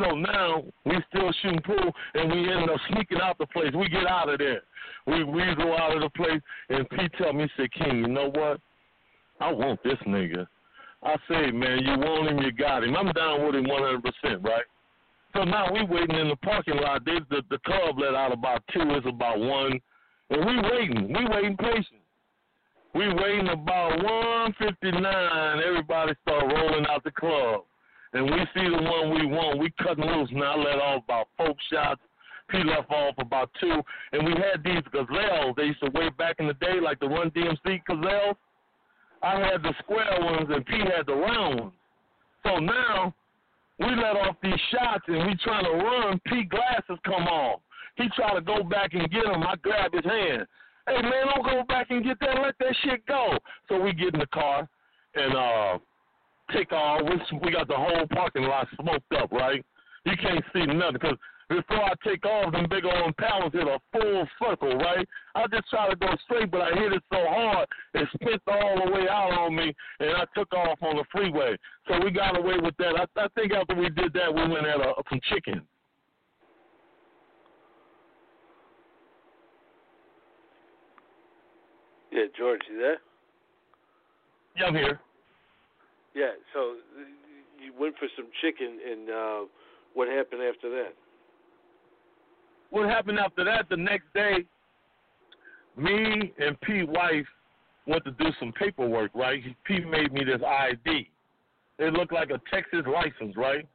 So 0.00 0.14
now 0.14 0.64
we 0.86 0.94
still 1.10 1.30
shooting 1.42 1.60
pool, 1.60 1.92
and 2.14 2.32
we 2.32 2.50
end 2.50 2.70
up 2.70 2.80
sneaking 2.90 3.20
out 3.22 3.36
the 3.38 3.46
place. 3.46 3.72
We 3.74 3.88
get 3.88 4.06
out 4.06 4.30
of 4.30 4.38
there. 4.38 4.62
We 5.06 5.24
we 5.24 5.42
go 5.56 5.76
out 5.76 5.94
of 5.94 6.02
the 6.02 6.10
place, 6.16 6.40
and 6.70 6.88
P 6.88 7.08
tell 7.18 7.34
me, 7.34 7.44
he 7.44 7.62
said, 7.62 7.72
King, 7.72 7.98
you 7.98 8.08
know 8.08 8.30
what? 8.30 8.60
I 9.40 9.52
want 9.52 9.82
this 9.82 9.98
nigga. 10.06 10.46
I 11.02 11.16
say, 11.28 11.50
man, 11.50 11.78
you 11.80 11.92
want 11.98 12.30
him, 12.30 12.38
you 12.38 12.52
got 12.52 12.84
him. 12.84 12.94
I'm 12.96 13.12
down 13.12 13.44
with 13.46 13.54
him 13.54 13.64
100%, 13.64 14.44
right? 14.44 14.64
So 15.34 15.44
now 15.44 15.72
we 15.72 15.84
waiting 15.84 16.16
in 16.16 16.28
the 16.28 16.36
parking 16.36 16.76
lot. 16.76 17.04
They, 17.04 17.18
the, 17.30 17.42
the 17.50 17.58
club 17.58 17.98
let 17.98 18.14
out 18.14 18.32
about 18.32 18.62
two. 18.72 18.82
It's 18.82 19.06
about 19.06 19.38
one. 19.38 19.80
And 20.28 20.44
we 20.44 20.70
waiting. 20.70 21.08
We 21.08 21.26
waiting 21.26 21.56
patient. 21.56 22.02
We 22.94 23.08
waiting 23.14 23.48
about 23.48 24.02
159. 24.02 25.62
Everybody 25.66 26.12
start 26.22 26.52
rolling 26.52 26.86
out 26.86 27.04
the 27.04 27.12
club. 27.12 27.62
And 28.12 28.24
we 28.24 28.38
see 28.54 28.68
the 28.68 28.82
one 28.82 29.14
we 29.14 29.26
want. 29.26 29.58
We 29.58 29.70
cutting 29.82 30.04
loose. 30.04 30.30
Now 30.32 30.56
let 30.56 30.78
off 30.78 31.04
about 31.04 31.28
four 31.36 31.54
shots. 31.72 32.00
P 32.48 32.58
left 32.64 32.90
off 32.90 33.14
about 33.18 33.50
two. 33.60 33.80
And 34.12 34.26
we 34.26 34.32
had 34.32 34.64
these 34.64 34.82
gazelles. 34.92 35.54
They 35.56 35.64
used 35.64 35.80
to 35.80 35.90
way 35.90 36.10
back 36.18 36.36
in 36.40 36.48
the 36.48 36.54
day, 36.54 36.80
like 36.82 36.98
the 36.98 37.06
Run 37.08 37.30
DMC 37.30 37.82
gazelles. 37.86 38.36
I 39.22 39.38
had 39.38 39.62
the 39.62 39.74
square 39.80 40.18
ones 40.20 40.48
and 40.50 40.64
P 40.66 40.78
had 40.78 41.06
the 41.06 41.14
round 41.14 41.60
ones. 41.60 41.72
So 42.44 42.58
now 42.58 43.14
we 43.78 43.86
let 43.86 44.16
off 44.16 44.36
these 44.42 44.60
shots 44.72 45.04
and 45.08 45.26
we 45.26 45.36
trying 45.44 45.64
to 45.64 45.84
run. 45.84 46.20
P 46.26 46.44
glasses 46.44 46.98
come 47.04 47.24
off. 47.28 47.60
He 47.96 48.08
try 48.16 48.34
to 48.34 48.40
go 48.40 48.62
back 48.62 48.94
and 48.94 49.10
get 49.10 49.26
him. 49.26 49.42
I 49.42 49.54
grab 49.62 49.92
his 49.92 50.04
hand. 50.04 50.46
Hey 50.86 51.02
man, 51.02 51.26
don't 51.34 51.44
go 51.44 51.62
back 51.68 51.90
and 51.90 52.02
get 52.02 52.18
that. 52.20 52.40
Let 52.42 52.54
that 52.58 52.74
shit 52.82 53.06
go. 53.06 53.36
So 53.68 53.78
we 53.78 53.92
get 53.92 54.14
in 54.14 54.20
the 54.20 54.26
car 54.26 54.68
and 55.14 55.34
uh 55.34 55.78
take 56.52 56.72
off. 56.72 57.02
We, 57.02 57.38
we 57.42 57.52
got 57.52 57.68
the 57.68 57.76
whole 57.76 58.06
parking 58.08 58.42
lot 58.42 58.68
smoked 58.80 59.12
up, 59.12 59.32
right? 59.32 59.64
You 60.04 60.12
can't 60.20 60.44
see 60.52 60.66
nothing 60.66 60.94
because 60.94 61.16
before 61.50 61.82
I 61.82 61.92
take 62.04 62.24
off, 62.24 62.52
them 62.52 62.66
big 62.70 62.84
old 62.84 63.12
Impalas 63.12 63.52
hit 63.52 63.66
a 63.66 63.80
full 63.92 64.28
circle, 64.38 64.76
right? 64.78 65.06
I 65.34 65.46
just 65.48 65.68
try 65.68 65.90
to 65.90 65.96
go 65.96 66.06
straight, 66.24 66.50
but 66.50 66.60
I 66.60 66.70
hit 66.78 66.92
it 66.92 67.02
so 67.12 67.18
hard 67.28 67.66
it 67.94 68.08
spent 68.14 68.40
all 68.46 68.84
the 68.84 68.92
way 68.92 69.08
out 69.08 69.32
on 69.32 69.56
me, 69.56 69.74
and 69.98 70.10
I 70.10 70.24
took 70.36 70.52
off 70.54 70.78
on 70.80 70.96
the 70.96 71.04
freeway. 71.10 71.56
So 71.88 71.98
we 72.04 72.12
got 72.12 72.38
away 72.38 72.54
with 72.62 72.76
that. 72.78 72.94
I, 72.96 73.20
I 73.20 73.26
think 73.34 73.52
after 73.52 73.74
we 73.74 73.90
did 73.90 74.12
that, 74.12 74.32
we 74.32 74.42
went 74.42 74.66
at 74.66 74.80
a, 74.80 74.92
some 75.10 75.20
chicken. 75.28 75.62
Yeah, 82.12 82.24
George, 82.36 82.60
you 82.70 82.78
there? 82.78 82.98
Yeah, 84.56 84.66
I'm 84.66 84.74
here. 84.74 85.00
Yeah, 86.14 86.32
so 86.52 86.74
you 87.62 87.72
went 87.78 87.96
for 87.98 88.08
some 88.16 88.26
chicken, 88.40 88.78
and 88.90 89.10
uh, 89.10 89.40
what 89.94 90.08
happened 90.08 90.42
after 90.42 90.70
that? 90.70 90.94
What 92.70 92.88
happened 92.88 93.18
after 93.18 93.44
that? 93.44 93.68
The 93.68 93.76
next 93.76 94.12
day, 94.14 94.44
me 95.76 96.32
and 96.38 96.60
P 96.60 96.84
wife 96.84 97.26
went 97.86 98.04
to 98.04 98.12
do 98.12 98.26
some 98.38 98.52
paperwork. 98.52 99.10
Right? 99.14 99.42
P 99.64 99.80
made 99.80 100.12
me 100.12 100.24
this 100.24 100.40
ID. 100.46 101.10
It 101.78 101.92
looked 101.94 102.12
like 102.12 102.30
a 102.30 102.40
Texas 102.52 102.82
license, 102.86 103.36
right? 103.36 103.66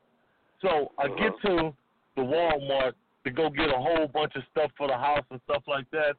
So 0.62 0.92
I 0.98 1.06
uh-huh. 1.06 1.16
get 1.18 1.50
to 1.50 1.74
the 2.16 2.22
Walmart 2.22 2.94
to 3.26 3.32
go 3.32 3.50
get 3.50 3.70
a 3.70 3.78
whole 3.78 4.08
bunch 4.08 4.34
of 4.36 4.44
stuff 4.52 4.72
for 4.78 4.88
the 4.88 4.94
house 4.94 5.26
and 5.32 5.42
stuff 5.50 5.64
like 5.68 5.90
that. 5.92 6.16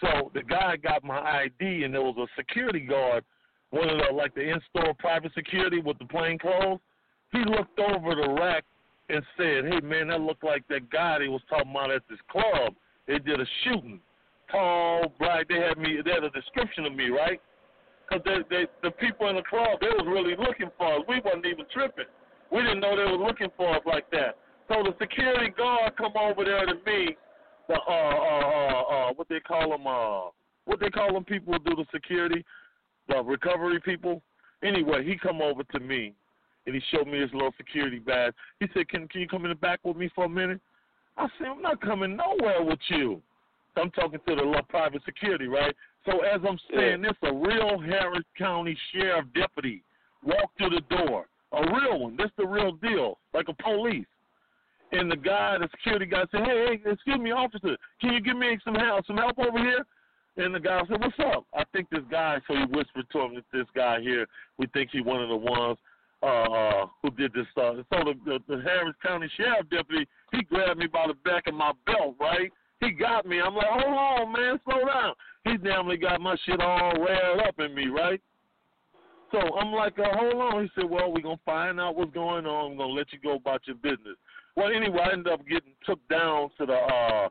So 0.00 0.30
the 0.34 0.42
guy 0.42 0.76
got 0.76 1.02
my 1.02 1.18
ID, 1.18 1.84
and 1.84 1.92
there 1.92 2.02
was 2.02 2.16
a 2.18 2.26
security 2.36 2.80
guard, 2.80 3.24
one 3.70 3.88
of 3.88 3.98
the 3.98 4.14
like 4.14 4.34
the 4.34 4.42
in-store 4.42 4.94
private 4.98 5.32
security 5.34 5.80
with 5.80 5.98
the 5.98 6.06
plain 6.06 6.38
clothes. 6.38 6.80
He 7.32 7.38
looked 7.38 7.78
over 7.78 8.14
the 8.14 8.36
rack 8.40 8.64
and 9.08 9.22
said, 9.36 9.66
"Hey 9.66 9.80
man, 9.80 10.08
that 10.08 10.20
looked 10.20 10.44
like 10.44 10.66
that 10.68 10.90
guy 10.90 11.18
they 11.18 11.28
was 11.28 11.42
talking 11.48 11.70
about 11.70 11.90
at 11.90 12.02
this 12.08 12.18
club. 12.30 12.74
They 13.06 13.18
did 13.18 13.40
a 13.40 13.46
shooting. 13.64 14.00
Tall, 14.50 15.12
black. 15.18 15.48
They 15.48 15.60
had 15.60 15.78
me. 15.78 15.98
They 16.04 16.10
had 16.10 16.24
a 16.24 16.30
description 16.30 16.84
of 16.86 16.94
me, 16.94 17.08
right? 17.08 17.40
Because 18.08 18.24
they, 18.24 18.38
they, 18.50 18.66
the 18.82 18.90
people 18.90 19.28
in 19.28 19.36
the 19.36 19.42
club, 19.42 19.78
they 19.80 19.86
was 19.86 20.06
really 20.06 20.34
looking 20.34 20.70
for 20.76 20.98
us. 20.98 21.02
We 21.08 21.20
wasn't 21.24 21.46
even 21.46 21.66
tripping. 21.72 22.10
We 22.50 22.62
didn't 22.62 22.80
know 22.80 22.96
they 22.96 23.04
were 23.04 23.24
looking 23.24 23.48
for 23.56 23.76
us 23.76 23.82
like 23.86 24.10
that. 24.10 24.36
So 24.66 24.82
the 24.82 24.94
security 25.00 25.52
guard 25.56 25.96
come 25.96 26.12
over 26.18 26.44
there 26.44 26.66
to 26.66 26.74
me. 26.74 27.16
The 27.68 27.74
uh 27.74 27.90
uh 27.90 28.46
uh, 28.46 28.82
uh 28.82 29.12
what 29.14 29.28
they 29.28 29.38
call 29.38 29.70
them 29.70 29.86
uh 29.86 30.30
what 30.64 30.80
they 30.80 30.90
call 30.90 31.12
them 31.12 31.24
people 31.24 31.52
who 31.52 31.58
do 31.60 31.76
the 31.76 31.86
security, 31.92 32.44
the 33.10 33.22
recovery 33.22 33.80
people. 33.80 34.22
Anyway, 34.62 35.04
he 35.04 35.16
come 35.16 35.42
over 35.42 35.62
to 35.64 35.80
me 35.80 36.14
and 36.66 36.74
he 36.74 36.82
showed 36.92 37.06
me 37.06 37.20
his 37.20 37.32
little 37.32 37.54
security 37.56 37.98
badge. 37.98 38.34
He 38.60 38.68
said, 38.74 38.88
"Can 38.88 39.08
can 39.08 39.20
you 39.20 39.28
come 39.28 39.44
in 39.44 39.50
the 39.50 39.54
back 39.54 39.80
with 39.82 39.96
me 39.96 40.08
for 40.14 40.24
a 40.24 40.28
minute?" 40.28 40.60
I 41.16 41.28
said, 41.38 41.48
"I'm 41.48 41.62
not 41.62 41.80
coming 41.80 42.16
nowhere 42.16 42.62
with 42.62 42.80
you." 42.88 43.22
I'm 43.76 43.90
talking 43.92 44.20
to 44.26 44.34
the 44.34 44.42
little 44.42 44.62
private 44.64 45.02
security, 45.04 45.46
right? 45.46 45.74
So 46.04 46.20
as 46.20 46.40
I'm 46.46 46.58
saying 46.74 47.02
this, 47.02 47.16
a 47.22 47.32
real 47.32 47.78
Harris 47.78 48.24
County 48.36 48.76
Sheriff 48.92 49.26
deputy 49.34 49.82
walked 50.24 50.58
through 50.58 50.70
the 50.70 50.96
door. 50.96 51.26
A 51.52 51.62
real 51.62 52.00
one. 52.00 52.16
This 52.16 52.30
the 52.36 52.46
real 52.46 52.72
deal, 52.72 53.18
like 53.32 53.48
a 53.48 53.54
police. 53.54 54.06
And 54.92 55.10
the 55.10 55.16
guy, 55.16 55.56
the 55.58 55.68
security 55.70 56.06
guy 56.06 56.24
said, 56.30 56.44
"Hey, 56.44 56.78
hey, 56.84 56.90
excuse 56.90 57.18
me, 57.18 57.30
officer, 57.30 57.76
can 58.00 58.12
you 58.12 58.20
give 58.20 58.36
me 58.36 58.58
some 58.64 58.74
help, 58.74 59.06
some 59.06 59.16
help 59.16 59.38
over 59.38 59.58
here?" 59.58 59.84
And 60.36 60.54
the 60.54 60.60
guy 60.60 60.80
said, 60.88 61.00
"What's 61.00 61.18
up?" 61.18 61.44
I 61.54 61.64
think 61.72 61.90
this 61.90 62.04
guy. 62.10 62.38
So 62.46 62.54
he 62.54 62.64
whispered 62.70 63.06
to 63.12 63.20
him 63.20 63.34
that 63.34 63.44
this 63.52 63.66
guy 63.74 64.00
here, 64.00 64.26
we 64.58 64.66
think 64.68 64.90
he 64.92 65.00
one 65.00 65.22
of 65.22 65.28
the 65.28 65.36
ones 65.36 65.78
uh, 66.22 66.86
who 67.02 67.10
did 67.10 67.32
this 67.32 67.46
stuff. 67.52 67.76
So 67.92 68.04
the, 68.04 68.14
the, 68.24 68.38
the 68.56 68.62
Harris 68.62 68.94
County 69.04 69.30
Sheriff 69.36 69.68
deputy, 69.70 70.06
he 70.32 70.42
grabbed 70.42 70.78
me 70.78 70.86
by 70.86 71.06
the 71.06 71.14
back 71.14 71.46
of 71.46 71.54
my 71.54 71.72
belt, 71.86 72.16
right? 72.20 72.50
He 72.80 72.90
got 72.90 73.26
me. 73.26 73.40
I'm 73.40 73.54
like, 73.54 73.66
hold 73.68 73.96
on, 73.96 74.32
man, 74.32 74.58
slow 74.64 74.86
down. 74.86 75.14
He 75.44 75.56
damn 75.56 75.86
near 75.86 75.96
got 75.96 76.20
my 76.20 76.36
shit 76.44 76.60
all 76.60 76.92
rared 76.92 77.40
up 77.40 77.58
in 77.58 77.74
me, 77.74 77.88
right? 77.88 78.20
So 79.32 79.38
I'm 79.38 79.72
like, 79.72 79.98
uh, 79.98 80.04
hold 80.12 80.34
on. 80.34 80.62
He 80.62 80.70
said, 80.74 80.90
well, 80.90 81.12
we're 81.12 81.22
going 81.22 81.36
to 81.36 81.44
find 81.44 81.80
out 81.80 81.96
what's 81.96 82.12
going 82.12 82.46
on. 82.46 82.72
I'm 82.72 82.76
going 82.76 82.90
to 82.90 82.94
let 82.94 83.12
you 83.12 83.18
go 83.22 83.36
about 83.36 83.62
your 83.66 83.76
business. 83.76 84.16
Well, 84.56 84.70
anyway, 84.74 85.00
I 85.04 85.12
ended 85.12 85.32
up 85.32 85.46
getting 85.46 85.72
took 85.86 86.00
down 86.08 86.50
to 86.58 86.66
the 86.66 86.74
uh, 86.74 87.28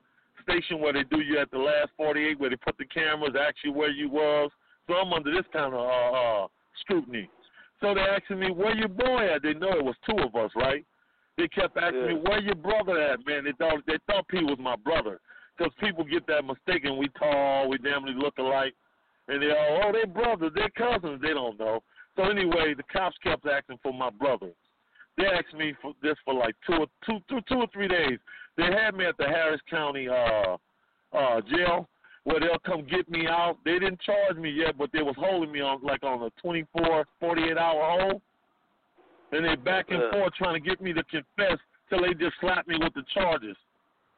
station 0.49 0.79
where 0.79 0.93
they 0.93 1.03
do 1.03 1.21
you 1.21 1.39
at 1.39 1.51
the 1.51 1.57
last 1.57 1.89
48, 1.97 2.39
where 2.39 2.49
they 2.49 2.55
put 2.55 2.77
the 2.77 2.85
cameras, 2.85 3.35
ask 3.39 3.55
you 3.63 3.71
where 3.73 3.91
you 3.91 4.09
was. 4.09 4.49
So 4.87 4.95
I'm 4.95 5.13
under 5.13 5.31
this 5.31 5.45
kind 5.53 5.73
of 5.73 5.79
uh, 5.79 6.43
uh, 6.43 6.47
scrutiny. 6.81 7.29
So 7.81 7.93
they 7.93 8.01
asking 8.01 8.39
me, 8.39 8.51
where 8.51 8.75
your 8.75 8.89
boy 8.89 9.33
at? 9.33 9.43
They 9.43 9.53
know 9.53 9.71
it 9.71 9.83
was 9.83 9.95
two 10.09 10.17
of 10.23 10.35
us, 10.35 10.51
right? 10.55 10.85
They 11.37 11.47
kept 11.47 11.77
asking 11.77 12.01
Yeah. 12.01 12.07
me, 12.07 12.13
where 12.15 12.39
your 12.39 12.55
brother 12.55 12.99
at, 13.01 13.25
man? 13.25 13.45
They 13.45 13.53
thought 13.53 13.85
they 13.87 13.97
thought 14.07 14.27
P 14.27 14.43
was 14.43 14.57
my 14.59 14.75
brother. 14.75 15.19
Because 15.57 15.73
people 15.79 16.03
get 16.03 16.25
that 16.27 16.43
mistaken. 16.45 16.97
We 16.97 17.09
tall, 17.19 17.69
we 17.69 17.77
damn 17.77 18.05
near 18.05 18.13
look 18.15 18.37
alike. 18.37 18.73
And 19.27 19.41
they 19.41 19.51
all, 19.51 19.81
oh, 19.85 19.91
they 19.91 20.05
brothers, 20.05 20.51
they 20.55 20.67
cousins. 20.75 21.21
They 21.21 21.33
don't 21.33 21.59
know. 21.59 21.83
So 22.15 22.23
anyway, 22.23 22.73
the 22.75 22.83
cops 22.91 23.17
kept 23.23 23.45
asking 23.45 23.79
for 23.83 23.93
my 23.93 24.09
brother. 24.09 24.51
They 25.17 25.25
asked 25.25 25.53
me 25.53 25.73
for 25.81 25.93
this 26.01 26.15
for 26.25 26.33
like 26.33 26.55
two 26.65 26.73
or 26.77 26.87
two, 27.05 27.19
two, 27.29 27.39
two 27.47 27.59
or 27.59 27.67
three 27.73 27.87
days. 27.87 28.19
They 28.59 28.65
had 28.75 28.93
me 28.93 29.05
at 29.05 29.17
the 29.17 29.23
Harris 29.23 29.61
County 29.69 30.09
uh, 30.09 30.57
uh, 31.13 31.41
jail, 31.49 31.87
where 32.25 32.41
they'll 32.41 32.59
come 32.65 32.85
get 32.85 33.09
me 33.09 33.25
out. 33.25 33.57
They 33.63 33.79
didn't 33.79 34.01
charge 34.01 34.35
me 34.35 34.49
yet, 34.49 34.77
but 34.77 34.91
they 34.91 35.01
was 35.01 35.15
holding 35.17 35.49
me 35.49 35.61
on 35.61 35.81
like 35.81 36.03
on 36.03 36.21
a 36.23 36.29
24, 36.41 37.05
48 37.21 37.57
hour 37.57 37.99
hold. 38.01 38.21
And 39.31 39.45
they 39.45 39.55
back 39.55 39.91
and 39.91 40.01
Yeah. 40.01 40.11
forth 40.11 40.33
trying 40.33 40.55
to 40.55 40.59
get 40.59 40.81
me 40.81 40.91
to 40.91 41.03
confess 41.05 41.57
till 41.89 42.01
they 42.01 42.13
just 42.15 42.35
slap 42.41 42.67
me 42.67 42.77
with 42.77 42.93
the 42.95 43.03
charges. 43.13 43.55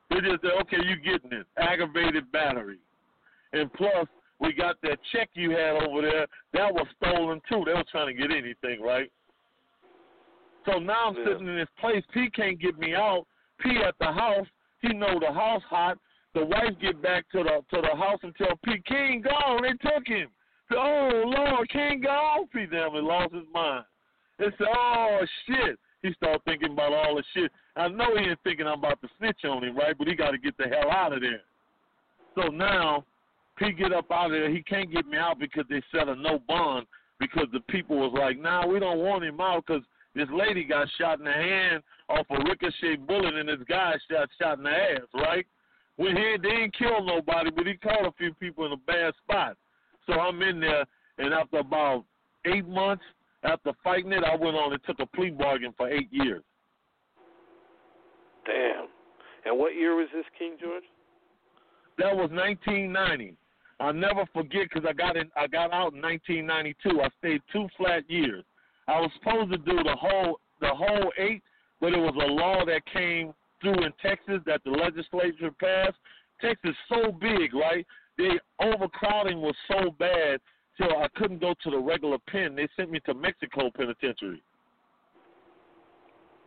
They 0.09 0.21
just 0.21 0.41
said, 0.41 0.53
okay, 0.61 0.77
you 0.83 0.95
getting 0.95 1.31
it. 1.33 1.45
Aggravated 1.57 2.31
battery. 2.31 2.79
And 3.53 3.71
plus, 3.73 4.07
we 4.39 4.53
got 4.53 4.81
that 4.81 4.97
check 5.11 5.29
you 5.33 5.51
had 5.51 5.83
over 5.83 6.01
there. 6.01 6.25
That 6.53 6.73
was 6.73 6.87
stolen 6.97 7.41
too. 7.47 7.63
They 7.63 7.73
were 7.73 7.83
trying 7.91 8.07
to 8.07 8.13
get 8.13 8.31
anything, 8.35 8.81
right? 8.81 9.11
So 10.65 10.79
now 10.79 11.09
I'm 11.09 11.15
Yeah. 11.17 11.25
sitting 11.25 11.47
in 11.47 11.55
this 11.55 11.69
place. 11.77 12.03
He 12.13 12.29
can't 12.31 12.57
get 12.57 12.77
me 12.79 12.95
out. 12.95 13.27
P 13.61 13.77
at 13.87 13.95
the 13.99 14.11
house. 14.11 14.47
He 14.81 14.89
know 14.89 15.19
the 15.19 15.31
house 15.31 15.61
hot. 15.69 15.97
The 16.33 16.45
wife 16.45 16.73
get 16.81 17.01
back 17.01 17.29
to 17.31 17.43
the 17.43 17.61
to 17.75 17.81
the 17.81 17.95
house 17.95 18.19
and 18.23 18.35
tell 18.35 18.57
P 18.63 18.81
King 18.87 19.21
gone. 19.21 19.61
They 19.63 19.89
took 19.89 20.07
him. 20.07 20.27
Oh 20.71 21.23
Lord, 21.25 21.69
King 21.69 22.01
gone. 22.01 22.47
P 22.53 22.65
damn 22.71 22.95
it 22.95 23.03
lost 23.03 23.33
his 23.33 23.43
mind. 23.53 23.85
They 24.39 24.47
said, 24.57 24.67
oh 24.75 25.19
shit. 25.45 25.77
He 26.01 26.13
started 26.13 26.41
thinking 26.45 26.71
about 26.71 26.93
all 26.93 27.15
the 27.15 27.23
shit. 27.35 27.51
I 27.75 27.87
know 27.87 28.17
he 28.17 28.29
ain't 28.29 28.39
thinking 28.43 28.65
I'm 28.65 28.79
about 28.79 28.99
to 29.01 29.09
snitch 29.19 29.45
on 29.45 29.63
him, 29.63 29.77
right? 29.77 29.95
But 29.95 30.07
he 30.07 30.15
got 30.15 30.31
to 30.31 30.39
get 30.39 30.57
the 30.57 30.63
hell 30.63 30.89
out 30.89 31.13
of 31.13 31.21
there. 31.21 31.41
So 32.35 32.47
now 32.47 33.05
P 33.57 33.71
get 33.71 33.93
up 33.93 34.09
out 34.09 34.27
of 34.27 34.31
there. 34.31 34.49
He 34.49 34.63
can't 34.63 34.91
get 34.91 35.05
me 35.05 35.17
out 35.17 35.37
because 35.37 35.65
they 35.69 35.81
set 35.91 36.07
a 36.07 36.15
no 36.15 36.39
bond 36.47 36.87
because 37.19 37.45
the 37.53 37.59
people 37.69 37.97
was 37.97 38.13
like, 38.17 38.39
nah, 38.39 38.65
we 38.65 38.79
don't 38.79 38.97
want 38.99 39.23
him 39.23 39.39
out 39.39 39.63
because 39.67 39.83
this 40.15 40.27
lady 40.33 40.63
got 40.63 40.87
shot 40.99 41.19
in 41.19 41.25
the 41.25 41.31
hand 41.31 41.83
off 42.09 42.25
a 42.29 42.43
ricochet 42.43 42.97
bullet 43.07 43.35
and 43.35 43.49
this 43.49 43.65
guy 43.67 43.93
shot 44.09 44.29
shot 44.39 44.57
in 44.57 44.63
the 44.63 44.69
ass, 44.69 45.07
right? 45.13 45.45
When 45.95 46.15
he 46.15 46.37
didn't 46.41 46.75
kill 46.77 47.03
nobody, 47.03 47.51
but 47.51 47.67
he 47.67 47.75
caught 47.75 48.05
a 48.05 48.11
few 48.17 48.33
people 48.35 48.65
in 48.65 48.71
a 48.71 48.77
bad 48.77 49.13
spot. 49.23 49.57
So 50.07 50.13
I'm 50.13 50.41
in 50.41 50.59
there, 50.59 50.85
and 51.19 51.33
after 51.33 51.59
about 51.59 52.05
eight 52.45 52.67
months 52.67 53.03
after 53.43 53.71
fighting 53.83 54.11
it, 54.11 54.23
I 54.23 54.35
went 54.35 54.55
on 54.55 54.73
and 54.73 54.83
took 54.85 54.99
a 54.99 55.05
plea 55.05 55.31
bargain 55.31 55.73
for 55.77 55.89
eight 55.89 56.09
years. 56.11 56.43
Damn. 58.45 58.87
And 59.45 59.57
what 59.57 59.75
year 59.75 59.95
was 59.95 60.07
this, 60.13 60.25
King 60.37 60.57
George? 60.59 60.83
That 61.97 62.15
was 62.15 62.29
1990. 62.31 63.35
I'll 63.79 63.93
never 63.93 64.25
forget 64.33 64.67
because 64.71 64.87
I 64.87 64.93
got 64.93 65.17
in. 65.17 65.29
I 65.35 65.47
got 65.47 65.73
out 65.73 65.93
in 65.93 66.01
1992. 66.01 67.01
I 67.01 67.07
stayed 67.17 67.41
two 67.51 67.67
flat 67.77 68.07
years. 68.09 68.43
I 68.87 68.99
was 68.99 69.11
supposed 69.19 69.51
to 69.51 69.57
do 69.57 69.83
the 69.83 69.95
whole 69.95 70.39
the 70.59 70.69
whole 70.73 71.11
eight, 71.17 71.41
but 71.79 71.93
it 71.93 71.97
was 71.97 72.13
a 72.15 72.27
law 72.31 72.65
that 72.65 72.81
came 72.93 73.33
through 73.61 73.83
in 73.85 73.91
Texas 74.01 74.39
that 74.45 74.61
the 74.63 74.71
legislature 74.71 75.51
passed. 75.59 75.97
Texas 76.39 76.75
so 76.89 77.11
big, 77.11 77.53
right? 77.53 77.85
The 78.17 78.39
overcrowding 78.59 79.41
was 79.41 79.55
so 79.67 79.91
bad 79.97 80.39
till 80.77 80.95
I 80.97 81.07
couldn't 81.15 81.39
go 81.39 81.53
to 81.63 81.69
the 81.71 81.77
regular 81.79 82.17
pen. 82.27 82.55
They 82.55 82.67
sent 82.75 82.91
me 82.91 82.99
to 83.05 83.13
Mexico 83.13 83.69
Penitentiary. 83.75 84.41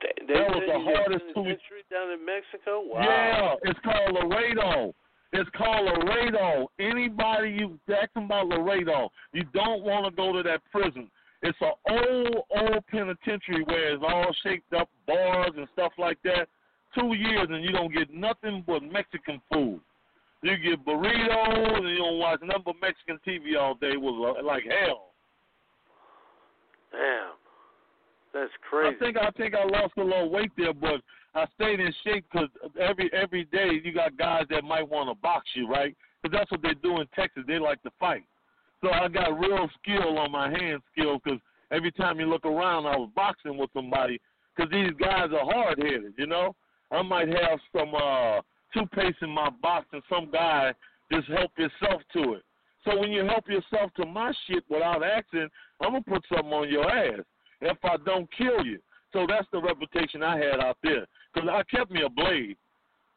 They, 0.03 0.27
they 0.27 0.35
That 0.35 0.49
was 0.51 0.63
the 0.67 0.79
hardest 0.79 1.25
two- 1.29 1.35
penitentiary 1.35 1.85
down 1.91 2.11
in 2.11 2.25
Mexico. 2.25 2.83
Wow. 2.85 3.01
Yeah, 3.63 3.71
it's 3.71 3.79
called 3.81 4.13
Laredo. 4.13 4.95
It's 5.33 5.51
called 5.57 5.87
Laredo. 5.87 6.71
Anybody 6.79 7.51
you 7.59 7.79
ask 7.89 8.13
them 8.15 8.25
about 8.25 8.47
Laredo, 8.49 9.11
you 9.33 9.45
don't 9.55 9.83
want 9.83 10.07
to 10.07 10.13
go 10.15 10.33
to 10.33 10.43
that 10.43 10.61
prison. 10.71 11.11
It's 11.45 11.59
an 11.61 11.73
old, 11.91 12.45
old 12.57 12.87
penitentiary 12.87 13.65
where 13.65 13.93
it's 13.93 14.03
all 14.03 14.35
shaped 14.43 14.73
up, 14.73 14.89
bars 15.07 15.53
and 15.55 15.69
stuff 15.75 15.93
like 15.99 16.17
that. 16.25 16.49
Two 16.99 17.13
years 17.13 17.49
and 17.51 17.63
you 17.63 17.71
don't 17.71 17.93
get 17.93 18.13
nothing 18.15 18.65
but 18.67 18.83
Mexican 18.83 19.43
food. 19.53 19.81
You 20.43 20.57
get 20.57 20.85
burritos 20.87 21.79
and 21.79 21.89
you 21.89 21.99
don't 21.99 22.19
watch 22.19 22.41
nothing 22.43 22.63
but 22.65 22.77
Mexican 22.81 23.19
TV 23.29 23.61
all 23.61 23.75
day. 23.75 23.93
It 23.93 24.01
was 24.01 24.37
uh, 24.41 24.45
like 24.45 24.63
hell. 24.65 25.11
Damn. 26.93 27.35
That's 28.33 28.53
crazy. 28.69 28.97
I 28.97 28.99
think 28.99 29.17
I 29.19 29.31
think 29.33 29.55
I 29.55 29.65
lost 29.65 29.93
a 29.99 30.03
little 30.03 30.31
weight 30.31 30.51
there, 30.57 30.73
but 30.73 31.03
I 31.35 31.45
stayed 31.57 31.79
in 31.79 31.93
shape 32.05 32.25
because 32.33 32.49
every 32.81 33.11
every 33.13 33.45
day 33.45 33.81
you 33.85 33.93
got 33.93 34.17
guys 34.17 34.45
that 34.49 34.65
might 34.65 34.89
want 34.89 35.11
to 35.11 35.21
box 35.21 35.47
you, 35.55 35.69
right? 35.69 35.95
Because 36.23 36.39
that's 36.39 36.51
what 36.51 36.63
they 36.63 36.75
do 36.83 37.01
in 37.01 37.07
Texas. 37.15 37.45
They 37.47 37.59
like 37.59 37.83
to 37.83 37.91
fight. 38.01 38.25
So 38.85 38.91
I 38.91 39.09
got 39.09 39.41
real 39.41 39.67
skill 39.81 40.19
on 40.19 40.31
my 40.31 40.51
hand 40.51 40.83
skill 40.93 41.19
because 41.25 41.41
every 41.71 41.91
time 41.91 42.21
you 42.21 42.27
look 42.27 42.45
around, 42.45 42.85
I 42.85 42.97
was 42.97 43.09
boxing 43.17 43.57
with 43.57 43.71
somebody. 43.73 44.21
Because 44.55 44.71
these 44.71 44.91
guys 45.01 45.31
are 45.33 45.51
hard 45.53 45.79
headed, 45.79 46.13
you 46.19 46.27
know. 46.27 46.55
I 46.93 47.01
might 47.01 47.29
have 47.29 47.59
some 47.75 47.95
uh 47.95 48.41
toothpaste 48.75 49.23
in 49.23 49.31
my 49.31 49.49
box, 49.63 49.87
and 49.93 50.03
some 50.11 50.31
guy 50.31 50.75
just 51.11 51.27
help 51.29 51.51
yourself 51.57 52.03
to 52.13 52.35
it. 52.35 52.43
So 52.85 53.01
when 53.01 53.11
you 53.11 53.25
help 53.25 53.49
yourself 53.49 53.91
to 53.97 54.05
my 54.05 54.33
shit 54.47 54.65
without 54.69 55.03
asking, 55.03 55.49
I'm 55.81 55.93
gonna 55.93 56.05
put 56.07 56.23
something 56.29 56.53
on 56.53 56.71
your 56.71 56.87
ass 56.87 57.25
if 57.63 57.79
I 57.85 57.97
don't 58.05 58.29
kill 58.37 58.67
you. 58.67 58.81
So 59.15 59.25
that's 59.27 59.49
the 59.51 59.63
reputation 59.63 60.23
I 60.23 60.37
had 60.37 60.61
out 60.61 60.77
there. 60.83 61.07
Because 61.33 61.49
I 61.51 61.63
kept 61.75 61.91
me 61.91 62.03
a 62.03 62.11
blade. 62.11 62.59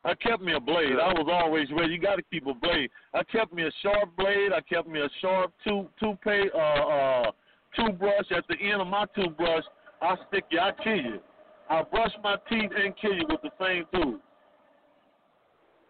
I 0.08 0.16
kept 0.16 0.41
me 0.41 0.53
a 0.53 0.60
blade. 0.60 0.95
I 1.03 1.12
was 1.12 1.28
always 1.30 1.68
ready. 1.78 1.93
You 1.93 1.99
got 1.99 2.16
to 2.16 2.24
keep 2.32 2.47
a 2.47 2.53
blade. 2.53 2.89
I 3.14 3.24
kept 3.24 3.51
me 3.51 3.64
a 3.64 3.72
sharp 3.84 4.16
blade. 4.16 4.53
I 4.55 4.62
kept 4.62 4.88
me 4.88 5.01
a 5.01 5.10
sharp 5.20 5.51
tooth 5.66 5.88
toothpaste 5.99 6.55
uh, 6.55 6.58
uh, 6.58 7.32
toothbrush. 7.76 8.32
At 8.32 8.45
the 8.47 8.55
end 8.55 8.80
of 8.80 8.88
my 8.88 9.05
toothbrush, 9.14 9.66
I 10.01 10.16
stick 10.30 10.45
you. 10.49 10.60
I 10.60 10.72
kill 10.82 10.95
you. 10.95 11.20
I 11.70 11.84
brush 11.84 12.14
my 12.24 12.38
teeth 12.47 12.72
and 12.72 12.95
kill 12.95 13.16
you 13.16 13.26
with 13.28 13.41
the 13.43 13.51
same 13.60 13.84
tooth. 13.91 14.22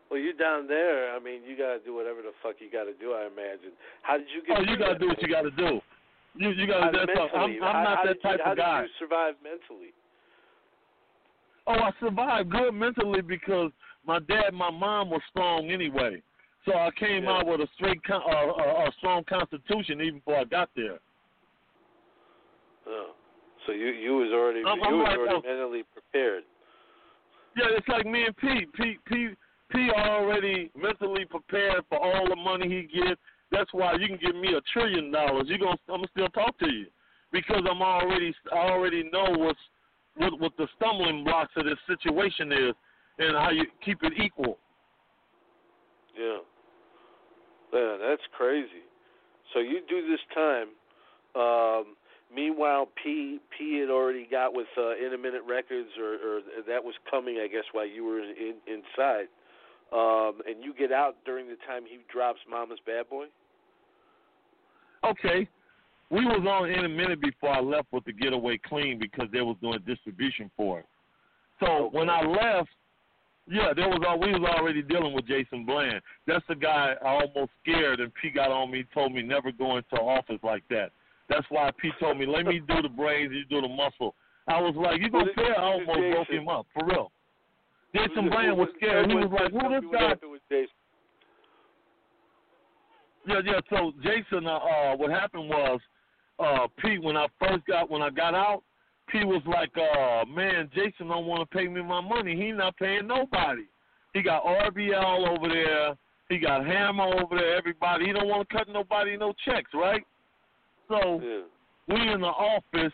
Well, 0.09 0.19
you're 0.19 0.33
down 0.33 0.67
there. 0.67 1.15
I 1.15 1.19
mean, 1.19 1.43
you 1.47 1.55
gotta 1.55 1.77
do 1.85 1.93
whatever 1.93 2.23
the 2.23 2.33
fuck 2.41 2.55
you 2.57 2.71
gotta 2.73 2.93
do. 2.99 3.13
I 3.13 3.27
imagine. 3.27 3.77
How 4.01 4.17
did 4.17 4.25
you 4.33 4.41
get? 4.41 4.57
Oh, 4.57 4.63
you 4.65 4.79
got 4.79 4.93
to 4.93 4.99
do 4.99 5.09
what 5.09 5.21
you 5.21 5.27
got 5.27 5.43
to 5.43 5.51
do. 5.51 5.79
You 6.33 6.49
you 6.57 6.65
got 6.65 6.89
to. 6.89 6.97
I'm, 6.97 7.51
I'm 7.51 7.83
not 7.83 7.97
how 7.99 8.03
that 8.05 8.21
type 8.23 8.39
you, 8.43 8.51
of 8.51 8.57
guy. 8.57 8.65
How 8.65 8.81
did 8.81 8.89
you 8.89 9.05
survive 9.05 9.35
mentally? 9.43 9.93
Oh, 11.67 11.73
I 11.73 11.91
survived 11.99 12.49
good 12.49 12.71
mentally 12.71 13.21
because 13.21 13.71
my 14.07 14.19
dad, 14.19 14.53
my 14.53 14.71
mom 14.71 15.09
was 15.09 15.21
strong 15.29 15.69
anyway. 15.69 16.21
So 16.65 16.73
I 16.73 16.89
came 16.91 17.23
Yeah. 17.25 17.33
out 17.37 17.45
with 17.45 17.61
a 17.61 17.67
straight, 17.75 18.03
con- 18.03 18.21
uh, 18.25 18.51
uh, 18.51 18.87
a 18.87 18.91
strong 18.97 19.23
constitution 19.25 20.01
even 20.01 20.19
before 20.19 20.37
I 20.39 20.43
got 20.45 20.69
there. 20.75 20.99
Oh. 22.87 23.11
So 23.65 23.73
you 23.73 23.87
you 23.87 24.15
was 24.15 24.31
already 24.31 24.63
I'm- 24.63 24.77
you 24.79 24.83
I'm 24.85 24.97
was 24.99 25.07
like, 25.07 25.17
already 25.17 25.35
oh. 25.35 25.41
mentally 25.41 25.83
prepared. 25.93 26.43
Yeah, 27.55 27.65
it's 27.69 27.87
like 27.87 28.05
me 28.05 28.23
and 28.25 28.37
Pete. 28.37 28.71
Pete, 28.73 29.03
Pete, 29.05 29.37
Pete 29.69 29.91
already 29.91 30.71
mentally 30.75 31.25
prepared 31.25 31.83
for 31.89 31.99
all 31.99 32.27
the 32.29 32.35
money 32.35 32.67
he 32.69 32.83
gets. 32.83 33.19
That's 33.51 33.71
why 33.73 33.93
you 33.93 34.07
can 34.07 34.17
give 34.17 34.35
me 34.35 34.53
a 34.53 34.61
trillion 34.73 35.11
dollars. 35.11 35.49
You 35.49 35.57
gonna, 35.57 35.71
I'm 35.89 35.97
gonna 35.97 36.07
still 36.11 36.29
talk 36.29 36.57
to 36.59 36.71
you 36.71 36.87
because 37.31 37.63
I'm 37.69 37.81
already, 37.81 38.33
I 38.53 38.57
already 38.57 39.09
know 39.11 39.31
what's 39.37 39.59
what 40.15 40.39
what 40.39 40.55
the 40.57 40.67
stumbling 40.75 41.23
blocks 41.23 41.51
of 41.57 41.65
this 41.65 41.79
situation 41.87 42.51
is 42.51 42.73
and 43.19 43.35
how 43.35 43.49
you 43.49 43.65
keep 43.83 44.03
it 44.03 44.13
equal. 44.21 44.57
Yeah. 46.17 46.37
Yeah, 47.73 47.97
that's 48.01 48.21
crazy. 48.35 48.83
So 49.53 49.59
you 49.59 49.81
do 49.87 50.07
this 50.07 50.19
time. 50.33 50.67
Um, 51.35 51.95
meanwhile, 52.33 52.87
P 53.03 53.39
P 53.55 53.79
had 53.79 53.89
already 53.89 54.27
got 54.29 54.53
with 54.53 54.67
uh, 54.77 54.95
In-A-Minute 54.95 55.43
Records, 55.47 55.89
or, 55.99 56.13
or 56.13 56.41
that 56.67 56.83
was 56.83 56.95
coming, 57.09 57.39
I 57.43 57.47
guess, 57.47 57.63
while 57.71 57.85
you 57.85 58.05
were 58.05 58.19
in, 58.19 58.29
in, 58.29 58.55
inside. 58.67 59.27
Um, 59.93 60.41
and 60.47 60.63
you 60.63 60.73
get 60.73 60.91
out 60.91 61.15
during 61.25 61.47
the 61.47 61.55
time 61.67 61.83
he 61.87 61.99
drops 62.11 62.39
Mama's 62.49 62.79
Bad 62.85 63.09
Boy. 63.09 63.25
Okay. 65.05 65.47
We 66.09 66.25
was 66.25 66.45
on 66.49 66.69
in 66.69 66.85
a 66.85 66.89
minute 66.89 67.21
before 67.21 67.49
I 67.49 67.59
left 67.59 67.87
with 67.91 68.05
the 68.05 68.13
Getaway 68.13 68.59
Clean 68.65 68.97
because 68.97 69.27
they 69.31 69.41
was 69.41 69.57
doing 69.61 69.79
distribution 69.85 70.49
for 70.55 70.79
it. 70.79 70.85
So 71.59 71.89
when 71.91 72.09
I 72.09 72.21
left, 72.21 72.69
yeah, 73.49 73.73
there 73.73 73.87
was 73.87 74.01
all 74.07 74.19
we 74.19 74.31
was 74.31 74.43
already 74.43 74.81
dealing 74.81 75.13
with 75.13 75.25
Jason 75.25 75.65
Bland. 75.65 76.01
That's 76.25 76.43
the 76.49 76.55
guy 76.55 76.95
I 77.03 77.07
almost 77.07 77.51
scared 77.63 77.99
and 77.99 78.11
P 78.21 78.29
got 78.29 78.51
on 78.51 78.71
me, 78.71 78.85
told 78.93 79.13
me 79.13 79.21
never 79.21 79.51
go 79.51 79.77
into 79.77 79.95
office 79.95 80.39
like 80.43 80.63
that. 80.69 80.91
That's 81.29 81.45
why 81.49 81.71
P 81.81 81.91
told 81.99 82.17
me, 82.17 82.25
Let 82.25 82.45
me 82.45 82.61
do 82.67 82.81
the 82.81 82.89
brains, 82.89 83.31
you 83.33 83.45
do 83.49 83.61
the 83.61 83.73
muscle. 83.73 84.15
I 84.47 84.59
was 84.59 84.75
like, 84.75 85.01
You 85.01 85.09
gonna 85.09 85.31
fail? 85.35 85.55
I 85.57 85.61
almost 85.61 85.87
broke 85.87 86.29
him 86.29 86.49
up, 86.49 86.65
for 86.73 86.85
real. 86.85 87.11
Jason 87.95 88.29
Bland 88.29 88.57
was 88.57 88.67
scared. 88.77 89.09
He 89.09 89.15
was 89.15 89.31
like, 89.31 89.51
Who 89.51 89.69
this 89.69 89.91
guy 89.91 90.13
Jason. 90.49 90.67
Yeah, 93.27 93.41
yeah. 93.43 93.59
So 93.69 93.91
Jason, 94.03 94.47
uh, 94.47 94.57
uh 94.57 94.95
what 94.95 95.09
happened 95.09 95.49
was, 95.49 95.79
uh, 96.39 96.67
Pete, 96.79 97.01
when 97.01 97.17
I 97.17 97.27
first 97.39 97.65
got 97.65 97.89
when 97.89 98.01
I 98.01 98.09
got 98.09 98.35
out, 98.35 98.63
Pete 99.07 99.25
was 99.25 99.41
like, 99.45 99.71
uh, 99.77 100.25
man, 100.25 100.69
Jason 100.75 101.07
don't 101.07 101.25
want 101.25 101.49
to 101.49 101.57
pay 101.57 101.67
me 101.67 101.81
my 101.81 102.01
money. 102.01 102.35
He 102.35 102.51
not 102.51 102.75
paying 102.77 103.07
nobody. 103.07 103.63
He 104.13 104.21
got 104.21 104.43
RBL 104.43 105.27
over 105.29 105.47
there. 105.47 105.95
He 106.29 106.39
got 106.39 106.65
Hammer 106.65 107.05
over 107.21 107.37
there. 107.37 107.55
Everybody. 107.55 108.07
He 108.07 108.11
don't 108.13 108.27
want 108.27 108.47
to 108.47 108.55
cut 108.57 108.67
nobody 108.67 109.15
no 109.17 109.33
checks, 109.45 109.71
right? 109.73 110.03
So 110.87 111.21
Yeah. 111.21 111.41
we 111.87 112.11
in 112.11 112.21
the 112.21 112.27
office, 112.27 112.93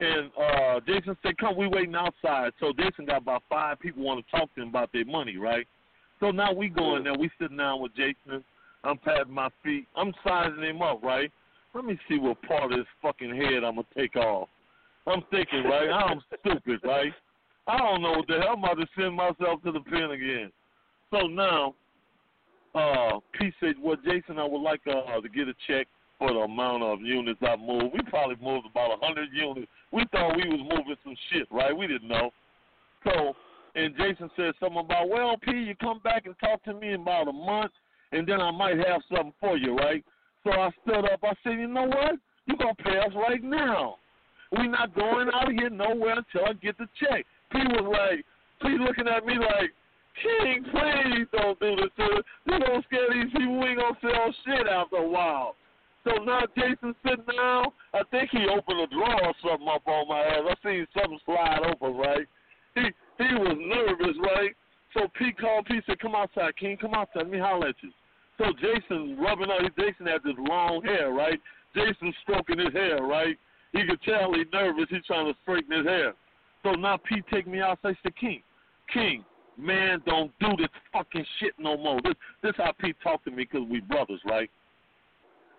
and 0.00 0.30
uh 0.36 0.80
Jason 0.86 1.16
said, 1.22 1.38
"Come, 1.38 1.56
we 1.56 1.66
waiting 1.66 1.94
outside." 1.94 2.52
So 2.60 2.72
Jason 2.72 3.06
got 3.06 3.22
about 3.22 3.42
five 3.48 3.80
people 3.80 4.02
want 4.02 4.24
to 4.24 4.30
talk 4.36 4.54
to 4.54 4.62
him 4.62 4.68
about 4.68 4.92
their 4.92 5.04
money, 5.04 5.36
right? 5.36 5.66
So 6.20 6.30
now 6.30 6.52
we 6.52 6.68
going 6.68 6.98
in 6.98 7.04
there, 7.04 7.14
we 7.14 7.30
sitting 7.40 7.56
down 7.56 7.80
with 7.80 7.94
Jason. 7.94 8.44
I'm 8.84 8.98
patting 8.98 9.32
my 9.32 9.48
feet. 9.62 9.86
I'm 9.96 10.12
sizing 10.22 10.62
him 10.62 10.82
up, 10.82 11.02
right? 11.02 11.30
Let 11.74 11.84
me 11.84 11.98
see 12.08 12.18
what 12.18 12.40
part 12.42 12.70
of 12.70 12.78
his 12.78 12.86
fucking 13.02 13.34
head 13.34 13.64
I'm 13.64 13.76
gonna 13.76 13.86
take 13.96 14.14
off. 14.16 14.48
I'm 15.06 15.22
thinking, 15.30 15.64
right? 15.64 15.90
I'm 15.90 16.20
stupid, 16.40 16.80
right? 16.84 17.12
I 17.66 17.78
don't 17.78 18.02
know 18.02 18.12
what 18.12 18.26
the 18.26 18.38
hell 18.38 18.54
I'm 18.56 18.64
about 18.64 18.78
to 18.78 18.86
send 18.96 19.14
myself 19.14 19.62
to 19.64 19.72
the 19.72 19.80
pen 19.80 20.10
again. 20.10 20.52
So 21.10 21.26
now, 21.26 21.74
uh, 22.74 23.20
P 23.38 23.52
said, 23.60 23.74
well, 23.80 23.96
Jason, 24.04 24.38
I 24.38 24.44
would 24.44 24.60
like 24.60 24.80
uh, 24.86 25.20
to 25.20 25.28
get 25.28 25.48
a 25.48 25.54
check 25.66 25.86
for 26.18 26.32
the 26.32 26.40
amount 26.40 26.82
of 26.82 27.00
units 27.00 27.40
I 27.42 27.56
moved. 27.56 27.94
We 27.94 28.00
probably 28.08 28.36
moved 28.42 28.66
about 28.70 28.98
a 28.98 29.04
hundred 29.04 29.28
units. 29.32 29.68
We 29.92 30.04
thought 30.12 30.36
we 30.36 30.48
was 30.48 30.60
moving 30.60 30.96
some 31.04 31.16
shit, 31.30 31.46
right? 31.50 31.76
We 31.76 31.86
didn't 31.86 32.08
know. 32.08 32.30
So, 33.04 33.34
and 33.74 33.94
Jason 33.96 34.30
said 34.36 34.54
something 34.60 34.78
about, 34.78 35.08
well, 35.08 35.36
P, 35.42 35.52
you 35.52 35.74
come 35.76 36.00
back 36.00 36.26
and 36.26 36.34
talk 36.38 36.62
to 36.64 36.74
me 36.74 36.92
in 36.92 37.02
about 37.02 37.28
a 37.28 37.32
month, 37.32 37.72
and 38.12 38.26
then 38.26 38.40
I 38.40 38.50
might 38.50 38.76
have 38.78 39.02
something 39.08 39.34
for 39.40 39.56
you, 39.56 39.76
right? 39.76 40.04
So 40.44 40.52
I 40.52 40.70
stood 40.82 41.04
up. 41.10 41.20
I 41.22 41.32
said, 41.42 41.54
you 41.54 41.68
know 41.68 41.86
what? 41.86 42.16
You're 42.46 42.58
going 42.58 42.74
to 42.76 42.82
pay 42.82 42.98
us 42.98 43.12
right 43.14 43.42
now. 43.42 43.96
We're 44.56 44.70
not 44.70 44.94
going 44.94 45.28
out 45.34 45.50
of 45.50 45.54
here 45.54 45.70
nowhere 45.70 46.18
until 46.18 46.46
I 46.48 46.52
get 46.54 46.78
the 46.78 46.86
check. 47.00 47.26
P 47.50 47.58
was 47.74 47.86
like, 47.90 48.24
P 48.62 48.78
looking 48.78 49.08
at 49.08 49.26
me 49.26 49.34
like, 49.34 49.72
King, 50.22 50.64
please 50.70 51.26
don't 51.32 51.58
do 51.58 51.74
this 51.76 51.90
to 51.98 52.04
us. 52.04 52.24
You're 52.46 52.60
going 52.60 52.80
to 52.80 52.86
scare 52.86 53.10
these 53.10 53.32
people. 53.32 53.58
We 53.58 53.74
ain't 53.74 53.78
going 53.78 53.94
to 53.94 54.00
sell 54.00 54.34
shit 54.46 54.66
after 54.68 54.96
a 54.96 55.08
while. 55.08 55.56
So 56.04 56.22
now 56.22 56.40
Jason's 56.56 56.94
sitting 57.02 57.24
down. 57.24 57.72
I 57.94 58.02
think 58.10 58.30
he 58.30 58.46
opened 58.46 58.80
a 58.80 58.86
drawer 58.94 59.24
or 59.24 59.34
something 59.42 59.66
up 59.66 59.82
on 59.88 60.08
my 60.08 60.20
ass. 60.20 60.44
I 60.44 60.54
seen 60.62 60.86
something 60.94 61.18
slide 61.24 61.64
open, 61.64 61.96
right? 61.96 62.26
He 62.74 62.92
he 63.18 63.34
was 63.34 63.56
nervous, 63.56 64.16
right? 64.20 64.52
So 64.92 65.08
P 65.18 65.32
called 65.32 65.66
P 65.66 65.80
said, 65.86 65.98
Come 66.00 66.14
outside, 66.14 66.56
King, 66.56 66.76
come 66.76 66.94
outside, 66.94 67.24
let 67.24 67.30
me 67.30 67.38
holler 67.38 67.68
at 67.68 67.76
you. 67.80 67.90
So 68.38 68.46
Jason 68.60 69.16
rubbing 69.18 69.48
on 69.48 69.70
Jason 69.78 70.06
had 70.06 70.22
this 70.24 70.34
long 70.38 70.82
hair, 70.82 71.10
right? 71.10 71.40
Jason 71.74 72.12
stroking 72.22 72.58
his 72.58 72.72
hair, 72.72 73.02
right? 73.02 73.38
He 73.74 73.84
could 73.86 74.00
tell 74.02 74.32
he's 74.32 74.46
nervous, 74.52 74.86
he's 74.88 75.04
trying 75.04 75.26
to 75.26 75.38
straighten 75.42 75.76
his 75.76 75.86
hair. 75.86 76.14
So 76.62 76.70
now 76.72 76.96
P 76.96 77.22
take 77.30 77.46
me 77.46 77.60
outside, 77.60 77.96
say, 78.04 78.12
King, 78.18 78.42
King, 78.92 79.24
man, 79.58 80.00
don't 80.06 80.32
do 80.38 80.48
this 80.56 80.68
fucking 80.92 81.26
shit 81.38 81.52
no 81.58 81.76
more. 81.76 82.00
This 82.02 82.14
this 82.42 82.52
how 82.56 82.72
P 82.80 82.94
talk 83.02 83.24
to 83.24 83.30
me 83.30 83.46
because 83.50 83.68
we 83.68 83.80
brothers, 83.80 84.20
right? 84.26 84.48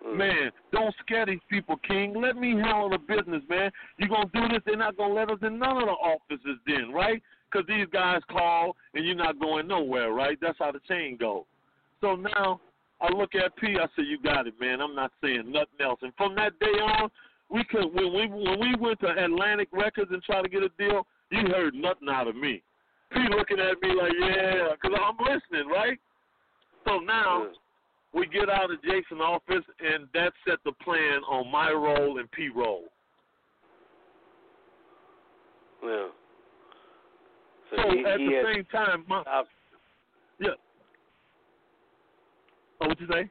Mm. 0.04 0.16
Man, 0.16 0.50
don't 0.72 0.94
scare 1.04 1.26
these 1.26 1.40
people, 1.50 1.76
King. 1.86 2.14
Let 2.20 2.36
me 2.36 2.52
handle 2.52 2.90
the 2.90 2.98
business, 2.98 3.42
man. 3.48 3.70
You 3.98 4.08
gonna 4.08 4.30
do 4.32 4.48
this? 4.48 4.62
They're 4.64 4.76
not 4.76 4.96
gonna 4.96 5.14
let 5.14 5.30
us 5.30 5.38
in 5.42 5.58
none 5.58 5.76
of 5.76 5.84
the 5.84 5.90
offices, 5.90 6.58
then, 6.66 6.92
right? 6.92 7.22
Because 7.50 7.66
these 7.68 7.86
guys 7.92 8.20
call 8.30 8.76
and 8.94 9.04
you're 9.04 9.14
not 9.14 9.38
going 9.38 9.68
nowhere, 9.68 10.12
right? 10.12 10.38
That's 10.40 10.58
how 10.58 10.72
the 10.72 10.80
chain 10.88 11.16
goes. 11.18 11.44
So 12.00 12.16
now 12.16 12.60
I 13.00 13.12
look 13.12 13.34
at 13.34 13.54
P. 13.56 13.76
I 13.78 13.86
say, 13.94 14.02
"You 14.02 14.18
got 14.22 14.46
it, 14.46 14.58
man. 14.58 14.80
I'm 14.80 14.94
not 14.94 15.12
saying 15.22 15.50
nothing 15.52 15.80
else." 15.80 16.00
And 16.02 16.14
from 16.16 16.34
that 16.36 16.58
day 16.58 16.66
on, 16.66 17.10
we 17.50 17.64
could 17.64 17.92
when 17.94 18.12
we 18.12 18.26
when 18.26 18.60
we 18.60 18.74
went 18.78 19.00
to 19.00 19.08
Atlantic 19.08 19.68
Records 19.72 20.10
and 20.12 20.22
tried 20.22 20.42
to 20.42 20.48
get 20.48 20.62
a 20.62 20.70
deal, 20.78 21.06
you 21.30 21.48
heard 21.48 21.74
nothing 21.74 22.08
out 22.10 22.28
of 22.28 22.36
me. 22.36 22.62
P 23.12 23.20
looking 23.30 23.58
at 23.60 23.80
me 23.80 23.94
like, 23.94 24.12
"Yeah," 24.18 24.68
because 24.72 24.98
I'm 25.00 25.16
listening, 25.18 25.68
right? 25.68 25.98
So 26.86 26.98
now 26.98 27.48
we 28.12 28.26
get 28.26 28.48
out 28.48 28.70
of 28.70 28.82
Jason's 28.82 29.20
office, 29.20 29.64
and 29.80 30.08
that 30.14 30.32
set 30.46 30.58
the 30.64 30.72
plan 30.72 31.22
on 31.28 31.50
my 31.50 31.70
role 31.70 32.18
and 32.18 32.30
P 32.32 32.48
role. 32.48 32.84
Yeah. 35.84 36.08
So, 37.70 37.76
he, 37.90 38.04
at 38.04 38.18
he 38.18 38.26
the 38.26 38.42
same 38.54 38.64
time, 38.66 39.04
my 39.08 39.22
stopped, 39.22 39.50
yeah. 40.38 40.50
Oh, 42.80 42.88
what 42.88 43.00
you 43.00 43.06
say? 43.10 43.28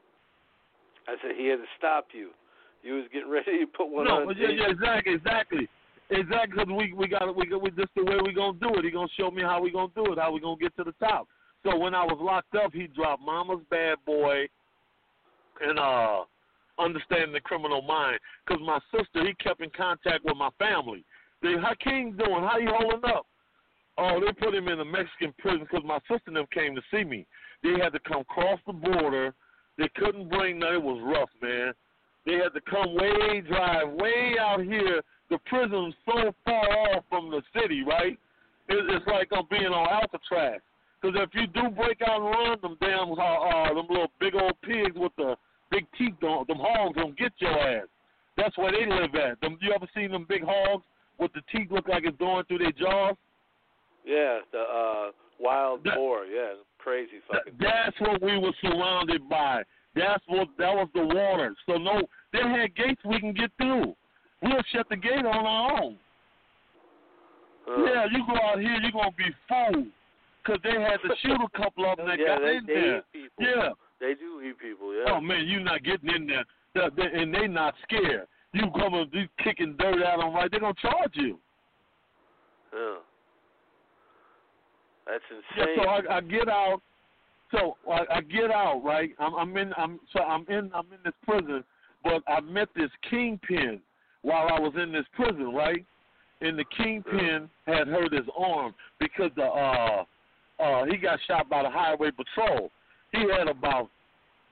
I 1.08 1.16
said 1.22 1.32
he 1.38 1.48
had 1.48 1.58
to 1.58 1.66
stop 1.78 2.08
you. 2.14 2.32
You 2.86 3.02
was 3.02 3.06
getting 3.12 3.32
ready 3.32 3.66
to 3.66 3.66
put 3.66 3.90
one 3.90 4.06
no, 4.06 4.30
on. 4.30 4.38
yeah, 4.38 4.50
yeah, 4.54 4.70
exactly, 4.70 5.14
exactly, 5.14 5.68
exactly. 6.12 6.54
Because 6.54 6.70
we 6.70 6.94
we 6.94 7.08
got 7.08 7.36
we 7.36 7.50
we 7.50 7.72
just 7.72 7.90
the 7.96 8.06
way 8.06 8.18
we 8.24 8.32
gonna 8.32 8.60
do 8.62 8.70
it. 8.78 8.86
He 8.86 8.92
gonna 8.92 9.08
show 9.18 9.32
me 9.32 9.42
how 9.42 9.60
we 9.60 9.72
gonna 9.72 9.92
do 9.96 10.14
it, 10.14 10.20
how 10.20 10.32
we 10.32 10.40
gonna 10.40 10.62
get 10.62 10.76
to 10.78 10.84
the 10.84 10.94
top. 11.02 11.28
So 11.66 11.76
when 11.76 11.96
I 11.96 12.04
was 12.04 12.20
locked 12.22 12.54
up, 12.54 12.72
he 12.72 12.86
dropped 12.86 13.24
Mama's 13.24 13.66
Bad 13.72 13.98
Boy 14.06 14.48
and 15.62 15.80
uh 15.80 16.26
understanding 16.78 17.34
the 17.34 17.42
criminal 17.42 17.82
mind. 17.82 18.20
Because 18.46 18.62
my 18.64 18.78
sister, 18.92 19.26
he 19.26 19.34
kept 19.44 19.62
in 19.62 19.72
contact 19.76 20.24
with 20.24 20.38
my 20.38 20.50
family. 20.60 21.04
They, 21.42 21.54
how 21.60 21.74
King 21.84 22.16
doing? 22.18 22.44
How 22.44 22.60
you 22.60 22.70
holding 22.72 23.10
up? 23.10 23.26
Oh, 23.98 24.20
they 24.20 24.32
put 24.34 24.54
him 24.54 24.68
in 24.68 24.80
a 24.80 24.86
Mexican 24.86 25.34
prison 25.40 25.62
because 25.62 25.86
my 25.86 26.00
sister 26.02 26.28
and 26.28 26.36
them 26.36 26.46
came 26.54 26.76
to 26.76 26.82
see 26.92 27.04
me. 27.04 27.26
They 27.64 27.80
had 27.82 27.94
to 27.94 28.00
come 28.00 28.24
cross 28.26 28.60
the 28.68 28.74
border. 28.74 29.34
They 29.78 29.90
couldn't 29.96 30.30
bring 30.30 30.60
none. 30.60 30.76
It 30.76 30.84
was 30.84 31.02
rough, 31.04 31.30
man. 31.42 31.74
They 32.26 32.34
had 32.34 32.54
to 32.54 32.62
come 32.70 32.96
way 32.96 33.42
drive 33.42 33.90
way 33.94 34.36
out 34.40 34.64
here. 34.64 35.02
The 35.30 35.38
prison's 35.46 35.94
so 36.06 36.34
far 36.44 36.70
off 36.90 37.04
from 37.10 37.30
the 37.32 37.42
city, 37.60 37.84
right? 37.88 38.18
It, 38.68 38.86
it's 38.90 39.08
like 39.08 39.30
I'm 39.32 39.46
being 39.50 39.68
on 39.68 39.90
Alcatraz. 39.90 40.62
Because 41.02 41.22
if 41.22 41.30
you 41.34 41.46
do 41.48 41.70
break 41.70 42.02
out 42.08 42.22
and 42.22 42.26
run, 42.26 42.58
them 42.62 42.78
damn, 42.82 43.12
uh, 43.12 43.16
uh, 43.16 43.74
them 43.74 43.86
little 43.90 44.12
big 44.20 44.34
old 44.36 44.56
pigs 44.64 44.96
with 44.96 45.12
the 45.18 45.36
big 45.70 45.86
teeth, 45.98 46.16
on, 46.24 46.46
them 46.48 46.58
hogs 46.60 46.96
gonna 46.96 47.12
get 47.14 47.32
your 47.38 47.52
ass. 47.52 47.88
That's 48.38 48.58
where 48.58 48.72
they 48.72 48.86
live 48.86 49.14
at. 49.16 49.40
Them, 49.42 49.58
you 49.62 49.72
ever 49.74 49.88
seen 49.96 50.12
them 50.12 50.26
big 50.28 50.44
hogs 50.44 50.84
with 51.20 51.32
the 51.34 51.42
teeth 51.52 51.70
look 51.72 51.88
like 51.88 52.04
it's 52.06 52.18
going 52.18 52.46
through 52.46 52.60
their 52.60 52.72
jaws? 52.72 53.16
Yeah, 54.06 54.40
the 54.52 54.60
uh 54.60 55.12
wild 55.40 55.84
That- 55.84 55.96
boar. 55.96 56.26
Yeah, 56.26 56.54
crazy 56.80 57.22
fucking. 57.28 57.54
That's 57.60 58.00
what 58.00 58.22
we 58.22 58.38
were 58.38 58.54
surrounded 58.62 59.28
by. 59.30 59.64
That's 59.96 60.24
what 60.28 60.50
that 60.58 60.74
was 60.76 60.90
the 60.94 61.06
water. 61.06 61.56
So 61.66 61.78
no, 61.78 62.02
they 62.34 62.40
had 62.42 62.76
gates 62.76 63.02
we 63.06 63.20
can 63.20 63.34
get 63.34 63.52
through. 63.58 63.96
We'll 64.42 64.62
shut 64.74 64.88
the 64.90 64.98
gate 64.98 65.26
on 65.26 65.46
our 65.46 65.82
own. 65.84 65.98
Uh, 67.68 67.84
Yeah, 67.86 68.06
you 68.12 68.24
go 68.28 68.34
out 68.36 68.60
here, 68.60 68.78
you're 68.82 68.92
gonna 68.92 69.12
be 69.18 69.34
fooled. 69.48 69.88
Cause 70.46 70.60
they 70.64 70.80
had 70.80 70.98
to 70.98 71.10
shoot 71.24 71.40
a 71.42 71.58
couple 71.58 71.90
of 71.90 71.98
them 71.98 72.08
that 72.08 72.20
yeah, 72.20 72.28
got 72.28 72.42
they, 72.42 72.58
in 72.58 72.66
they 72.68 72.74
there. 72.74 73.04
Yeah. 73.40 73.70
They 74.00 74.14
do 74.14 74.42
eat 74.42 74.60
people. 74.60 74.94
Yeah. 74.94 75.06
Oh 75.14 75.20
man, 75.22 75.48
you're 75.48 75.62
not 75.62 75.82
getting 75.84 76.10
in 76.14 76.28
there, 76.28 76.46
They- 76.76 76.90
they- 77.02 77.22
and 77.22 77.34
they 77.34 77.48
not 77.48 77.74
scared. 77.84 78.28
You 78.54 78.70
coming, 78.72 79.10
you 79.12 79.28
kicking 79.44 79.76
dirt 79.80 80.02
at 80.04 80.20
them, 80.20 80.34
right? 80.34 80.52
They're 80.52 80.60
gonna 80.60 80.74
charge 80.76 81.16
you. 81.16 81.40
Yeah. 82.74 82.96
That's 85.08 85.24
insane. 85.32 85.76
Yeah, 85.78 85.84
so 85.84 85.90
I, 85.90 86.18
I 86.18 86.22
get 86.22 86.48
out. 86.50 86.82
So 87.56 87.78
I, 87.90 88.18
I 88.18 88.22
get 88.22 88.52
out, 88.52 88.82
right? 88.84 89.12
I'm, 89.20 89.34
I'm 89.36 89.58
in. 89.58 89.72
I'm 89.78 90.00
so 90.14 90.22
I'm 90.22 90.46
in. 90.50 90.72
I'm 90.74 90.86
in 90.92 91.00
this 91.04 91.14
prison, 91.24 91.64
but 92.04 92.22
I 92.28 92.42
met 92.42 92.68
this 92.76 92.90
kingpin 93.10 93.80
while 94.22 94.48
I 94.52 94.60
was 94.60 94.74
in 94.82 94.92
this 94.92 95.06
prison, 95.14 95.54
right? 95.54 95.86
And 96.42 96.60
the 96.60 96.66
kingpin 96.78 97.50
had 97.66 97.88
hurt 97.88 98.12
his 98.14 98.26
arm 98.38 98.74
because 99.00 99.32
the 99.36 99.44
uh 99.44 100.04
uh 100.60 100.86
he 100.86 100.98
got 100.98 101.20
shot 101.28 101.50
by 101.50 101.64
the 101.64 101.70
highway 101.70 102.12
patrol. 102.12 102.72
He 103.12 103.20
had 103.32 103.48
about 103.48 103.90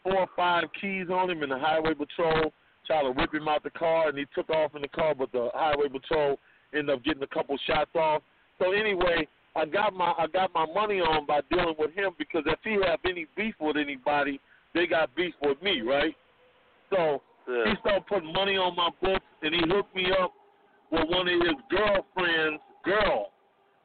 four 0.03 0.19
or 0.19 0.29
five 0.35 0.63
keys 0.79 1.07
on 1.11 1.29
him, 1.29 1.43
and 1.43 1.51
the 1.51 1.59
highway 1.59 1.93
patrol 1.93 2.53
tried 2.87 3.03
to 3.03 3.11
whip 3.11 3.33
him 3.33 3.47
out 3.47 3.63
the 3.63 3.69
car, 3.71 4.09
and 4.09 4.17
he 4.17 4.25
took 4.35 4.49
off 4.49 4.75
in 4.75 4.81
the 4.81 4.87
car, 4.89 5.15
but 5.15 5.31
the 5.31 5.49
highway 5.53 5.89
patrol 5.89 6.37
ended 6.73 6.95
up 6.95 7.03
getting 7.03 7.23
a 7.23 7.27
couple 7.27 7.57
shots 7.65 7.91
off. 7.95 8.21
So 8.59 8.71
anyway, 8.71 9.27
I 9.55 9.65
got 9.65 9.93
my 9.93 10.13
I 10.17 10.27
got 10.27 10.53
my 10.53 10.65
money 10.65 10.99
on 10.99 11.25
by 11.25 11.41
dealing 11.49 11.75
with 11.77 11.93
him 11.93 12.11
because 12.17 12.43
if 12.45 12.59
he 12.63 12.77
have 12.87 12.99
any 13.05 13.27
beef 13.35 13.55
with 13.59 13.77
anybody, 13.77 14.39
they 14.73 14.87
got 14.87 15.15
beef 15.15 15.33
with 15.41 15.61
me, 15.61 15.81
right? 15.81 16.15
So 16.89 17.21
yeah. 17.47 17.63
he 17.65 17.73
started 17.81 18.05
putting 18.07 18.33
money 18.33 18.57
on 18.57 18.75
my 18.75 18.89
books, 19.01 19.25
and 19.41 19.53
he 19.53 19.61
hooked 19.67 19.95
me 19.95 20.07
up 20.19 20.33
with 20.91 21.07
one 21.09 21.27
of 21.27 21.41
his 21.41 21.55
girlfriends' 21.69 22.61
girl. 22.83 23.29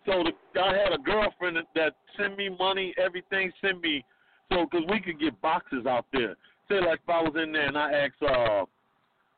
So 0.07 0.25
the, 0.25 0.61
I 0.61 0.75
had 0.75 0.93
a 0.93 1.03
girlfriend 1.03 1.57
that, 1.57 1.67
that 1.75 1.95
sent 2.19 2.37
me 2.37 2.49
money, 2.49 2.95
everything, 3.03 3.53
sent 3.61 3.83
me. 3.83 4.05
So 4.51 4.65
because 4.65 4.87
we 4.89 5.01
could 5.01 5.21
get 5.21 5.41
boxes 5.43 5.85
out 5.87 6.07
there. 6.13 6.35
Say 6.69 6.81
like 6.81 7.01
if 7.03 7.09
I 7.09 7.23
was 7.23 7.35
in 7.43 7.53
there 7.53 7.67
and 7.67 7.77
I 7.77 7.93
asked, 7.93 8.23
uh, 8.23 8.65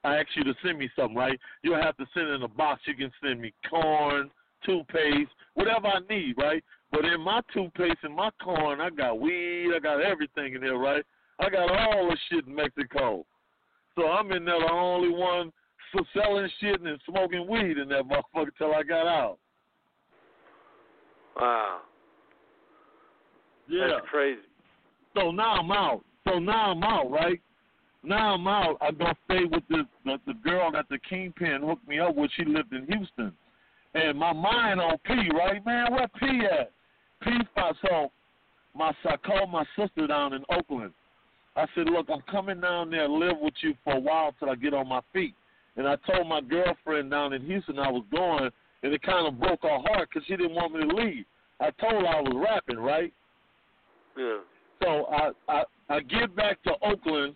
I 0.05 0.17
asked 0.17 0.37
you 0.37 0.45
to 0.45 0.55
send 0.65 0.79
me 0.79 0.89
something, 0.95 1.17
right? 1.17 1.39
You'll 1.63 1.83
have 1.83 1.97
to 1.97 2.07
send 2.15 2.29
in 2.29 2.43
a 2.43 2.49
box. 2.49 2.83
You 2.87 2.95
can 2.95 3.11
send 3.23 3.41
me 3.41 3.53
corn, 3.69 4.31
toothpaste, 4.65 5.31
whatever 5.55 5.89
I 5.89 6.01
need, 6.09 6.35
right? 6.39 6.63
But 6.93 7.05
in 7.05 7.21
my 7.21 7.41
toothpaste 7.53 7.99
and 8.03 8.15
my 8.15 8.31
corn, 8.43 8.81
I 8.81 8.91
got 8.91 9.21
weed, 9.21 9.73
I 9.75 9.79
got 9.79 10.01
everything 10.01 10.55
in 10.55 10.61
there, 10.61 10.79
right? 10.79 11.05
I 11.39 11.49
got 11.49 11.71
all 11.71 12.09
the 12.09 12.17
shit 12.29 12.47
in 12.47 12.55
Mexico. 12.55 13.25
So 13.97 14.07
I'm 14.09 14.31
in 14.33 14.45
there 14.45 14.59
the 14.59 14.73
only 14.73 15.11
one 15.11 15.53
for 15.93 16.03
selling 16.15 16.49
shit 16.61 16.81
and 16.81 17.01
smoking 17.09 17.49
weed 17.49 17.79
in 17.79 17.89
that 17.89 18.05
motherfucker 18.05 18.51
till 18.59 18.75
I 18.75 18.83
got 18.83 19.07
out. 19.07 19.39
Wow. 21.37 21.81
Yeah. 23.69 23.87
That's 23.89 24.07
crazy. 24.11 24.41
So 25.17 25.31
now 25.31 25.55
I'm 25.55 25.71
out. 25.71 26.05
So 26.27 26.39
now 26.39 26.73
I'm 26.73 26.83
out, 26.83 27.11
right? 27.11 27.41
Now 28.03 28.35
I'm 28.35 28.47
out. 28.47 28.77
I'm 28.81 28.97
gonna 28.97 29.17
stay 29.25 29.45
with 29.45 29.63
this 29.69 29.87
the, 30.05 30.19
the 30.27 30.35
girl 30.35 30.71
that 30.73 30.87
the 30.89 30.99
kingpin 31.09 31.63
hooked 31.63 31.87
me 31.87 31.99
up 31.99 32.15
with. 32.15 32.31
She 32.37 32.45
lived 32.45 32.73
in 32.73 32.87
Houston, 32.87 33.33
and 33.95 34.19
my 34.19 34.33
mind 34.33 34.81
on 34.81 34.99
P, 35.05 35.15
right, 35.35 35.65
man? 35.65 35.93
Where 35.93 36.09
P 36.19 36.43
at? 36.45 36.73
P 37.23 37.31
spot. 37.51 37.77
So 37.83 38.11
my 38.75 38.93
I 39.05 39.17
called 39.17 39.51
my 39.51 39.65
sister 39.77 40.07
down 40.07 40.33
in 40.33 40.45
Oakland, 40.51 40.93
I 41.57 41.67
said, 41.75 41.87
look, 41.87 42.07
I'm 42.13 42.23
coming 42.31 42.61
down 42.61 42.91
there 42.91 43.09
live 43.09 43.37
with 43.41 43.55
you 43.63 43.75
for 43.85 43.95
a 43.95 44.01
while 44.01 44.35
till 44.39 44.51
I 44.51 44.55
get 44.55 44.75
on 44.75 44.89
my 44.89 45.01
feet. 45.13 45.35
And 45.77 45.87
I 45.87 45.97
told 46.07 46.29
my 46.29 46.41
girlfriend 46.41 47.11
down 47.11 47.33
in 47.33 47.43
Houston 47.43 47.79
I 47.79 47.91
was 47.91 48.05
going, 48.11 48.51
and 48.83 48.93
it 48.93 49.03
kind 49.03 49.27
of 49.27 49.39
broke 49.39 49.63
her 49.63 49.79
heart 49.79 50.09
because 50.09 50.27
she 50.27 50.37
didn't 50.37 50.55
want 50.55 50.75
me 50.75 50.81
to 50.81 50.95
leave. 50.95 51.25
I 51.61 51.71
told 51.73 52.03
her 52.03 52.09
I 52.09 52.21
was 52.21 52.47
rapping, 52.49 52.83
right? 52.83 53.13
Yeah. 54.17 54.39
So 54.83 55.07
I, 55.07 55.31
I 55.49 55.63
I 55.89 56.01
get 56.01 56.35
back 56.37 56.63
to 56.63 56.73
Oakland, 56.83 57.35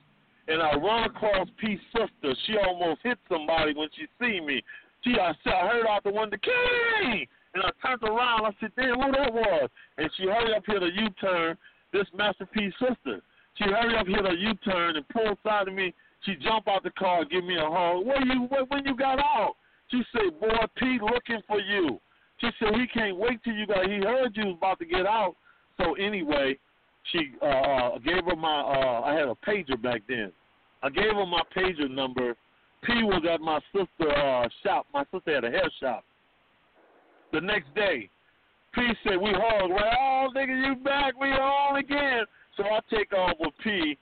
and 0.49 0.63
I 0.63 0.75
run 0.77 1.05
across 1.05 1.49
P's 1.61 1.79
sister. 1.93 2.35
She 2.47 2.57
almost 2.57 3.01
hit 3.03 3.19
somebody 3.29 3.75
when 3.75 3.89
she 3.97 4.07
see 4.21 4.41
me. 4.41 4.63
She 5.05 5.13
I, 5.21 5.33
said, 5.45 5.53
I 5.53 5.69
heard 5.69 5.87
out 5.87 6.03
the 6.03 6.11
one, 6.11 6.31
window, 6.31 6.39
King! 6.43 7.27
And 7.55 7.63
I 7.63 7.71
turned 7.87 8.03
around. 8.03 8.47
I 8.47 8.51
said, 8.59 8.73
damn, 8.77 8.99
who 8.99 9.13
that 9.13 9.33
was? 9.33 9.71
And 9.99 10.11
she 10.17 10.25
hurried 10.25 10.57
up, 10.57 10.65
hit 10.67 10.83
U-turn, 10.83 11.57
This 11.93 12.07
Masterpiece 12.17 12.73
sister. 12.81 13.21
She 13.57 13.65
hurried 13.65 13.97
up, 13.97 14.07
hit 14.07 14.39
U-turn 14.39 14.97
and 14.97 15.09
pulled 15.09 15.39
side 15.45 15.69
of 15.69 15.75
me. 15.75 15.95
She 16.25 16.35
jumped 16.37 16.69
out 16.69 16.83
the 16.83 16.91
car, 16.91 17.21
and 17.21 17.31
give 17.31 17.45
me 17.45 17.57
a 17.57 17.69
hug. 17.69 18.07
Where 18.07 18.25
you? 18.25 18.47
Where, 18.49 18.65
when 18.65 18.85
you 18.87 18.97
got 18.97 19.19
out? 19.19 19.57
She 19.91 20.03
said, 20.11 20.41
boy, 20.41 20.57
Pete 20.77 21.03
looking 21.03 21.43
for 21.47 21.61
you. 21.61 22.01
She 22.41 22.49
said 22.59 22.75
he 22.75 22.87
can't 22.87 23.17
wait 23.17 23.45
till 23.45 23.55
you 23.55 23.67
got. 23.67 23.89
He 23.89 23.99
heard 23.99 24.35
you 24.35 24.47
was 24.47 24.57
about 24.57 24.79
to 24.79 24.87
get 24.87 25.07
out. 25.07 25.37
So 25.79 25.95
anyway, 25.95 26.59
she 27.13 27.33
uh, 27.43 27.45
uh 27.45 27.99
gave 27.99 28.25
her 28.25 28.37
my. 28.37 28.61
uh 28.61 29.03
I 29.05 29.15
had 29.15 29.29
a 29.29 29.37
pager 29.47 29.81
back 29.81 30.03
then. 30.09 30.33
I 30.83 30.89
gave 30.89 31.13
her 31.13 31.27
my 31.27 31.43
pager 31.57 31.91
number. 31.91 32.35
P 32.85 33.03
was 33.03 33.23
at 33.31 33.41
my 33.41 33.61
sister 33.73 34.11
uh 34.11 34.49
shop. 34.63 34.87
My 34.93 35.05
sister 35.13 35.35
had 35.35 35.45
a 35.45 35.51
hair 35.51 35.71
shop. 35.81 36.05
The 37.33 37.41
next 37.41 37.75
day, 37.75 38.09
P 38.75 38.83
said 39.03 39.17
we 39.17 39.31
hugged. 39.33 39.73
Right, 39.73 39.97
oh 39.99 40.29
nigga, 40.35 40.67
you 40.67 40.77
back? 40.85 41.19
We 41.19 41.29
on 41.29 41.77
again. 41.77 42.25
So 42.57 42.65
I 42.65 42.81
take 42.91 43.13
off 43.13 43.37
with 43.41 43.53
P 43.63 43.99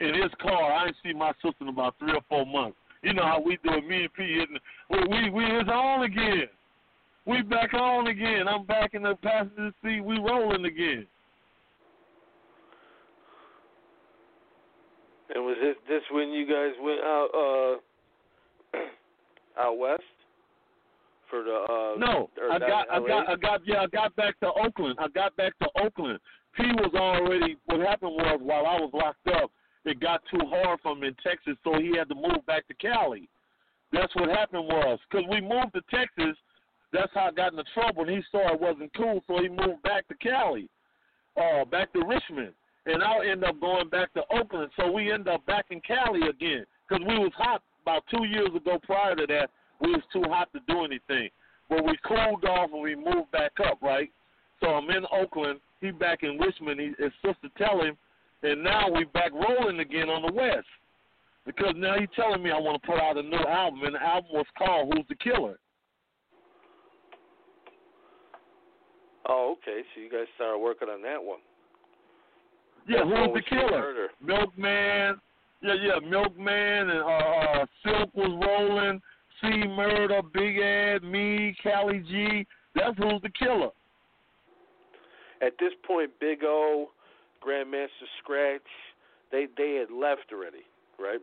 in 0.00 0.14
his 0.14 0.30
car. 0.40 0.72
I 0.72 0.86
didn't 0.86 0.96
see 1.04 1.12
my 1.12 1.32
sister 1.42 1.62
in 1.62 1.68
about 1.68 1.94
three 1.98 2.12
or 2.12 2.22
four 2.28 2.46
months. 2.46 2.76
You 3.02 3.14
know 3.14 3.22
how 3.22 3.40
we 3.40 3.58
do 3.64 3.72
it. 3.72 3.86
Me 3.86 4.02
and 4.04 4.14
P. 4.14 4.44
We 4.90 4.98
we 5.08 5.30
we 5.30 5.44
is 5.44 5.68
on 5.68 6.04
again. 6.04 6.48
We 7.26 7.42
back 7.42 7.74
on 7.74 8.06
again. 8.06 8.48
I'm 8.48 8.64
back 8.64 8.94
in 8.94 9.02
the 9.02 9.14
passenger 9.22 9.72
seat. 9.82 10.00
We 10.00 10.18
rolling 10.18 10.64
again. 10.64 11.06
And 15.34 15.44
was 15.44 15.56
this 15.62 15.76
this 15.88 16.02
when 16.10 16.30
you 16.30 16.46
guys 16.46 16.72
went 16.82 17.00
out 17.00 17.28
uh 17.34 17.80
out 19.60 19.78
west 19.78 20.02
for 21.28 21.44
the 21.44 21.54
uh 21.54 21.98
No, 21.98 22.30
I 22.50 22.58
got, 22.58 22.90
I 22.90 22.98
got, 22.98 23.28
I 23.28 23.36
got, 23.36 23.60
yeah, 23.64 23.82
I 23.82 23.86
got 23.86 24.14
back 24.16 24.38
to 24.40 24.48
Oakland. 24.52 24.96
I 24.98 25.08
got 25.08 25.36
back 25.36 25.52
to 25.60 25.68
Oakland. 25.82 26.18
P 26.56 26.64
was 26.64 26.92
already. 26.94 27.56
What 27.66 27.80
happened 27.80 28.12
was 28.12 28.40
while 28.42 28.66
I 28.66 28.74
was 28.80 28.90
locked 28.92 29.28
up, 29.28 29.50
it 29.84 30.00
got 30.00 30.22
too 30.30 30.44
hard 30.48 30.80
for 30.82 30.92
him 30.92 31.04
in 31.04 31.14
Texas, 31.22 31.56
so 31.64 31.78
he 31.78 31.96
had 31.96 32.08
to 32.08 32.14
move 32.14 32.44
back 32.46 32.66
to 32.68 32.74
Cali. 32.74 33.28
That's 33.92 34.14
what 34.14 34.28
happened 34.28 34.66
was 34.66 34.98
because 35.08 35.26
we 35.30 35.40
moved 35.40 35.74
to 35.74 35.82
Texas. 35.90 36.36
That's 36.92 37.10
how 37.14 37.28
I 37.28 37.30
got 37.30 37.52
into 37.52 37.64
trouble. 37.72 38.02
And 38.02 38.10
he 38.10 38.22
saw 38.30 38.52
it 38.52 38.60
wasn't 38.60 38.92
cool, 38.96 39.22
so 39.26 39.40
he 39.40 39.48
moved 39.48 39.82
back 39.82 40.08
to 40.08 40.14
Cali, 40.14 40.68
uh, 41.36 41.64
back 41.64 41.92
to 41.92 42.04
Richmond, 42.04 42.52
and 42.86 43.02
I'll 43.02 43.22
end 43.22 43.44
up 43.44 43.60
going 43.60 43.88
back 43.88 44.12
to 44.14 44.22
Oakland. 44.30 44.70
So 44.76 44.90
we 44.90 45.12
end 45.12 45.28
up 45.28 45.46
back 45.46 45.66
in 45.70 45.80
Cali 45.80 46.28
again 46.28 46.64
because 46.88 47.04
we 47.06 47.18
was 47.18 47.32
hot 47.36 47.62
about 47.90 48.04
two 48.10 48.24
years 48.24 48.50
ago. 48.54 48.78
Prior 48.84 49.16
to 49.16 49.26
that, 49.26 49.50
we 49.80 49.90
was 49.92 50.02
too 50.12 50.22
hot 50.28 50.48
to 50.52 50.60
do 50.68 50.84
anything. 50.84 51.28
But 51.68 51.84
we 51.84 51.96
cooled 52.06 52.44
off 52.44 52.70
and 52.72 52.82
we 52.82 52.94
moved 52.94 53.30
back 53.32 53.52
up, 53.66 53.80
right? 53.82 54.10
So 54.60 54.68
I'm 54.68 54.90
in 54.90 55.04
Oakland. 55.12 55.60
He 55.80 55.90
back 55.90 56.22
in 56.22 56.38
Richmond. 56.38 56.80
He, 56.80 56.86
his 57.02 57.12
sister 57.24 57.48
tell 57.56 57.80
him, 57.80 57.96
and 58.42 58.62
now 58.62 58.90
we 58.90 59.04
back 59.04 59.32
rolling 59.32 59.80
again 59.80 60.08
on 60.08 60.22
the 60.22 60.32
west. 60.32 60.66
Because 61.46 61.74
now 61.76 61.98
he's 61.98 62.08
telling 62.14 62.42
me 62.42 62.50
I 62.50 62.58
want 62.58 62.80
to 62.80 62.86
put 62.86 63.00
out 63.00 63.16
a 63.16 63.22
new 63.22 63.36
album, 63.36 63.80
and 63.84 63.94
the 63.94 64.02
album 64.02 64.30
was 64.34 64.46
called 64.58 64.92
"Who's 64.92 65.06
the 65.08 65.14
Killer." 65.14 65.58
Oh, 69.26 69.56
okay. 69.56 69.80
So 69.94 70.02
you 70.02 70.10
guys 70.10 70.26
started 70.36 70.58
working 70.58 70.88
on 70.88 71.00
that 71.02 71.22
one. 71.22 71.38
Yeah, 72.86 73.04
That's 73.04 73.08
who's 73.08 73.34
the 73.34 73.42
killer? 73.48 74.08
Milkman. 74.22 75.16
Yeah, 75.62 75.74
yeah, 75.74 76.08
Milkman 76.08 76.90
and 76.90 77.00
uh, 77.00 77.04
uh 77.04 77.66
Silk 77.84 78.14
was 78.14 78.46
rolling. 78.46 79.00
C 79.40 79.48
Murder, 79.68 80.20
Big 80.34 80.58
Ed, 80.58 81.02
me, 81.02 81.54
Callie 81.62 82.04
G. 82.08 82.46
That's 82.74 82.96
who's 82.98 83.20
the 83.22 83.30
killer. 83.30 83.70
At 85.42 85.52
this 85.58 85.72
point, 85.86 86.10
Big 86.20 86.44
O, 86.44 86.90
Grandmaster 87.46 87.88
Scratch, 88.22 88.60
they 89.32 89.46
they 89.56 89.74
had 89.74 89.94
left 89.94 90.32
already, 90.32 90.64
right? 90.98 91.20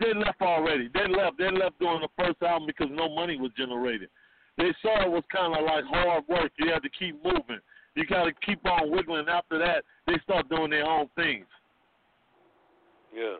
They 0.00 0.14
left 0.14 0.40
already. 0.40 0.88
They 0.94 1.08
left. 1.08 1.38
They 1.38 1.50
left 1.50 1.78
during 1.80 2.00
the 2.00 2.08
first 2.16 2.40
album 2.42 2.66
because 2.66 2.88
no 2.90 3.08
money 3.08 3.36
was 3.36 3.50
generated. 3.56 4.08
They 4.56 4.72
saw 4.82 5.04
it 5.04 5.10
was 5.10 5.24
kind 5.32 5.54
of 5.54 5.64
like 5.64 5.84
hard 5.84 6.24
work. 6.28 6.52
You 6.58 6.70
had 6.72 6.82
to 6.82 6.90
keep 6.90 7.16
moving. 7.24 7.60
You 7.94 8.06
got 8.06 8.24
to 8.24 8.32
keep 8.44 8.64
on 8.66 8.90
wiggling. 8.90 9.28
After 9.28 9.58
that, 9.58 9.84
they 10.06 10.14
start 10.22 10.48
doing 10.48 10.70
their 10.70 10.84
own 10.84 11.08
things. 11.16 11.46
Yeah. 13.14 13.36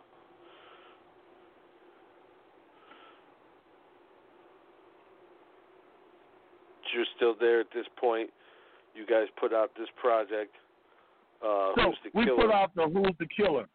You're 6.94 7.04
still 7.16 7.34
there 7.38 7.60
at 7.60 7.66
this 7.74 7.86
point. 7.98 8.30
You 8.94 9.06
guys 9.06 9.26
put 9.38 9.52
out 9.52 9.70
this 9.78 9.88
project. 10.00 10.54
Uh, 11.44 11.72
So 11.76 11.92
we 12.14 12.24
Killer? 12.24 12.36
put 12.42 12.50
out 12.50 12.74
the 12.74 12.88
Who's 12.88 13.14
the 13.18 13.26
Killer. 13.26 13.66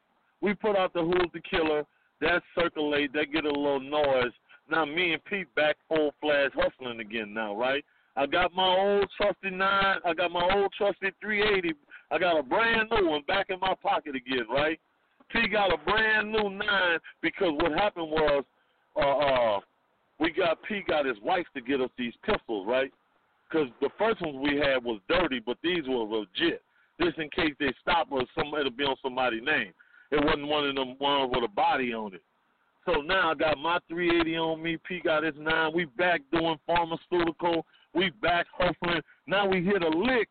We 0.42 0.54
put 0.56 0.76
out 0.76 0.94
the 0.94 1.02
Who's 1.02 1.30
the 1.34 1.42
Killer. 1.42 1.84
That 2.22 2.42
circulate. 2.58 3.14
That 3.14 3.32
get 3.32 3.46
a 3.46 3.50
little 3.50 3.80
noise. 3.80 4.32
Now 4.70 4.86
me 4.86 5.14
and 5.14 5.24
Pete 5.26 5.54
back 5.56 5.76
full 5.88 6.14
flash 6.22 6.52
hustling 6.56 7.00
again 7.00 7.34
now, 7.34 7.56
right? 7.56 7.86
I 8.16 8.26
got 8.26 8.54
my 8.54 8.68
old 8.68 9.10
trusty 9.18 9.50
nine. 9.50 9.98
I 10.06 10.14
got 10.14 10.32
my 10.32 10.48
old 10.56 10.72
trusty 10.78 11.12
380. 11.22 11.74
I 12.12 12.20
got 12.20 12.38
a 12.40 12.44
brand 12.44 12.90
new 12.92 13.10
one 13.10 13.24
back 13.28 13.48
in 13.50 13.60
my 13.60 13.74
pocket 13.82 14.16
again, 14.16 14.46
right? 14.50 14.80
P 15.34 15.48
got 15.48 15.74
a 15.74 15.78
brand 15.78 16.32
new 16.32 16.50
nine 16.50 17.00
because 17.22 17.52
what 17.60 17.72
happened 17.74 18.10
was, 18.10 18.44
uh, 18.96 19.00
uh, 19.00 19.60
we 20.20 20.32
got 20.32 20.60
P 20.70 20.82
got 20.88 21.06
his 21.06 21.18
wife 21.24 21.46
to 21.56 21.62
get 21.62 21.82
us 21.82 21.90
these 21.98 22.14
pistols, 22.24 22.68
right? 22.68 22.92
Because 23.50 23.68
the 23.82 23.90
first 23.98 24.22
ones 24.22 24.38
we 24.42 24.58
had 24.58 24.84
was 24.84 25.02
dirty, 25.10 25.42
but 25.44 25.58
these 25.64 25.84
were 25.88 26.04
legit. 26.04 26.62
Just 27.02 27.18
in 27.18 27.30
case 27.30 27.54
they 27.60 27.74
stop 27.82 28.12
us, 28.14 28.28
some 28.38 28.54
it'll 28.54 28.72
be 28.72 28.84
on 28.84 28.96
somebody's 29.02 29.44
name. 29.44 29.74
It 30.12 30.24
wasn't 30.24 30.48
one 30.48 30.70
of 30.70 30.76
them 30.76 30.96
ones 31.00 31.32
with 31.34 31.44
a 31.44 31.54
body 31.54 31.94
on 31.94 32.14
it. 32.14 32.22
So 32.86 33.02
now 33.02 33.32
I 33.32 33.34
got 33.34 33.58
my 33.58 33.80
380 33.88 34.38
on 34.38 34.62
me. 34.62 34.78
P 34.88 35.00
got 35.04 35.24
his 35.24 35.34
nine. 35.40 35.72
We 35.74 35.86
back 35.86 36.22
doing 36.32 36.58
pharmaceutical. 36.68 37.66
We 37.96 38.12
back 38.22 38.46
hustling. 38.54 39.02
Now 39.26 39.48
we 39.48 39.64
hit 39.64 39.82
a 39.82 39.90
lick 39.90 40.30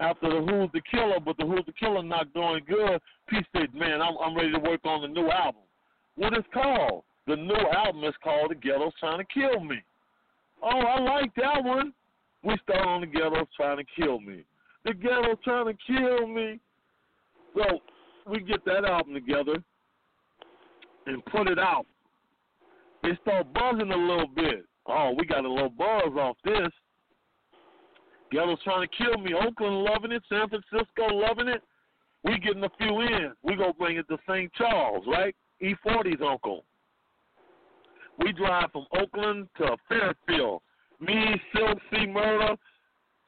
after 0.00 0.28
the 0.28 0.40
Who's 0.40 0.70
the 0.72 0.82
Killer, 0.90 1.18
but 1.24 1.36
the 1.38 1.46
Who's 1.46 1.64
the 1.66 1.72
Killer 1.72 2.02
not 2.02 2.32
doing 2.34 2.62
good. 2.68 3.00
P 3.28 3.38
said, 3.52 3.74
"Man, 3.74 4.02
I'm 4.02 4.16
I'm 4.18 4.36
ready 4.36 4.52
to 4.52 4.58
work 4.58 4.80
on 4.84 5.02
the 5.02 5.08
new 5.08 5.28
album. 5.30 5.62
What 6.16 6.32
is 6.36 6.44
called? 6.52 7.04
The 7.26 7.36
new 7.36 7.54
album 7.72 8.04
is 8.04 8.14
called 8.22 8.50
The 8.50 8.54
Ghetto's 8.54 8.94
Trying 9.00 9.18
to 9.18 9.24
Kill 9.24 9.60
Me. 9.60 9.76
Oh, 10.62 10.68
I 10.68 11.00
like 11.00 11.34
that 11.34 11.62
one. 11.62 11.92
We 12.42 12.56
start 12.62 12.86
on 12.86 13.00
The 13.00 13.06
Ghetto's 13.06 13.48
Trying 13.56 13.78
to 13.78 13.84
Kill 14.00 14.20
Me. 14.20 14.44
The 14.84 14.92
Ghetto's 14.94 15.38
Trying 15.42 15.66
to 15.66 15.74
Kill 15.86 16.26
Me. 16.28 16.60
So 17.54 17.80
we 18.26 18.40
get 18.40 18.64
that 18.64 18.84
album 18.84 19.14
together 19.14 19.56
and 21.06 21.24
put 21.26 21.48
it 21.48 21.58
out. 21.58 21.86
It 23.02 23.18
start 23.22 23.52
buzzing 23.52 23.90
a 23.90 23.96
little 23.96 24.28
bit. 24.34 24.64
Oh, 24.86 25.14
we 25.18 25.26
got 25.26 25.44
a 25.44 25.52
little 25.52 25.70
buzz 25.70 26.12
off 26.16 26.36
this. 26.44 26.70
Ghetto's 28.32 28.62
trying 28.64 28.86
to 28.86 28.96
kill 28.96 29.18
me. 29.18 29.34
Oakland 29.34 29.84
loving 29.84 30.12
it. 30.12 30.22
San 30.28 30.48
Francisco 30.48 31.14
loving 31.14 31.48
it. 31.48 31.62
We 32.24 32.38
getting 32.38 32.64
a 32.64 32.70
few 32.78 33.00
in. 33.00 33.32
We 33.42 33.54
gonna 33.54 33.72
bring 33.72 33.98
it 33.98 34.08
to 34.08 34.18
St. 34.28 34.52
Charles, 34.54 35.04
right? 35.06 35.34
E40's 35.62 36.20
uncle. 36.26 36.64
We 38.18 38.32
drive 38.32 38.72
from 38.72 38.86
Oakland 38.98 39.48
to 39.58 39.76
Fairfield. 39.88 40.62
Me, 41.00 41.40
Silk, 41.54 41.78
C. 41.90 42.06
Murder, 42.06 42.56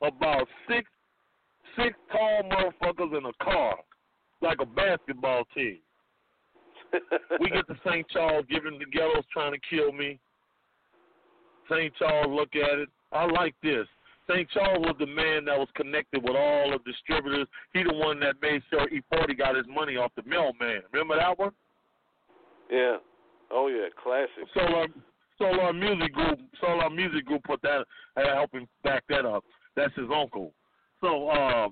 about 0.02 0.48
six 0.66 0.88
six 1.76 1.96
tall 2.10 2.42
motherfuckers 2.44 3.16
in 3.16 3.24
a 3.26 3.44
car, 3.44 3.76
like 4.40 4.58
a 4.60 4.66
basketball 4.66 5.44
team. 5.54 5.78
we 7.40 7.50
get 7.50 7.66
to 7.68 7.76
St. 7.86 8.08
Charles, 8.08 8.46
giving 8.50 8.78
the 8.78 8.86
ghettos 8.86 9.24
trying 9.32 9.52
to 9.52 9.58
kill 9.70 9.92
me. 9.92 10.18
St. 11.70 11.94
Charles 11.96 12.34
look 12.34 12.48
at 12.56 12.78
it. 12.78 12.88
I 13.12 13.26
like 13.26 13.54
this. 13.62 13.86
St. 14.30 14.48
Charles 14.50 14.84
was 14.84 14.96
the 14.98 15.06
man 15.06 15.46
that 15.46 15.58
was 15.58 15.68
connected 15.74 16.22
with 16.22 16.36
all 16.36 16.70
the 16.70 16.78
distributors. 16.90 17.46
He 17.72 17.82
the 17.82 17.94
one 17.94 18.20
that 18.20 18.34
made 18.42 18.62
sure 18.68 18.86
E40 18.88 19.38
got 19.38 19.56
his 19.56 19.66
money 19.68 19.96
off 19.96 20.12
the 20.16 20.22
mailman. 20.24 20.82
Remember 20.92 21.16
that 21.16 21.38
one? 21.38 21.52
Yeah. 22.70 22.96
Oh 23.50 23.68
yeah, 23.68 23.88
classic. 24.02 24.48
Solar 24.54 24.86
Solar 25.38 25.72
Music 25.72 26.12
Group 26.12 26.38
Solar 26.60 26.90
Music 26.90 27.24
Group 27.24 27.42
put 27.44 27.62
that 27.62 27.84
uh, 28.16 28.34
help 28.34 28.52
him 28.52 28.68
back 28.84 29.04
that 29.08 29.24
up. 29.24 29.44
That's 29.76 29.94
his 29.94 30.08
uncle. 30.14 30.52
So 31.00 31.28
uh, 31.28 31.68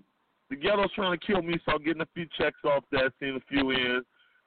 the 0.49 0.57
ghetto's 0.57 0.93
trying 0.95 1.19
to 1.19 1.27
kill 1.27 1.43
me, 1.43 1.59
so 1.67 1.73
I'm 1.73 1.85
getting 1.85 2.03
a 2.03 2.09
few 2.15 2.27
checks 2.39 2.57
off 2.65 2.85
that, 2.93 3.13
seeing 3.21 3.37
a 3.37 3.41
few 3.49 3.71
in. 3.71 4.03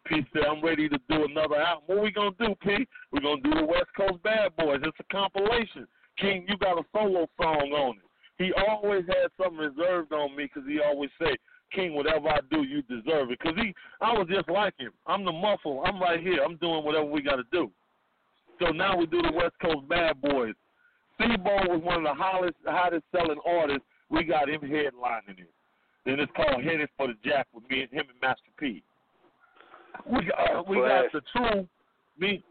P 0.06 0.26
said, 0.34 0.44
I'm 0.50 0.64
ready 0.64 0.88
to 0.88 0.98
do 1.10 1.26
another 1.26 1.58
album. 1.58 1.84
What 1.88 2.02
we 2.02 2.12
gonna 2.12 2.32
do, 2.40 2.56
P? 2.62 2.88
We're 3.12 3.20
gonna 3.20 3.42
do 3.42 3.54
the 3.54 3.66
West 3.66 3.90
Coast 3.96 4.24
Bad 4.24 4.56
Boys. 4.56 4.80
It's 4.82 4.98
a 5.00 5.14
compilation. 5.14 5.86
King, 6.20 6.46
you 6.48 6.58
got 6.58 6.78
a 6.78 6.84
solo 6.94 7.28
song 7.38 7.72
on 7.72 7.98
it. 7.98 8.04
He 8.38 8.54
always 8.54 9.04
had 9.08 9.32
something 9.38 9.58
reserved 9.58 10.14
on 10.14 10.36
me 10.36 10.46
because 10.46 10.68
he 10.68 10.80
always 10.80 11.10
say, 11.20 11.36
King, 11.74 11.94
whatever 11.94 12.30
I 12.30 12.40
do, 12.50 12.64
you 12.64 12.82
deserve 12.84 13.32
it. 13.32 13.40
Because 13.40 13.58
he, 13.58 13.74
I 14.02 14.14
was 14.14 14.28
just 14.30 14.50
like 14.50 14.74
him. 14.80 14.92
I'm 15.06 15.26
the 15.26 15.32
muffle. 15.32 15.84
I'm 15.86 16.02
right 16.02 16.20
here. 16.20 16.44
I'm 16.44 16.56
doing 16.58 16.84
whatever 16.84 17.06
we 17.06 17.22
got 17.22 17.36
to 17.36 17.44
do. 17.52 17.70
So 18.60 18.72
now 18.72 18.98
we 18.98 19.06
do 19.06 19.22
the 19.22 19.32
West 19.32 19.56
Coast 19.62 19.88
Bad 19.88 20.22
Boys. 20.22 20.56
Seabo 21.20 21.70
was 21.70 21.82
one 21.84 21.98
of 21.98 22.04
the 22.04 22.14
hottest, 22.14 22.56
hottest 22.66 23.04
selling 23.14 23.40
artists. 23.46 23.84
We 24.10 24.24
got 24.24 24.50
him 24.50 24.62
headlining 24.62 25.40
it. 25.40 25.52
Then 26.06 26.20
it's 26.20 26.32
called 26.36 26.64
Headed 26.64 26.90
for 26.98 27.08
the 27.08 27.14
Jack 27.24 27.48
with 27.54 27.70
me 27.70 27.82
and 27.82 27.92
him 27.92 28.06
and 28.10 28.20
Master 28.22 28.50
P. 28.58 28.82
We 30.06 30.26
got, 30.26 30.56
uh, 30.56 30.64
we 30.68 30.78
got 30.78 31.12
the 31.12 31.22
true 31.36 31.68
me, 32.18 32.44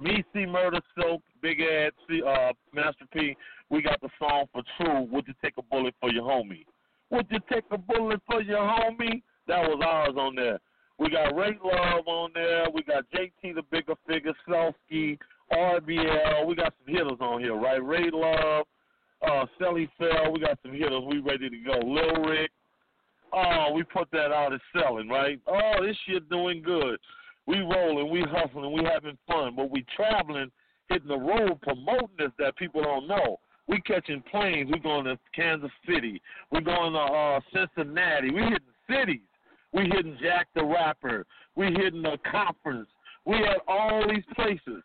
me, 0.00 0.24
C 0.32 0.46
Murder, 0.46 0.80
Silk, 0.96 1.22
Big 1.42 1.60
Ed, 1.60 1.90
C, 2.08 2.22
uh, 2.22 2.52
Master 2.72 3.04
P. 3.12 3.36
We 3.70 3.82
got 3.82 4.00
the 4.00 4.08
song 4.18 4.46
for 4.52 4.62
True. 4.76 5.02
Would 5.10 5.26
you 5.26 5.34
take 5.42 5.54
a 5.58 5.62
bullet 5.62 5.94
for 6.00 6.10
your 6.10 6.24
homie? 6.24 6.64
Would 7.10 7.26
you 7.30 7.38
take 7.50 7.64
a 7.70 7.78
bullet 7.78 8.20
for 8.26 8.42
your 8.42 8.60
homie? 8.60 9.22
That 9.46 9.62
was 9.62 9.82
ours 9.84 10.14
on 10.18 10.34
there. 10.34 10.58
We 10.98 11.10
got 11.10 11.34
Ray 11.36 11.56
Luv 11.62 12.06
on 12.06 12.30
there. 12.34 12.66
We 12.72 12.82
got 12.82 13.04
JT 13.14 13.54
the 13.54 13.62
Bigga 13.72 13.94
Figga, 14.08 14.34
Selsky, 14.48 15.18
RBL. 15.52 16.46
We 16.46 16.54
got 16.54 16.74
some 16.84 16.94
hitters 16.94 17.18
on 17.20 17.40
here, 17.40 17.54
right? 17.54 17.84
Ray 17.84 18.10
Luv, 18.12 18.66
uh, 19.26 19.46
Sally 19.58 19.88
Fell. 19.96 20.32
We 20.32 20.40
got 20.40 20.58
some 20.62 20.72
hitters. 20.72 21.02
We 21.06 21.20
ready 21.20 21.48
to 21.48 21.56
go. 21.58 21.78
Lil 21.86 22.24
Rick. 22.24 22.50
Oh, 23.32 23.72
we 23.74 23.82
put 23.84 24.10
that 24.12 24.32
out 24.32 24.54
as 24.54 24.60
selling, 24.72 25.08
right? 25.08 25.38
Oh, 25.46 25.84
this 25.84 25.96
shit 26.06 26.28
doing 26.30 26.62
good. 26.62 26.98
We 27.48 27.60
rolling, 27.60 28.10
we 28.10 28.22
hustling, 28.28 28.70
we 28.72 28.84
having 28.84 29.16
fun, 29.26 29.56
but 29.56 29.70
we 29.70 29.82
traveling, 29.96 30.50
hitting 30.90 31.08
the 31.08 31.16
road, 31.16 31.58
promoting 31.62 32.10
this 32.18 32.30
that 32.38 32.54
people 32.56 32.82
don't 32.82 33.08
know. 33.08 33.40
We 33.68 33.80
catching 33.80 34.22
planes. 34.30 34.70
We 34.70 34.78
going 34.78 35.06
to 35.06 35.18
Kansas 35.34 35.70
City. 35.88 36.20
We 36.52 36.60
going 36.60 36.92
to 36.92 36.98
uh, 36.98 37.40
Cincinnati. 37.54 38.30
We 38.30 38.42
hitting 38.42 38.58
cities. 38.86 39.26
We 39.72 39.84
hitting 39.84 40.18
Jack 40.22 40.48
the 40.54 40.62
Rapper. 40.62 41.24
We 41.56 41.66
hitting 41.66 42.02
the 42.02 42.18
conference. 42.30 42.88
We 43.24 43.36
at 43.36 43.62
all 43.66 44.04
these 44.06 44.24
places. 44.34 44.82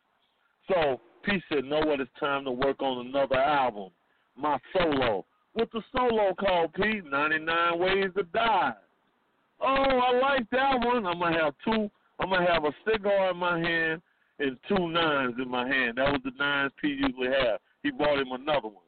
So 0.70 1.02
P 1.26 1.42
said, 1.50 1.66
"Know 1.66 1.80
what? 1.80 2.00
It's 2.00 2.12
time 2.20 2.46
to 2.46 2.52
work 2.52 2.82
on 2.82 3.08
another 3.08 3.38
album, 3.38 3.90
my 4.38 4.58
solo." 4.74 5.26
What's 5.54 5.72
the 5.72 5.84
solo 5.96 6.34
called, 6.34 6.74
P? 6.74 7.02
99 7.10 7.80
Ways 7.80 8.12
to 8.18 8.24
Die. 8.24 8.74
Oh, 9.62 9.66
I 9.66 10.20
like 10.20 10.50
that 10.50 10.80
one. 10.80 11.06
I'm 11.06 11.20
gonna 11.20 11.44
have 11.44 11.54
two. 11.64 11.90
I'm 12.20 12.30
gonna 12.30 12.52
have 12.52 12.66
a 12.66 12.72
cigar 12.90 13.32
in 13.32 13.38
my 13.38 13.60
hand 13.60 14.02
and 14.40 14.58
two 14.68 14.90
nines 14.90 15.36
in 15.42 15.50
my 15.50 15.68
hand. 15.68 15.98
That 15.98 16.12
was 16.12 16.22
the 16.24 16.32
nines 16.38 16.72
P 16.82 16.90
usually 16.90 17.28
have. 17.28 17.60
He 17.82 17.92
bought 17.92 18.20
him 18.20 18.32
another 18.32 18.68
one. 18.68 18.84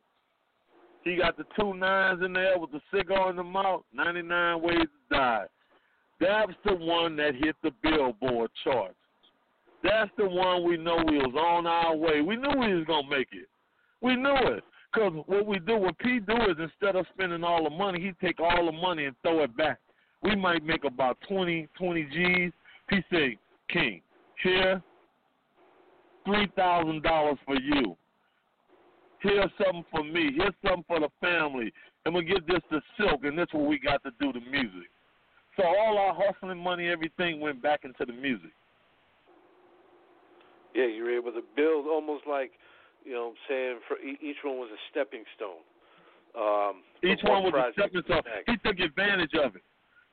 He 1.03 1.17
got 1.17 1.37
the 1.37 1.45
two 1.59 1.73
nines 1.73 2.21
in 2.23 2.33
there 2.33 2.57
with 2.57 2.71
the 2.71 2.81
cigar 2.95 3.29
in 3.29 3.35
the 3.35 3.43
mouth. 3.43 3.83
99 3.93 4.61
Ways 4.61 4.79
to 4.79 5.15
Die. 5.15 5.45
That's 6.19 6.53
the 6.65 6.75
one 6.75 7.15
that 7.17 7.35
hit 7.35 7.55
the 7.61 7.71
Billboard 7.83 8.49
charts. 8.63 8.95
That's 9.83 10.09
the 10.17 10.27
one 10.27 10.63
we 10.63 10.77
know 10.77 10.97
we 11.07 11.17
was 11.17 11.35
on 11.37 11.67
our 11.67 11.95
way. 11.95 12.21
We 12.21 12.37
knew 12.37 12.49
we 12.57 12.73
was 12.73 12.85
gonna 12.85 13.07
make 13.09 13.27
it. 13.33 13.47
We 14.01 14.15
knew 14.15 14.35
it. 14.35 14.63
Cause 14.95 15.11
what 15.27 15.45
we 15.45 15.59
do, 15.59 15.77
what 15.77 15.97
P 15.99 16.19
do 16.19 16.35
is 16.49 16.57
instead 16.57 16.95
of 16.95 17.05
spending 17.13 17.43
all 17.43 17.63
the 17.63 17.69
money, 17.69 17.99
he 17.99 18.13
take 18.25 18.39
all 18.39 18.65
the 18.65 18.71
money 18.71 19.05
and 19.05 19.15
throw 19.21 19.43
it 19.43 19.55
back. 19.57 19.77
We 20.23 20.35
might 20.35 20.65
make 20.65 20.85
about 20.85 21.17
20, 21.27 21.67
20 21.77 22.03
G's. 22.05 22.51
P 22.87 23.01
say, 23.11 23.37
King, 23.69 24.01
here, 24.43 24.81
three 26.25 26.47
thousand 26.55 27.03
dollars 27.03 27.37
for 27.45 27.55
you. 27.55 27.95
Here's 29.21 29.49
something 29.63 29.85
for 29.89 30.03
me. 30.03 30.31
Here's 30.35 30.53
something 30.63 30.85
for 30.87 30.99
the 30.99 31.09
family. 31.19 31.73
And 32.05 32.13
we'll 32.13 32.23
give 32.23 32.45
this 32.45 32.61
to 32.71 32.79
Silk, 32.97 33.23
and 33.23 33.37
that's 33.37 33.51
what 33.53 33.65
we 33.65 33.79
got 33.79 34.03
to 34.03 34.11
do 34.19 34.31
the 34.31 34.39
music. 34.39 34.89
So 35.57 35.63
all 35.63 35.97
our 35.97 36.13
hustling 36.13 36.59
money, 36.59 36.89
everything 36.89 37.39
went 37.39 37.61
back 37.61 37.81
into 37.83 38.05
the 38.05 38.13
music. 38.13 38.51
Yeah, 40.75 40.85
you 40.85 41.03
were 41.03 41.15
able 41.17 41.31
to 41.31 41.41
build 41.55 41.87
almost 41.87 42.25
like, 42.29 42.51
you 43.05 43.13
know, 43.13 43.27
what 43.27 43.29
I'm 43.29 43.35
saying 43.47 43.79
for 43.87 43.97
each 43.99 44.37
one 44.43 44.57
was 44.57 44.69
a 44.71 44.81
stepping 44.91 45.23
stone. 45.35 45.63
Um, 46.37 46.83
each 47.01 47.23
one 47.23 47.43
was 47.43 47.53
a 47.55 47.71
stepping 47.71 48.03
stone. 48.03 48.21
He 48.45 48.57
took 48.57 48.79
advantage 48.79 49.33
of 49.41 49.55
it. 49.55 49.63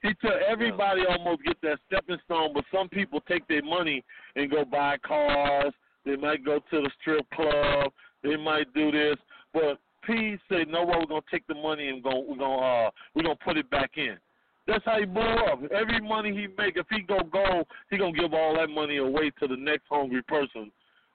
He 0.02 0.08
took 0.14 0.32
everybody 0.48 1.02
almost 1.08 1.44
get 1.44 1.56
that 1.62 1.78
stepping 1.86 2.18
stone, 2.24 2.52
but 2.52 2.64
some 2.74 2.88
people 2.88 3.20
take 3.28 3.46
their 3.46 3.62
money 3.62 4.04
and 4.34 4.50
go 4.50 4.64
buy 4.64 4.96
cars. 4.98 5.72
They 6.04 6.16
might 6.16 6.44
go 6.44 6.58
to 6.58 6.80
the 6.80 6.90
strip 7.00 7.24
club. 7.30 7.92
They 8.24 8.36
might 8.36 8.72
do 8.74 8.90
this, 8.90 9.16
but 9.54 9.78
P 10.04 10.36
said, 10.48 10.68
"No, 10.68 10.82
what? 10.82 10.98
We're 10.98 11.06
gonna 11.06 11.20
take 11.30 11.46
the 11.46 11.54
money 11.54 11.88
and 11.88 12.02
go. 12.02 12.20
We're 12.20 12.36
gonna 12.36 12.86
uh, 12.86 12.90
we're 13.14 13.22
gonna 13.22 13.36
put 13.36 13.56
it 13.56 13.70
back 13.70 13.92
in." 13.96 14.18
That's 14.66 14.84
how 14.84 14.98
he 14.98 15.06
blew 15.06 15.22
up. 15.22 15.60
Every 15.72 16.00
money 16.00 16.30
he 16.30 16.46
make, 16.56 16.76
if 16.76 16.86
he 16.90 17.02
go 17.02 17.20
gold, 17.32 17.66
he 17.90 17.98
gonna 17.98 18.12
give 18.12 18.32
all 18.32 18.56
that 18.56 18.70
money 18.70 18.98
away 18.98 19.30
to 19.40 19.48
the 19.48 19.56
next 19.56 19.84
hungry 19.88 20.22
person 20.22 20.70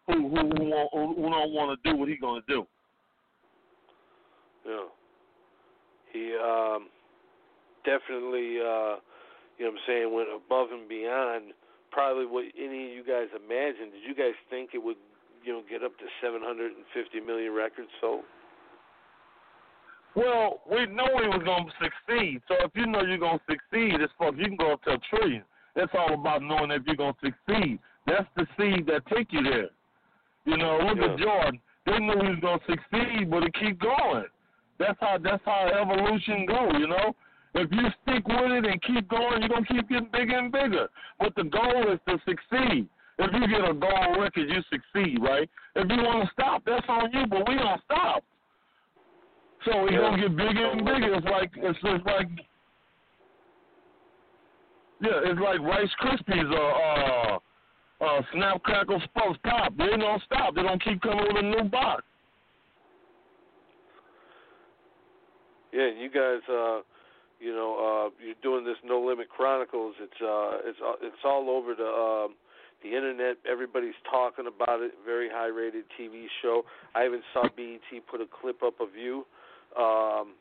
who 0.07 0.29
who 0.29 0.49
who, 0.57 0.63
want, 0.63 0.89
who 0.93 1.29
don't 1.29 1.53
want 1.53 1.81
to 1.81 1.89
do 1.89 1.97
what 1.97 2.07
he 2.07 2.15
gonna 2.15 2.41
do. 2.47 2.65
Yeah. 4.65 4.85
He 6.13 6.35
um 6.35 6.87
definitely 7.87 8.59
uh 8.59 8.99
you 9.55 9.65
know 9.65 9.71
what 9.71 9.79
I'm 9.79 9.87
saying 9.87 10.13
went 10.13 10.27
above 10.29 10.75
and 10.75 10.87
beyond 10.91 11.55
probably 11.91 12.27
what 12.27 12.45
any 12.59 12.91
of 12.91 12.93
you 12.93 13.03
guys 13.07 13.31
imagined. 13.33 13.95
Did 13.95 14.03
you 14.03 14.13
guys 14.13 14.35
think 14.51 14.71
it 14.75 14.83
would 14.83 14.99
you 15.43 15.53
know 15.53 15.63
get 15.69 15.81
up 15.83 15.97
to 15.97 16.05
750 16.21 16.75
million 17.21 17.53
records 17.53 17.89
sold? 18.01 18.27
Well, 20.15 20.61
we 20.69 20.85
know 20.87 21.07
we 21.15 21.27
was 21.27 21.41
gonna 21.45 21.71
succeed. 21.79 22.41
So 22.47 22.55
if 22.59 22.71
you 22.75 22.85
know 22.85 23.01
you're 23.01 23.17
gonna 23.17 23.39
succeed, 23.49 24.01
it's 24.01 24.13
fuck. 24.19 24.35
You 24.37 24.45
can 24.45 24.57
go 24.57 24.73
up 24.73 24.83
to 24.83 24.91
a 24.91 24.99
trillion. 25.09 25.43
It's 25.75 25.93
all 25.93 26.13
about 26.13 26.41
knowing 26.41 26.71
if 26.71 26.83
you're 26.85 26.95
gonna 26.95 27.17
succeed. 27.23 27.79
That's 28.05 28.27
the 28.35 28.47
seed 28.57 28.87
that 28.87 29.05
take 29.13 29.31
you 29.31 29.43
there. 29.43 29.69
You 30.45 30.57
know, 30.57 30.79
look 30.81 30.97
yeah. 30.97 31.13
at 31.13 31.19
Jordan. 31.19 31.59
They 31.85 31.99
knew 31.99 32.19
he 32.19 32.29
was 32.29 32.39
gonna 32.41 32.61
succeed, 32.67 33.29
but 33.29 33.43
it 33.43 33.53
keep 33.59 33.79
going. 33.79 34.25
That's 34.79 34.97
how 34.99 35.17
that's 35.17 35.43
how 35.45 35.69
evolution 35.69 36.45
go. 36.45 36.77
You 36.77 36.87
know, 36.87 37.15
if 37.57 37.71
you 37.71 37.83
stick 38.03 38.27
with 38.27 38.51
it 38.51 38.65
and 38.65 38.81
keep 38.83 39.07
going, 39.09 39.41
you're 39.41 39.49
gonna 39.49 39.65
keep 39.65 39.89
getting 39.89 40.09
bigger 40.11 40.37
and 40.37 40.51
bigger. 40.51 40.87
But 41.19 41.35
the 41.35 41.43
goal 41.43 41.91
is 41.91 41.99
to 42.07 42.17
succeed. 42.25 42.87
If 43.19 43.33
you 43.33 43.47
get 43.47 43.67
a 43.67 43.73
gold 43.73 44.19
record, 44.19 44.47
you 44.49 44.61
succeed, 44.69 45.17
right? 45.21 45.49
If 45.75 45.89
you 45.89 45.97
want 45.97 46.27
to 46.27 46.33
stop, 46.33 46.63
that's 46.65 46.85
on 46.87 47.11
you. 47.11 47.25
But 47.25 47.47
we 47.47 47.55
don't 47.55 47.81
stop. 47.85 48.23
So 49.65 49.85
it's 49.85 49.93
yeah. 49.93 49.99
gonna 49.99 50.21
get 50.21 50.37
bigger 50.37 50.71
and 50.71 50.85
bigger. 50.85 51.15
It's 51.15 51.25
like 51.25 51.51
it's 51.55 51.79
just 51.81 52.05
like 52.05 52.27
yeah, 55.01 55.21
it's 55.25 55.39
like 55.39 55.59
Rice 55.59 55.89
Krispies 56.01 56.51
or 56.51 57.35
uh, 57.35 57.39
uh, 58.03 58.21
Snap 58.33 58.63
Crackle 58.63 59.01
Spuffs 59.01 59.41
Pop. 59.43 59.75
They 59.77 59.95
don't 59.97 60.21
stop. 60.23 60.55
They 60.55 60.63
don't 60.63 60.83
keep 60.83 61.01
coming 61.01 61.25
with 61.27 61.37
a 61.37 61.41
new 61.41 61.69
box. 61.69 62.03
Yeah, 65.71 65.89
you 65.99 66.09
guys, 66.09 66.39
uh, 66.49 66.79
you 67.39 67.53
know, 67.53 67.77
uh, 67.77 68.09
you're 68.23 68.35
doing 68.41 68.65
this 68.65 68.77
No 68.83 69.01
Limit 69.01 69.29
Chronicles. 69.29 69.95
It's 69.99 70.21
uh, 70.21 70.69
it's 70.69 70.79
uh, 70.83 70.93
it's 71.01 71.23
all 71.23 71.49
over 71.49 71.75
the 71.75 71.87
um, 71.87 72.35
the 72.83 72.95
internet. 72.95 73.37
Everybody's 73.49 73.97
talking 74.09 74.45
about 74.47 74.81
it. 74.81 74.93
Very 75.05 75.29
high 75.29 75.47
rated 75.47 75.85
TV 75.99 76.25
show. 76.41 76.63
I 76.95 77.05
even 77.05 77.21
saw 77.33 77.43
BET 77.55 78.07
put 78.09 78.21
a 78.21 78.27
clip 78.41 78.63
up 78.63 78.79
of 78.79 78.89
you 78.95 79.25
um, 79.77 80.33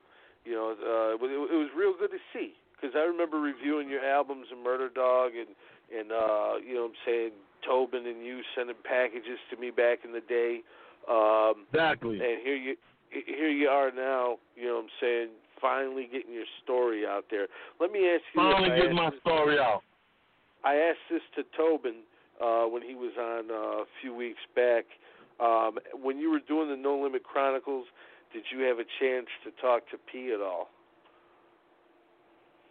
you 0.44 0.54
know, 0.54 0.72
uh, 0.78 1.18
it, 1.18 1.20
it 1.20 1.58
was 1.58 1.70
real 1.76 1.94
good 1.98 2.10
to 2.10 2.22
see 2.32 2.54
because 2.76 2.94
I 2.94 3.02
remember 3.02 3.40
reviewing 3.40 3.88
your 3.88 4.04
albums 4.04 4.46
and 4.52 4.62
Murder 4.62 4.88
Dog 4.88 5.32
and 5.34 5.50
and 5.90 6.12
uh, 6.12 6.62
you 6.62 6.74
know, 6.74 6.86
I'm 6.86 6.98
saying 7.04 7.30
Tobin 7.66 8.06
and 8.06 8.24
you 8.24 8.40
sending 8.54 8.76
packages 8.84 9.38
to 9.50 9.56
me 9.56 9.70
back 9.70 10.00
in 10.04 10.12
the 10.12 10.22
day. 10.22 10.62
Um, 11.10 11.66
exactly. 11.72 12.18
And 12.22 12.40
here 12.42 12.56
you 12.56 12.76
here 13.10 13.50
you 13.50 13.68
are 13.68 13.90
now. 13.90 14.38
You 14.54 14.68
know, 14.68 14.74
what 14.74 14.84
I'm 14.84 14.96
saying 15.00 15.28
finally 15.60 16.08
getting 16.10 16.32
your 16.32 16.48
story 16.62 17.06
out 17.06 17.24
there. 17.30 17.46
Let 17.80 17.90
me 17.90 18.08
ask 18.08 18.22
you. 18.34 18.40
Finally 18.40 18.80
getting 18.80 18.96
my 18.96 19.10
story 19.20 19.58
out. 19.58 19.82
I 20.64 20.74
asked 20.74 21.06
this 21.10 21.22
to 21.36 21.44
Tobin 21.56 22.02
uh, 22.42 22.64
when 22.64 22.82
he 22.82 22.94
was 22.94 23.12
on 23.18 23.50
uh, 23.50 23.82
a 23.82 23.84
few 24.00 24.14
weeks 24.14 24.40
back. 24.54 24.84
Um, 25.38 25.78
when 26.02 26.18
you 26.18 26.30
were 26.30 26.40
doing 26.48 26.68
the 26.70 26.76
No 26.76 26.98
Limit 26.98 27.22
Chronicles, 27.22 27.86
did 28.32 28.42
you 28.50 28.64
have 28.64 28.78
a 28.78 28.84
chance 29.00 29.26
to 29.44 29.50
talk 29.62 29.88
to 29.90 29.98
P 30.10 30.32
at 30.32 30.40
all? 30.40 30.68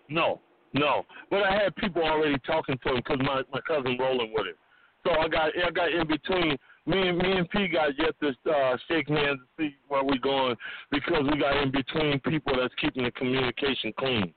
No, 0.09 0.39
no. 0.73 1.05
But 1.29 1.43
I 1.43 1.53
had 1.53 1.75
people 1.75 2.03
already 2.03 2.37
talking 2.45 2.77
to 2.83 2.89
him 2.89 2.97
because 2.97 3.19
my 3.19 3.43
my 3.51 3.61
cousin 3.61 3.97
rolling 3.99 4.33
with 4.33 4.47
him. 4.47 4.55
So 5.03 5.11
I 5.11 5.27
got 5.27 5.51
I 5.55 5.71
got 5.71 5.91
in 5.91 6.07
between. 6.07 6.57
Me 6.87 7.07
and 7.07 7.17
me 7.17 7.31
and 7.31 7.49
P 7.49 7.67
got 7.67 7.97
yet 7.97 8.13
to 8.21 8.51
uh, 8.51 8.77
shake 8.87 9.07
hands 9.09 9.39
and 9.39 9.47
see 9.57 9.75
where 9.87 10.03
we're 10.03 10.19
going 10.19 10.55
because 10.91 11.23
we 11.31 11.39
got 11.39 11.57
in 11.57 11.71
between 11.71 12.19
people 12.19 12.53
that's 12.57 12.73
keeping 12.79 13.03
the 13.03 13.11
communication 13.11 13.91
clean. 13.97 14.33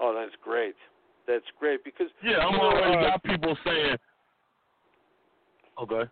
Oh, 0.00 0.14
that's 0.14 0.36
great. 0.44 0.74
that's 1.26 1.44
great 1.58 1.82
because 1.82 2.08
Yeah, 2.22 2.38
I'm 2.38 2.60
already 2.60 2.96
uh, 2.98 3.10
got 3.10 3.22
people 3.22 3.56
saying. 3.64 3.96
Okay. 5.80 6.10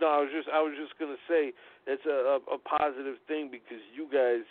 No, 0.00 0.06
I 0.06 0.18
was 0.20 0.28
just 0.34 0.48
I 0.52 0.60
was 0.62 0.72
just 0.78 0.98
gonna 0.98 1.16
say 1.28 1.52
it's 1.86 2.04
a, 2.06 2.38
a, 2.38 2.54
a 2.54 2.58
positive 2.58 3.16
thing 3.26 3.48
because 3.50 3.82
you 3.96 4.04
guys, 4.12 4.44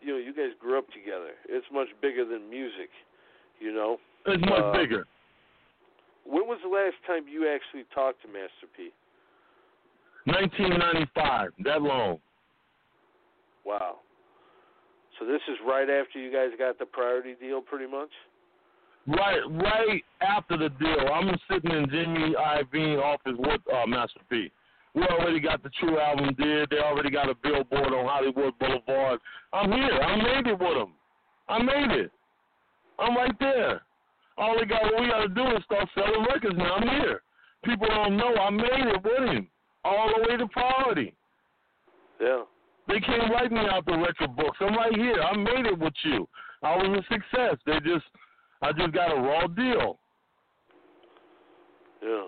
you 0.00 0.12
know, 0.12 0.18
you 0.18 0.32
guys 0.32 0.56
grew 0.60 0.78
up 0.78 0.86
together. 0.88 1.32
It's 1.48 1.66
much 1.72 1.88
bigger 2.00 2.24
than 2.24 2.48
music, 2.48 2.90
you 3.60 3.72
know. 3.74 3.98
It's 4.26 4.40
much 4.48 4.62
Uh, 4.62 4.72
bigger. 4.72 5.06
When 6.24 6.46
was 6.46 6.58
the 6.62 6.70
last 6.70 6.96
time 7.06 7.28
you 7.28 7.48
actually 7.48 7.84
talked 7.94 8.22
to 8.22 8.28
Master 8.28 8.68
P? 8.76 8.90
1995. 10.24 11.50
That 11.64 11.82
long. 11.82 12.18
Wow. 13.64 13.96
So 15.18 15.26
this 15.26 15.40
is 15.48 15.56
right 15.66 15.88
after 15.88 16.18
you 16.18 16.32
guys 16.32 16.48
got 16.58 16.78
the 16.78 16.86
priority 16.86 17.34
deal, 17.40 17.60
pretty 17.60 17.90
much. 17.90 18.10
Right, 19.06 19.40
right 19.50 20.02
after 20.22 20.56
the 20.56 20.70
deal, 20.70 21.08
I'm 21.12 21.36
sitting 21.50 21.70
in 21.70 21.86
Jimmy 21.90 22.34
Iovine 22.34 23.02
office 23.02 23.34
with 23.38 23.60
uh, 23.72 23.86
Master 23.86 24.20
P. 24.30 24.50
We 24.94 25.02
already 25.02 25.40
got 25.40 25.62
the 25.62 25.70
True 25.80 25.98
album 25.98 26.34
did. 26.38 26.70
They 26.70 26.78
already 26.78 27.10
got 27.10 27.28
a 27.28 27.34
billboard 27.34 27.92
on 27.92 28.06
Hollywood 28.06 28.58
Boulevard. 28.58 29.20
I'm 29.52 29.70
here. 29.72 29.92
I 29.92 30.16
made 30.16 30.50
it 30.50 30.58
with 30.58 30.74
them. 30.74 30.92
I 31.48 31.62
made 31.62 31.98
it. 31.98 32.10
I'm 32.98 33.14
right 33.16 33.34
there. 33.40 33.82
All 34.36 34.56
we 34.58 34.66
got, 34.66 34.82
what 34.82 35.00
we 35.00 35.08
got 35.08 35.20
to 35.20 35.28
do 35.28 35.56
is 35.56 35.64
start 35.64 35.88
selling 35.94 36.26
records 36.32 36.56
now. 36.56 36.74
I'm 36.74 36.88
here. 36.88 37.22
People 37.64 37.86
don't 37.88 38.16
know 38.16 38.34
I 38.34 38.50
made 38.50 38.66
it 38.68 39.02
with 39.02 39.28
him 39.30 39.48
all 39.84 40.10
the 40.14 40.28
way 40.28 40.36
to 40.36 40.46
priority. 40.48 41.14
Yeah. 42.20 42.42
They 42.88 43.00
can't 43.00 43.32
write 43.32 43.50
me 43.50 43.60
out 43.70 43.86
the 43.86 43.96
record 43.96 44.36
books. 44.36 44.58
I'm 44.60 44.74
right 44.74 44.94
here. 44.94 45.20
I 45.20 45.36
made 45.36 45.66
it 45.66 45.78
with 45.78 45.94
you. 46.04 46.28
I 46.62 46.76
was 46.76 46.98
a 46.98 47.14
success. 47.14 47.56
They 47.64 47.78
just, 47.80 48.04
I 48.60 48.72
just 48.72 48.92
got 48.92 49.12
a 49.12 49.20
raw 49.20 49.46
deal. 49.46 49.98
Yeah. 52.02 52.24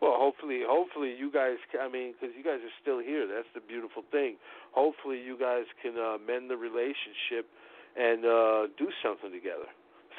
Well, 0.00 0.14
hopefully, 0.16 0.60
hopefully 0.66 1.14
you 1.18 1.30
guys. 1.32 1.56
I 1.80 1.88
mean, 1.88 2.14
because 2.14 2.34
you 2.36 2.44
guys 2.44 2.60
are 2.62 2.76
still 2.80 3.00
here. 3.00 3.26
That's 3.26 3.48
the 3.54 3.60
beautiful 3.60 4.04
thing. 4.10 4.36
Hopefully, 4.72 5.20
you 5.20 5.36
guys 5.38 5.64
can 5.82 5.98
uh, 5.98 6.16
mend 6.24 6.48
the 6.48 6.56
relationship 6.56 7.50
and 7.98 8.24
uh, 8.24 8.66
do 8.78 8.88
something 9.02 9.32
together. 9.32 9.66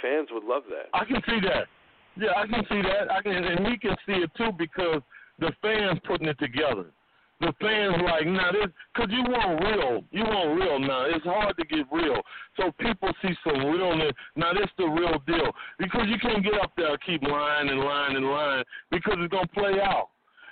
Fans 0.02 0.30
would 0.32 0.44
love 0.44 0.64
that. 0.70 0.88
I 0.94 1.06
can 1.06 1.22
see 1.28 1.40
that. 1.48 1.68
Yeah, 2.18 2.32
I 2.36 2.48
can 2.48 2.64
see 2.70 2.82
that. 2.82 3.12
I 3.12 3.22
can, 3.22 3.34
and 3.34 3.66
we 3.66 3.78
can 3.78 3.96
see 4.06 4.14
it 4.14 4.32
too 4.38 4.52
because 4.58 5.02
the 5.40 5.52
fans 5.62 6.00
putting 6.06 6.28
it 6.28 6.38
together. 6.40 6.92
The 7.40 7.54
fans 7.62 7.96
like, 8.04 8.28
nah, 8.28 8.52
this, 8.52 8.68
cause 8.98 9.08
you 9.10 9.24
want 9.24 9.64
real. 9.64 10.04
You 10.12 10.24
want 10.26 10.60
real 10.60 10.78
now. 10.78 11.06
It's 11.06 11.24
hard 11.24 11.56
to 11.56 11.66
get 11.66 11.86
real. 11.90 12.20
So 12.58 12.72
people 12.80 13.10
see 13.22 13.34
some 13.48 13.66
realness. 13.66 14.12
Now 14.36 14.52
this 14.54 14.68
the 14.78 14.86
real 14.86 15.20
deal 15.26 15.52
because 15.78 16.08
you 16.08 16.20
can't 16.20 16.44
get 16.44 16.56
up 16.62 16.74
there 16.76 16.92
and 16.92 17.02
keep 17.02 17.24
lying 17.24 17.70
and 17.70 17.80
lying 17.80 18.18
and 18.18 18.26
lying 18.26 18.66
because 18.92 19.16
it's 19.20 19.32
gonna 19.32 19.48
play 19.54 19.80
out. 19.82 20.10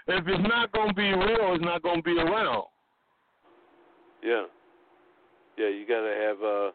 If 0.07 0.25
it's 0.25 0.47
not 0.47 0.71
gonna 0.71 0.93
be 0.93 1.09
real, 1.11 1.55
it's 1.55 1.63
not 1.63 1.83
gonna 1.83 2.01
be 2.01 2.17
around. 2.17 2.63
Yeah. 4.23 4.45
Yeah, 5.57 5.69
you 5.69 5.85
got 5.87 6.01
to 6.01 6.13
have, 6.13 6.37
uh, 6.37 6.71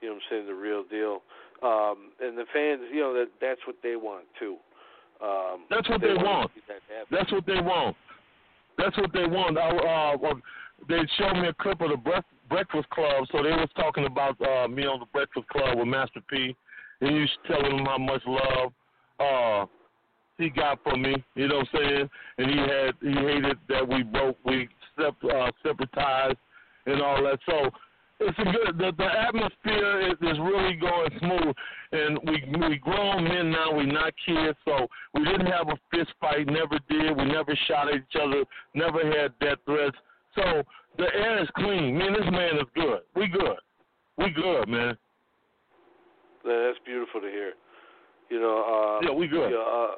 you 0.00 0.08
know, 0.08 0.14
what 0.14 0.16
I'm 0.16 0.20
saying 0.30 0.46
the 0.46 0.54
real 0.54 0.82
deal. 0.82 1.22
Um, 1.62 2.12
and 2.20 2.38
the 2.38 2.44
fans, 2.52 2.82
you 2.92 3.00
know, 3.00 3.14
that 3.14 3.28
that's 3.40 3.60
what 3.66 3.76
they 3.82 3.96
want 3.96 4.24
too. 4.38 4.56
Um, 5.20 5.64
That's 5.68 5.88
what 5.88 6.00
they 6.00 6.14
want. 6.14 6.24
want. 6.24 6.50
that. 6.68 7.06
That's 7.10 7.32
what 7.32 7.44
they 7.46 7.60
want. 7.60 7.96
That's 8.76 8.96
what 8.96 9.12
they 9.12 9.26
want. 9.26 9.58
I, 9.58 9.70
uh, 9.70 10.16
well, 10.16 10.40
they 10.88 11.00
showed 11.18 11.34
me 11.34 11.48
a 11.48 11.54
clip 11.54 11.80
of 11.80 11.90
the 11.90 12.22
Breakfast 12.48 12.88
Club, 12.90 13.26
so 13.32 13.42
they 13.42 13.50
was 13.50 13.68
talking 13.74 14.06
about 14.06 14.40
uh, 14.40 14.68
me 14.68 14.86
on 14.86 15.00
the 15.00 15.06
Breakfast 15.12 15.48
Club 15.48 15.76
with 15.76 15.88
Master 15.88 16.20
P, 16.30 16.54
and 17.00 17.16
you 17.16 17.22
was 17.22 17.38
telling 17.48 17.76
them 17.76 17.86
how 17.86 17.98
much 17.98 18.22
love 18.26 18.72
uh, 19.18 19.66
he 20.38 20.48
got 20.50 20.80
from 20.84 21.02
me. 21.02 21.16
You 21.34 21.48
know 21.48 21.56
what 21.56 21.68
I'm 21.74 21.80
saying? 21.80 22.10
And 22.38 22.50
he 22.50 22.56
had 22.56 22.94
he 23.02 23.26
hated 23.26 23.58
that 23.68 23.88
we 23.88 24.04
broke, 24.04 24.38
we 24.44 24.68
sep- 24.96 25.16
uh, 25.24 25.50
and 26.86 27.02
all 27.02 27.22
that. 27.24 27.38
So 27.46 27.70
it's 28.20 28.38
a 28.38 28.44
good. 28.44 28.78
The, 28.78 28.92
the 28.96 29.04
atmosphere 29.04 30.10
is, 30.10 30.16
is 30.20 30.38
really 30.38 30.74
going 30.74 31.10
smooth, 31.20 31.54
and 31.92 32.18
we 32.24 32.68
we 32.68 32.76
grown 32.78 33.24
men 33.24 33.50
now. 33.50 33.72
We 33.72 33.86
not 33.86 34.12
kids, 34.26 34.58
so 34.64 34.86
we 35.14 35.24
didn't 35.24 35.46
have 35.46 35.68
a 35.68 35.78
fist 35.90 36.10
fight. 36.20 36.46
Never 36.46 36.78
did. 36.88 37.16
We 37.16 37.24
never 37.24 37.56
shot 37.68 37.88
at 37.88 37.94
each 37.94 38.20
other. 38.20 38.44
Never 38.74 39.00
had 39.04 39.38
death 39.38 39.58
threats. 39.64 39.96
So 40.34 40.62
the 40.98 41.06
air 41.14 41.42
is 41.42 41.48
clean. 41.56 41.96
Man, 41.96 42.12
this 42.12 42.30
man 42.30 42.56
is 42.56 42.68
good. 42.74 43.00
We 43.14 43.28
good. 43.28 43.58
We 44.16 44.30
good, 44.30 44.68
man. 44.68 44.96
Yeah, 46.44 46.66
That's 46.66 46.78
beautiful 46.84 47.20
to 47.20 47.28
hear. 47.28 47.52
You 48.30 48.40
know, 48.40 48.98
uh, 49.02 49.06
Yeah, 49.06 49.14
we 49.14 49.28
good. 49.28 49.50
Yeah, 49.50 49.58
uh, 49.58 49.94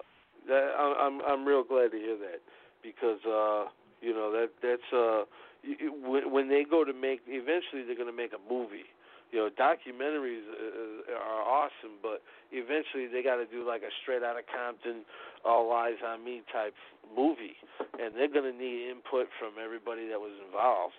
that 0.48 0.72
I'm 0.78 1.20
I'm 1.22 1.44
real 1.44 1.64
glad 1.64 1.90
to 1.92 1.96
hear 1.96 2.16
that 2.18 2.40
because 2.82 3.18
uh, 3.26 3.70
you 4.00 4.12
know 4.12 4.30
that 4.32 4.50
that's 4.62 4.92
uh, 4.92 5.24
when 5.62 6.48
they 6.48 6.64
go 6.64 6.84
to 6.84 6.92
make 6.92 7.20
eventually 7.26 7.84
they're 7.84 7.98
going 7.98 8.10
to 8.10 8.16
make 8.16 8.32
a 8.32 8.42
movie. 8.52 8.88
You 9.30 9.46
know, 9.46 9.48
documentaries 9.54 10.42
uh, 10.42 11.14
are 11.14 11.42
awesome, 11.46 12.02
but 12.02 12.18
eventually 12.50 13.06
they 13.06 13.22
got 13.22 13.36
to 13.36 13.46
do 13.46 13.62
like 13.62 13.82
a 13.82 13.92
straight 14.02 14.26
out 14.26 14.34
of 14.34 14.42
Compton, 14.50 15.06
all 15.44 15.70
eyes 15.70 16.02
on 16.02 16.24
me 16.24 16.42
type 16.50 16.74
movie, 17.14 17.54
and 18.00 18.10
they're 18.16 18.32
going 18.32 18.50
to 18.50 18.56
need 18.56 18.90
input 18.90 19.30
from 19.38 19.54
everybody 19.62 20.08
that 20.10 20.18
was 20.18 20.34
involved. 20.42 20.98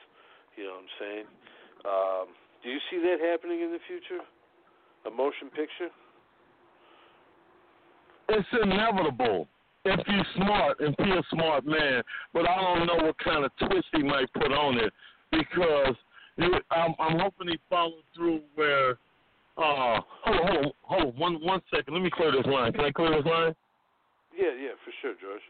You 0.56 0.64
know 0.64 0.80
what 0.80 0.88
I'm 0.88 0.96
saying? 1.00 1.28
Um, 1.84 2.26
do 2.64 2.70
you 2.70 2.80
see 2.88 3.04
that 3.04 3.20
happening 3.20 3.62
in 3.62 3.72
the 3.72 3.84
future? 3.84 4.24
A 5.06 5.12
motion 5.12 5.50
picture? 5.52 5.92
It's 8.30 8.48
inevitable 8.64 9.48
if 9.86 10.08
you're 10.08 10.26
smart 10.36 10.80
and 10.80 10.96
be 10.98 11.12
a 11.12 11.24
smart 11.32 11.66
man. 11.66 12.04
But 12.34 12.50
I 12.50 12.62
don't 12.62 12.88
know 12.88 13.06
what 13.06 13.18
kind 13.20 13.46
of 13.46 13.52
twist 13.58 13.88
he 13.94 14.04
might 14.04 14.32
put 14.34 14.52
on 14.52 14.78
it 14.78 14.94
because 15.32 15.96
you, 16.38 16.54
I'm, 16.72 16.94
I'm 17.00 17.20
hoping 17.20 17.50
he 17.50 17.60
follows 17.70 18.04
through 18.16 18.42
where. 18.56 18.98
Uh, 19.58 20.00
hold 20.24 20.40
on, 20.40 20.48
hold 20.48 20.66
on, 20.66 20.72
hold 20.82 21.14
on, 21.14 21.20
one 21.20 21.46
one 21.46 21.62
second. 21.70 21.94
Let 21.94 22.02
me 22.02 22.10
clear 22.10 22.32
this 22.32 22.46
line. 22.46 22.72
Can 22.72 22.86
I 22.86 22.92
clear 22.92 23.12
this 23.12 23.26
line? 23.26 23.54
Yeah, 24.36 24.52
yeah, 24.58 24.72
for 24.84 24.92
sure, 25.02 25.14
George. 25.22 25.42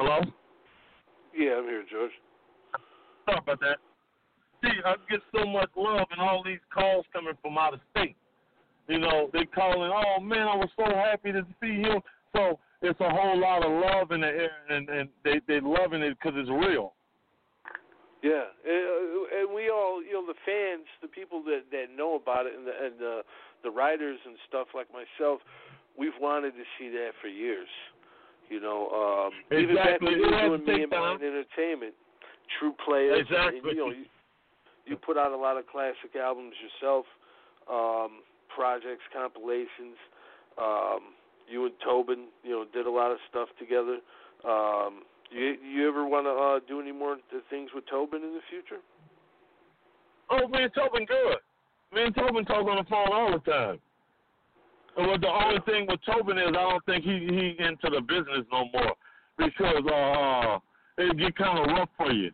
Hello. 0.00 0.20
Yeah, 1.36 1.60
I'm 1.60 1.64
here, 1.64 1.79
George. 1.90 2.12
Sorry 3.26 3.38
about 3.42 3.60
that. 3.60 3.78
See, 4.62 4.76
I 4.84 4.94
get 5.10 5.20
so 5.34 5.46
much 5.46 5.70
love 5.76 6.06
and 6.10 6.20
all 6.20 6.42
these 6.44 6.60
calls 6.72 7.04
coming 7.12 7.34
from 7.42 7.56
out 7.58 7.74
of 7.74 7.80
state. 7.90 8.16
You 8.88 8.98
know, 8.98 9.30
they 9.32 9.44
calling, 9.44 9.90
oh 9.92 10.20
man, 10.20 10.48
I 10.48 10.56
was 10.56 10.68
so 10.76 10.84
happy 10.84 11.32
to 11.32 11.42
see 11.62 11.80
him. 11.80 12.00
So 12.34 12.58
it's 12.82 13.00
a 13.00 13.08
whole 13.08 13.38
lot 13.38 13.64
of 13.64 13.70
love 13.70 14.10
in 14.12 14.20
the 14.20 14.26
air, 14.26 14.50
and 14.68 14.88
and 14.88 15.08
they 15.24 15.40
they 15.46 15.60
loving 15.60 16.02
it 16.02 16.16
because 16.18 16.36
it's 16.36 16.50
real. 16.50 16.94
Yeah, 18.22 18.44
and, 18.68 18.84
uh, 18.84 19.40
and 19.40 19.54
we 19.54 19.70
all, 19.70 20.04
you 20.04 20.12
know, 20.12 20.26
the 20.26 20.36
fans, 20.44 20.84
the 21.00 21.08
people 21.08 21.42
that 21.44 21.70
that 21.72 21.86
know 21.96 22.16
about 22.16 22.46
it, 22.46 22.52
and 22.54 22.66
the 22.66 22.72
and 22.72 22.98
the 22.98 23.22
the 23.62 23.70
writers 23.70 24.18
and 24.26 24.36
stuff 24.48 24.68
like 24.74 24.88
myself, 24.92 25.40
we've 25.96 26.16
wanted 26.20 26.52
to 26.52 26.64
see 26.78 26.88
that 26.90 27.12
for 27.20 27.28
years. 27.28 27.68
You 28.50 28.60
know, 28.60 29.30
um, 29.30 29.32
even 29.56 29.76
back 29.76 30.00
when 30.00 30.18
you 30.18 30.26
were 30.26 30.58
doing 30.58 30.66
me 30.66 30.82
and 30.82 30.90
mine 30.90 31.22
entertainment, 31.22 31.94
True 32.58 32.74
Players, 32.84 33.24
and, 33.30 33.54
Exactly. 33.54 33.70
you 33.70 33.76
know, 33.78 33.90
you, 33.90 34.04
you 34.86 34.96
put 34.96 35.16
out 35.16 35.30
a 35.30 35.36
lot 35.36 35.56
of 35.56 35.68
classic 35.70 36.18
albums 36.18 36.54
yourself, 36.58 37.06
um, 37.70 38.26
projects, 38.52 39.06
compilations. 39.14 39.94
Um, 40.58 41.14
you 41.48 41.66
and 41.66 41.74
Tobin, 41.84 42.26
you 42.42 42.50
know, 42.50 42.64
did 42.72 42.86
a 42.86 42.90
lot 42.90 43.12
of 43.12 43.18
stuff 43.30 43.48
together. 43.58 43.98
Um, 44.44 45.02
you 45.30 45.54
you 45.62 45.88
ever 45.88 46.04
want 46.04 46.26
to 46.26 46.34
uh, 46.34 46.58
do 46.66 46.80
any 46.80 46.92
more 46.92 47.18
th- 47.30 47.42
things 47.50 47.70
with 47.72 47.84
Tobin 47.88 48.22
in 48.22 48.34
the 48.34 48.42
future? 48.50 48.82
Oh, 50.28 50.48
me 50.48 50.64
and 50.64 50.72
Tobin 50.74 51.06
good. 51.06 51.38
Me 51.94 52.02
and 52.02 52.14
Tobin 52.14 52.44
talk 52.44 52.66
on 52.66 52.76
the 52.76 52.84
phone 52.90 53.12
all 53.12 53.32
the 53.32 53.50
time. 53.50 53.78
What 54.96 55.20
the 55.20 55.28
only 55.28 55.60
thing 55.66 55.86
with 55.88 56.00
Tobin 56.04 56.38
is, 56.38 56.48
I 56.48 56.52
don't 56.52 56.84
think 56.84 57.04
he 57.04 57.10
he 57.10 57.62
into 57.62 57.88
the 57.90 58.00
business 58.00 58.44
no 58.52 58.66
more 58.72 58.94
because 59.38 59.84
uh 59.86 60.58
it 60.98 61.16
get 61.16 61.36
kind 61.36 61.58
of 61.58 61.76
rough 61.76 61.88
for 61.96 62.12
you. 62.12 62.30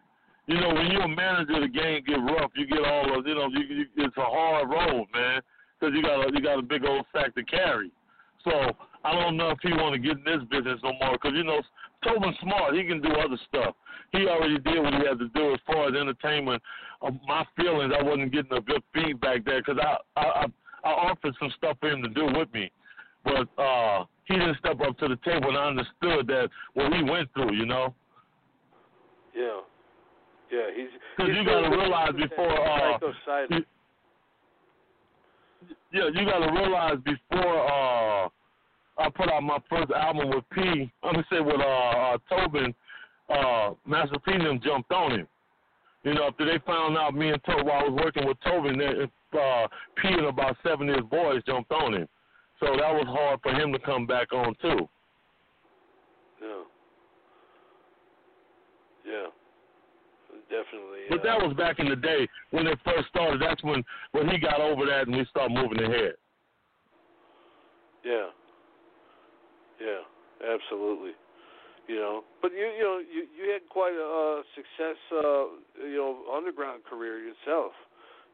You 0.46 0.60
know, 0.60 0.74
when 0.74 0.86
you're 0.90 1.02
a 1.02 1.08
manager, 1.08 1.60
the 1.60 1.68
game 1.68 2.02
get 2.06 2.18
rough. 2.18 2.50
You 2.54 2.66
get 2.66 2.84
all 2.84 3.18
of, 3.18 3.26
you 3.26 3.34
know, 3.34 3.48
you, 3.48 3.62
you, 3.66 3.86
it's 3.96 4.16
a 4.16 4.22
hard 4.22 4.68
road, 4.70 5.06
man, 5.12 5.42
because 5.78 5.94
you 5.94 6.02
got 6.02 6.26
a 6.26 6.30
you 6.32 6.40
got 6.40 6.58
a 6.58 6.62
big 6.62 6.84
old 6.84 7.04
sack 7.12 7.34
to 7.34 7.44
carry. 7.44 7.90
So 8.44 8.52
I 9.04 9.12
don't 9.12 9.36
know 9.36 9.50
if 9.50 9.58
he 9.62 9.70
want 9.72 9.94
to 9.94 9.98
get 9.98 10.18
in 10.18 10.24
this 10.24 10.42
business 10.50 10.80
no 10.82 10.92
more, 11.00 11.12
because 11.12 11.32
you 11.34 11.44
know, 11.44 11.60
Tobin's 12.04 12.36
smart. 12.40 12.74
He 12.74 12.84
can 12.84 13.02
do 13.02 13.10
other 13.10 13.38
stuff. 13.48 13.74
He 14.12 14.26
already 14.28 14.58
did 14.58 14.78
what 14.82 14.94
he 14.94 15.06
had 15.06 15.18
to 15.18 15.28
do 15.34 15.54
as 15.54 15.60
far 15.66 15.88
as 15.88 15.94
entertainment. 15.94 16.62
Uh, 17.02 17.10
my 17.26 17.44
feelings, 17.56 17.92
I 17.98 18.02
wasn't 18.02 18.32
getting 18.32 18.52
a 18.52 18.60
good 18.60 18.82
feedback 18.94 19.44
there 19.44 19.60
because 19.60 19.78
I, 19.82 19.96
I 20.20 20.24
I 20.24 20.46
I 20.86 21.10
offered 21.10 21.34
some 21.38 21.50
stuff 21.56 21.76
for 21.80 21.88
him 21.90 22.02
to 22.02 22.08
do 22.08 22.26
with 22.26 22.52
me, 22.52 22.70
but 23.24 23.48
uh 23.60 24.04
he 24.26 24.34
didn't 24.34 24.58
step 24.58 24.80
up 24.80 24.98
to 24.98 25.08
the 25.08 25.16
table, 25.24 25.48
and 25.50 25.56
I 25.56 25.66
understood 25.68 26.26
that 26.26 26.48
what 26.74 26.92
he 26.92 27.02
went 27.02 27.32
through, 27.32 27.54
you 27.54 27.64
know. 27.64 27.94
Yeah. 29.34 29.60
Yeah, 30.50 30.66
he's. 30.74 30.88
Because 31.16 31.32
you 31.36 31.44
got 31.44 31.60
to 31.60 31.70
realize 31.76 32.12
before. 32.16 32.68
Uh, 32.68 32.98
you- 33.50 33.64
yeah, 35.92 36.08
you 36.12 36.24
got 36.26 36.38
to 36.44 36.52
realize 36.52 36.96
before 37.04 37.66
uh, 37.70 38.28
I 38.98 39.10
put 39.14 39.30
out 39.30 39.42
my 39.42 39.58
first 39.70 39.90
album 39.92 40.30
with 40.30 40.44
P. 40.52 40.90
I'm 41.02 41.14
gonna 41.14 41.24
say 41.30 41.40
with 41.40 41.60
uh, 41.60 41.64
uh, 41.64 42.18
Tobin, 42.28 42.74
uh, 43.28 43.70
Master 43.86 44.18
P 44.24 44.32
jumped 44.62 44.92
on 44.92 45.12
him. 45.12 45.28
You 46.06 46.14
know, 46.14 46.28
after 46.28 46.46
they 46.46 46.60
found 46.64 46.96
out 46.96 47.16
me 47.16 47.30
and 47.30 47.42
Tobin, 47.42 47.66
while 47.66 47.80
I 47.80 47.88
was 47.88 48.00
working 48.00 48.28
with 48.28 48.36
Tobin, 48.44 48.78
that 48.78 49.10
uh, 49.36 49.66
P 50.00 50.06
and 50.06 50.26
about 50.26 50.56
seven 50.62 50.88
of 50.88 50.94
his 50.94 51.04
boys 51.10 51.42
jumped 51.44 51.72
on 51.72 51.94
him. 51.94 52.06
So 52.60 52.66
that 52.66 52.94
was 52.94 53.06
hard 53.08 53.40
for 53.42 53.50
him 53.50 53.72
to 53.72 53.78
come 53.80 54.06
back 54.06 54.32
on 54.32 54.54
too. 54.62 54.88
Yeah. 56.40 56.62
Yeah. 59.04 59.26
Definitely. 60.48 61.00
But 61.10 61.20
uh, 61.20 61.22
that 61.24 61.44
was 61.44 61.56
back 61.56 61.80
in 61.80 61.88
the 61.88 61.96
day 61.96 62.28
when 62.52 62.68
it 62.68 62.78
first 62.84 63.08
started. 63.08 63.42
That's 63.42 63.62
when 63.64 63.82
when 64.12 64.28
he 64.28 64.38
got 64.38 64.60
over 64.60 64.86
that 64.86 65.08
and 65.08 65.16
we 65.16 65.26
started 65.28 65.54
moving 65.54 65.82
ahead. 65.82 66.12
Yeah. 68.04 68.26
Yeah. 69.80 70.54
Absolutely. 70.54 71.12
You 71.88 71.96
know, 71.96 72.24
but 72.42 72.52
you 72.52 72.66
you 72.76 72.82
know 72.82 72.98
you 72.98 73.26
you 73.36 73.52
had 73.52 73.62
quite 73.68 73.94
a 73.94 74.40
uh, 74.40 74.42
success 74.54 74.96
uh, 75.12 75.86
you 75.86 75.96
know 75.96 76.34
underground 76.34 76.82
career 76.88 77.18
yourself. 77.18 77.72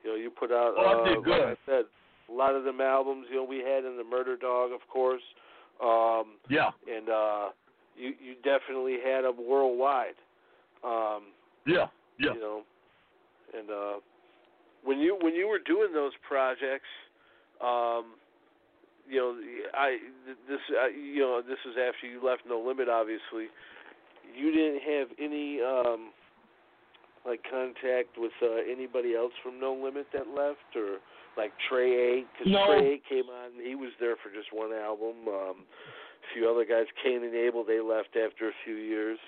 You 0.03 0.11
know, 0.11 0.17
you 0.17 0.31
put 0.31 0.51
out 0.51 0.75
Oh, 0.77 0.87
I 0.87 0.95
uh, 0.95 1.15
did 1.15 1.25
good. 1.25 1.49
like 1.49 1.59
I 1.59 1.71
said, 1.71 1.85
a 2.31 2.33
lot 2.33 2.55
of 2.55 2.65
them 2.65 2.81
albums. 2.81 3.27
You 3.31 3.37
know, 3.37 3.45
we 3.45 3.59
had 3.59 3.85
in 3.85 3.97
the 3.97 4.05
Murder 4.05 4.37
Dog, 4.37 4.73
of 4.73 4.81
course. 4.89 5.23
Um, 5.83 6.39
Yeah. 6.49 6.71
and 6.91 7.09
uh, 7.09 7.49
you 7.97 8.15
you 8.21 8.35
definitely 8.43 8.99
had 9.05 9.25
a 9.25 9.33
worldwide. 9.33 10.17
Um, 10.83 11.33
Yeah. 11.67 11.87
Yeah. 12.19 12.35
you 12.35 12.41
know, 12.41 12.63
and 13.57 13.71
uh, 13.71 14.01
when 14.83 14.99
you 14.99 15.19
when 15.21 15.35
you 15.35 15.47
were 15.47 15.59
doing 15.59 15.93
those 15.93 16.13
projects, 16.27 16.89
um, 17.61 18.15
you 19.09 19.19
know, 19.19 19.37
I 19.75 19.99
this 20.49 20.61
uh, 20.71 20.89
you 20.89 21.21
know 21.21 21.43
this 21.43 21.59
was 21.67 21.77
after 21.77 22.07
you 22.07 22.25
left 22.25 22.43
No 22.49 22.61
Limit. 22.61 22.89
Obviously, 22.89 23.49
you 24.35 24.51
didn't 24.51 24.83
have 24.83 25.09
any 25.19 25.61
um, 25.61 26.11
like 27.27 27.41
contact 27.51 28.17
with 28.19 28.33
uh, 28.43 28.63
anybody 28.71 29.15
else 29.15 29.33
from 29.43 29.61
No 29.61 29.75
Limit 29.75 30.07
that 30.13 30.29
left, 30.29 30.77
or 30.77 30.99
like 31.37 31.53
Trey 31.69 32.19
Eight, 32.19 32.27
because 32.33 32.53
No. 32.53 32.67
Trey 32.67 32.95
Eight 32.95 33.03
came 33.09 33.29
on. 33.31 33.53
He 33.63 33.75
was 33.75 33.91
there 34.01 34.17
for 34.23 34.31
just 34.31 34.53
one 34.53 34.73
album. 34.73 35.29
Um, 35.29 35.57
a 36.23 36.35
few 36.35 36.49
other 36.49 36.65
guys, 36.65 36.87
Cain 37.03 37.25
and 37.25 37.35
Abel, 37.35 37.65
they 37.65 37.81
left 37.81 38.17
after 38.17 38.49
a 38.49 38.53
few 38.65 38.77
years. 38.77 39.19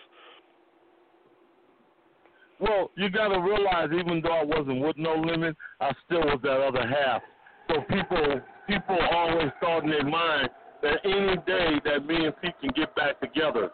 Well, 2.60 2.90
you 2.94 3.10
got 3.10 3.28
to 3.28 3.40
realize, 3.40 3.88
even 3.92 4.20
though 4.22 4.32
I 4.32 4.44
wasn't 4.44 4.80
with 4.80 4.96
No 4.96 5.14
Limit, 5.14 5.56
I 5.80 5.90
still 6.04 6.20
was 6.20 6.38
that 6.44 6.60
other 6.60 6.86
half. 6.86 7.20
So 7.68 7.80
people, 7.90 8.40
people 8.66 8.98
always 9.12 9.50
thought 9.60 9.84
in 9.84 9.90
their 9.90 10.04
mind 10.04 10.48
that 10.82 10.98
any 11.04 11.36
day 11.46 11.80
that 11.84 12.06
me 12.06 12.26
and 12.26 12.34
Pete 12.40 12.54
can 12.60 12.70
get 12.76 12.94
back 12.94 13.20
together. 13.20 13.70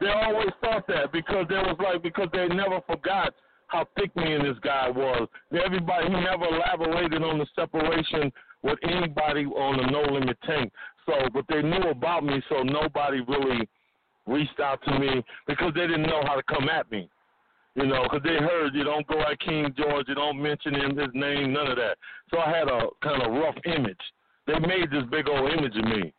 They 0.00 0.08
always 0.08 0.50
thought 0.60 0.86
that 0.88 1.12
because 1.12 1.46
there 1.48 1.62
was 1.62 1.76
like 1.82 2.02
because 2.02 2.28
they 2.32 2.48
never 2.48 2.80
forgot 2.86 3.34
how 3.68 3.86
thick 3.96 4.14
me 4.16 4.34
and 4.34 4.44
this 4.44 4.58
guy 4.62 4.90
was. 4.90 5.28
Everybody, 5.52 6.06
he 6.08 6.12
never 6.12 6.44
elaborated 6.44 7.22
on 7.22 7.38
the 7.38 7.46
separation 7.56 8.30
with 8.62 8.78
anybody 8.82 9.46
on 9.46 9.78
the 9.78 9.90
No 9.90 10.02
Limit 10.12 10.36
tank. 10.44 10.72
So, 11.06 11.14
but 11.32 11.44
they 11.48 11.62
knew 11.62 11.90
about 11.90 12.24
me, 12.24 12.42
so 12.48 12.62
nobody 12.62 13.20
really 13.26 13.68
reached 14.26 14.60
out 14.60 14.80
to 14.84 14.98
me 14.98 15.24
because 15.46 15.72
they 15.74 15.86
didn't 15.86 16.02
know 16.02 16.22
how 16.24 16.36
to 16.36 16.42
come 16.42 16.68
at 16.68 16.90
me. 16.90 17.08
You 17.74 17.86
know, 17.86 18.02
because 18.02 18.20
they 18.22 18.36
heard 18.36 18.74
you 18.74 18.84
don't 18.84 19.06
go 19.06 19.20
at 19.20 19.40
King 19.40 19.72
George, 19.76 20.06
you 20.06 20.14
don't 20.14 20.40
mention 20.40 20.74
him, 20.74 20.96
his 20.96 21.08
name, 21.14 21.54
none 21.54 21.68
of 21.68 21.76
that. 21.76 21.96
So 22.30 22.38
I 22.38 22.50
had 22.50 22.68
a 22.68 22.88
kind 23.02 23.22
of 23.22 23.32
rough 23.32 23.56
image. 23.64 23.96
They 24.46 24.58
made 24.58 24.90
this 24.90 25.04
big 25.10 25.26
old 25.28 25.50
image 25.50 25.76
of 25.76 25.84
me. 25.84 26.12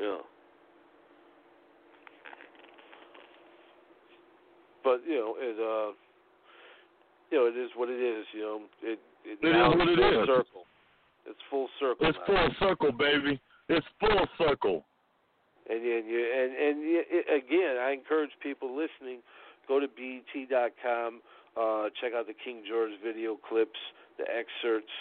Yeah. 0.00 0.18
But 4.84 5.00
you 5.06 5.16
know, 5.16 5.34
it 5.38 5.56
uh, 5.58 5.92
you 7.30 7.38
know, 7.38 7.46
it 7.46 7.58
is 7.58 7.70
what 7.74 7.88
it 7.88 8.00
is. 8.00 8.24
You 8.32 8.40
know, 8.40 8.60
it 8.82 8.98
it, 9.24 9.38
It 9.42 9.48
is 9.48 9.76
what 9.76 9.88
it's 9.88 9.98
it 9.98 9.98
full 9.98 10.22
is. 10.22 10.26
circle. 10.28 10.64
It's 11.26 11.40
full 11.50 11.68
circle. 11.80 12.06
It's 12.08 12.18
now. 12.18 12.26
full 12.26 12.68
circle, 12.68 12.92
baby. 12.92 13.40
It's 13.68 13.86
full 14.00 14.26
circle. 14.38 14.84
And 15.68 15.80
and 15.84 16.08
you 16.08 16.20
and 16.24 16.50
and 16.56 16.82
you, 16.82 17.02
it, 17.10 17.26
again, 17.28 17.76
I 17.76 17.92
encourage 17.92 18.30
people 18.42 18.70
listening, 18.74 19.20
go 19.68 19.78
to 19.78 19.86
bet.com, 19.86 21.20
uh, 21.56 21.92
check 22.00 22.12
out 22.16 22.26
the 22.26 22.34
King 22.44 22.62
George 22.66 22.92
video 23.04 23.36
clips, 23.36 23.78
the 24.16 24.24
excerpts. 24.24 24.92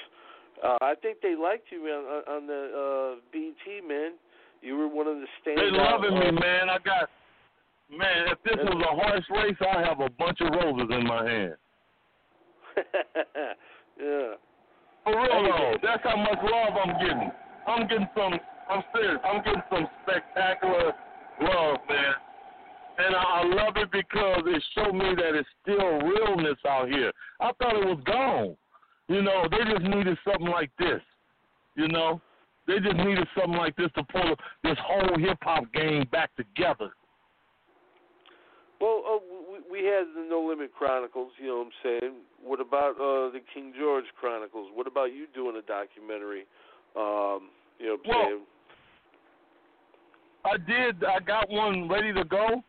Uh, 0.63 0.78
I 0.82 0.93
think 1.01 1.22
they 1.22 1.36
liked 1.36 1.72
you 1.72 1.84
man, 1.86 2.03
on, 2.03 2.22
on 2.28 2.47
the 2.47 2.61
uh, 2.76 3.15
BET, 3.32 3.88
man. 3.88 4.13
You 4.61 4.76
were 4.78 4.88
one 4.88 5.07
of 5.07 5.18
the 5.18 5.28
standouts. 5.39 5.72
They 5.72 5.78
loving 5.78 6.20
me, 6.20 6.32
man. 6.41 6.70
I 6.70 6.78
got 6.84 7.09
man. 7.89 8.28
If 8.34 8.43
this 8.43 8.57
was 8.57 8.84
a 8.84 8.93
horse 8.95 9.26
race, 9.32 9.57
I 9.61 9.82
have 9.88 9.99
a 9.99 10.09
bunch 10.09 10.39
of 10.41 10.49
roses 10.51 10.89
in 10.89 11.07
my 11.07 11.30
hand. 11.30 11.55
yeah. 14.01 14.34
For 15.03 15.13
real 15.13 15.43
though, 15.45 15.78
that's 15.82 16.03
how 16.03 16.18
much 16.18 16.39
love 16.43 16.74
I'm 16.84 16.93
getting. 16.99 17.32
I'm 17.68 17.88
getting 17.88 18.09
some. 18.15 18.34
I'm 18.70 18.84
serious. 18.93 19.22
I'm 19.24 19.43
getting 19.43 19.63
some 19.70 19.88
spectacular 20.03 20.91
love, 21.41 21.78
man. 21.88 22.13
And 22.97 23.15
I, 23.15 23.19
I 23.19 23.43
love 23.43 23.77
it 23.77 23.91
because 23.91 24.41
it 24.45 24.63
showed 24.73 24.93
me 24.93 25.13
that 25.15 25.35
it's 25.35 25.47
still 25.61 25.99
realness 25.99 26.57
out 26.67 26.89
here. 26.89 27.11
I 27.39 27.51
thought 27.59 27.75
it 27.75 27.85
was 27.85 28.01
gone. 28.05 28.57
You 29.07 29.21
know, 29.21 29.47
they 29.49 29.71
just 29.71 29.85
needed 29.85 30.17
something 30.25 30.47
like 30.47 30.71
this. 30.79 31.01
You 31.75 31.87
know, 31.87 32.19
they 32.65 32.79
just 32.79 32.97
needed 32.97 33.28
something 33.36 33.57
like 33.57 33.75
this 33.75 33.89
to 33.95 34.03
pull 34.03 34.36
this 34.63 34.78
whole 34.83 35.17
hip 35.17 35.37
hop 35.41 35.71
game 35.74 36.05
back 36.11 36.36
together. 36.36 36.91
Well, 38.82 39.03
uh, 39.07 39.19
we, 39.51 39.79
we 39.79 39.87
had 39.87 40.05
the 40.15 40.28
No 40.29 40.41
Limit 40.41 40.71
Chronicles. 40.74 41.32
You 41.39 41.47
know 41.47 41.57
what 41.57 41.67
I'm 41.67 41.71
saying? 42.01 42.13
What 42.43 42.59
about 42.59 42.95
uh, 42.95 43.32
the 43.32 43.41
King 43.53 43.74
George 43.78 44.05
Chronicles? 44.19 44.69
What 44.74 44.87
about 44.87 45.13
you 45.13 45.28
doing 45.33 45.55
a 45.55 45.61
documentary? 45.61 46.45
Um, 46.95 47.49
you 47.79 47.87
know 47.87 47.97
what 48.03 48.05
I'm 48.05 48.09
Well, 48.09 48.25
saying? 48.25 48.41
I 50.45 50.57
did. 50.57 51.03
I 51.03 51.19
got 51.19 51.49
one 51.49 51.87
ready 51.87 52.13
to 52.13 52.24
go. 52.24 52.63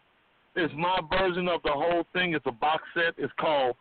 It's 0.61 0.75
my 0.77 0.99
version 1.09 1.47
of 1.47 1.63
the 1.63 1.71
whole 1.71 2.05
thing. 2.13 2.35
It's 2.35 2.45
a 2.47 2.51
box 2.53 2.83
set. 2.93 3.15
It's 3.17 3.33
called 3.39 3.77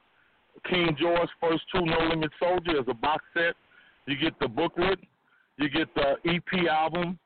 King 0.69 0.95
George 0.99 1.29
First 1.41 1.63
Two 1.73 1.83
No 1.83 1.97
Limit 2.07 2.29
Soldier. 2.39 2.77
It's 2.77 2.87
a 2.87 2.93
box 2.93 3.25
set. 3.33 3.55
You 4.05 4.15
get 4.15 4.39
the 4.39 4.47
booklet. 4.47 4.99
You 5.57 5.69
get 5.69 5.87
the 5.95 6.17
EP 6.25 6.67
album. 6.69 7.17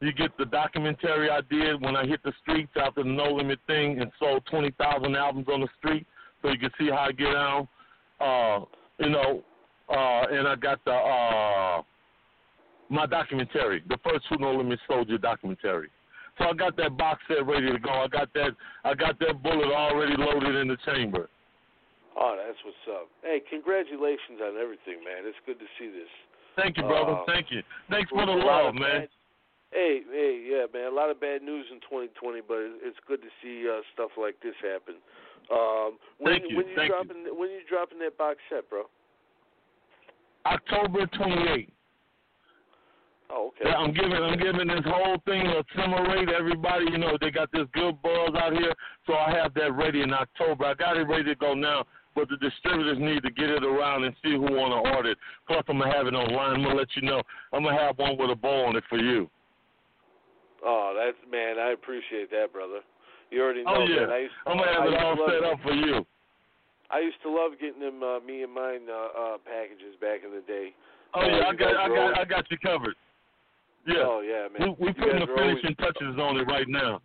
You 0.00 0.10
get 0.14 0.34
the 0.38 0.46
documentary 0.46 1.28
I 1.28 1.42
did 1.50 1.82
when 1.82 1.96
I 1.96 2.06
hit 2.06 2.22
the 2.24 2.32
streets 2.40 2.72
after 2.76 3.02
the 3.02 3.10
No 3.10 3.24
Limit 3.24 3.58
thing 3.66 4.00
and 4.00 4.10
sold 4.18 4.46
20,000 4.50 5.14
albums 5.14 5.48
on 5.52 5.60
the 5.60 5.68
street. 5.76 6.06
So 6.40 6.48
you 6.48 6.58
can 6.58 6.70
see 6.78 6.88
how 6.88 7.08
I 7.08 7.12
get 7.12 7.30
down. 7.30 7.68
Uh, 8.20 8.60
you 9.00 9.10
know, 9.10 9.42
uh, 9.90 10.26
and 10.30 10.48
I 10.48 10.56
got 10.56 10.82
the 10.86 10.92
uh, 10.92 11.82
my 12.88 13.04
documentary, 13.04 13.82
the 13.86 13.98
first 14.02 14.24
Two 14.30 14.38
No 14.38 14.54
Limit 14.54 14.78
Soldier 14.88 15.18
documentary. 15.18 15.90
So 16.38 16.44
I 16.50 16.52
got 16.52 16.76
that 16.76 16.96
box 16.96 17.22
set 17.28 17.46
ready 17.46 17.70
to 17.70 17.78
go. 17.78 17.90
I 17.90 18.08
got 18.08 18.32
that 18.34 18.50
I 18.84 18.94
got 18.94 19.18
that 19.20 19.42
bullet 19.42 19.70
already 19.72 20.14
loaded 20.18 20.56
in 20.56 20.68
the 20.68 20.76
chamber. 20.84 21.28
Oh, 22.18 22.34
that's 22.38 22.58
what's 22.64 22.86
up. 22.90 23.08
Hey, 23.22 23.40
congratulations 23.50 24.38
on 24.42 24.54
everything, 24.60 25.02
man. 25.02 25.26
It's 25.26 25.38
good 25.46 25.58
to 25.58 25.66
see 25.78 25.88
this. 25.90 26.10
Thank 26.56 26.76
you, 26.76 26.84
brother. 26.84 27.18
Uh, 27.18 27.24
Thank 27.26 27.50
you. 27.50 27.62
Thanks 27.90 28.10
for 28.10 28.24
the 28.26 28.32
love, 28.32 28.74
man. 28.74 29.00
bad- 29.02 29.08
Hey, 29.72 30.02
hey, 30.08 30.38
yeah, 30.46 30.66
man. 30.72 30.86
A 30.92 30.94
lot 30.94 31.10
of 31.10 31.18
bad 31.20 31.42
news 31.42 31.66
in 31.72 31.80
2020, 31.90 32.42
but 32.46 32.58
it's 32.86 32.98
good 33.08 33.20
to 33.22 33.28
see 33.42 33.66
uh, 33.68 33.82
stuff 33.92 34.10
like 34.16 34.38
this 34.40 34.54
happen. 34.62 34.94
Um, 35.50 35.98
when 36.18 36.38
Thank 36.38 36.50
you, 36.50 36.56
when 36.58 36.68
you 36.68 36.76
thank 36.76 36.88
you. 36.90 36.94
dropping 36.94 37.38
when 37.38 37.50
you 37.50 37.60
dropping 37.68 37.98
that 37.98 38.16
box 38.16 38.38
set, 38.48 38.70
bro? 38.70 38.84
October 40.46 41.06
28th. 41.06 41.68
Oh, 43.30 43.48
okay. 43.48 43.70
Yeah, 43.70 43.76
I'm 43.76 43.92
giving 43.92 44.12
I'm 44.12 44.38
giving 44.38 44.68
this 44.68 44.84
whole 44.84 45.16
thing 45.24 45.46
a 45.46 46.02
rate. 46.08 46.28
Everybody, 46.28 46.86
you 46.90 46.98
know, 46.98 47.16
they 47.20 47.30
got 47.30 47.50
this 47.52 47.66
good 47.72 48.00
buzz 48.02 48.30
out 48.36 48.52
here, 48.52 48.72
so 49.06 49.14
I 49.14 49.30
have 49.32 49.54
that 49.54 49.72
ready 49.72 50.02
in 50.02 50.12
October. 50.12 50.66
I 50.66 50.74
got 50.74 50.96
it 50.96 51.08
ready 51.08 51.24
to 51.24 51.34
go 51.34 51.54
now, 51.54 51.84
but 52.14 52.28
the 52.28 52.36
distributors 52.36 52.98
need 52.98 53.22
to 53.22 53.30
get 53.30 53.48
it 53.48 53.64
around 53.64 54.04
and 54.04 54.14
see 54.22 54.32
who 54.32 54.52
want 54.52 54.72
to 54.72 54.94
order 54.94 55.10
it. 55.12 55.18
Plus, 55.48 55.64
I'm 55.68 55.78
gonna 55.78 55.92
have 55.92 56.06
it 56.06 56.14
online. 56.14 56.56
I'm 56.56 56.62
gonna 56.62 56.74
let 56.74 56.88
you 56.96 57.02
know. 57.02 57.22
I'm 57.52 57.64
gonna 57.64 57.80
have 57.80 57.98
one 57.98 58.18
with 58.18 58.30
a 58.30 58.36
bow 58.36 58.66
on 58.66 58.76
it 58.76 58.84
for 58.88 58.98
you. 58.98 59.30
Oh, 60.64 60.94
that's 60.96 61.16
man. 61.30 61.58
I 61.58 61.72
appreciate 61.72 62.30
that, 62.30 62.52
brother. 62.52 62.80
You 63.30 63.42
already 63.42 63.64
know 63.64 63.82
oh, 63.82 63.84
yeah. 63.84 64.06
that. 64.06 64.12
I 64.12 64.18
used, 64.18 64.34
I'm 64.46 64.58
gonna 64.58 64.72
have 64.72 64.82
I 64.82 64.86
it 64.86 65.02
all 65.02 65.16
set 65.26 65.44
up 65.44 65.58
for 65.62 65.72
you. 65.72 66.06
I 66.90 67.00
used 67.00 67.20
to 67.22 67.30
love 67.30 67.52
getting 67.60 67.80
them 67.80 68.02
uh, 68.02 68.20
me 68.20 68.42
and 68.42 68.52
mine 68.52 68.86
uh, 68.88 69.34
uh, 69.34 69.36
packages 69.42 69.96
back 70.00 70.20
in 70.24 70.30
the 70.30 70.44
day. 70.46 70.74
Oh 71.14 71.20
uh, 71.20 71.26
yeah, 71.26 71.48
I 71.48 71.54
got 71.54 71.76
I 71.76 71.88
got 71.88 72.18
I 72.20 72.24
got 72.24 72.50
you 72.50 72.58
covered. 72.58 72.94
Yeah. 73.86 74.04
Oh 74.06 74.20
yeah, 74.20 74.48
man. 74.48 74.76
We 74.80 74.86
we 74.86 74.88
You 74.88 74.94
putting 74.94 75.20
the 75.20 75.32
always- 75.32 75.60
finishing 75.60 75.74
touches 75.76 76.18
on 76.18 76.36
it 76.38 76.44
right 76.44 76.68
now. 76.68 77.00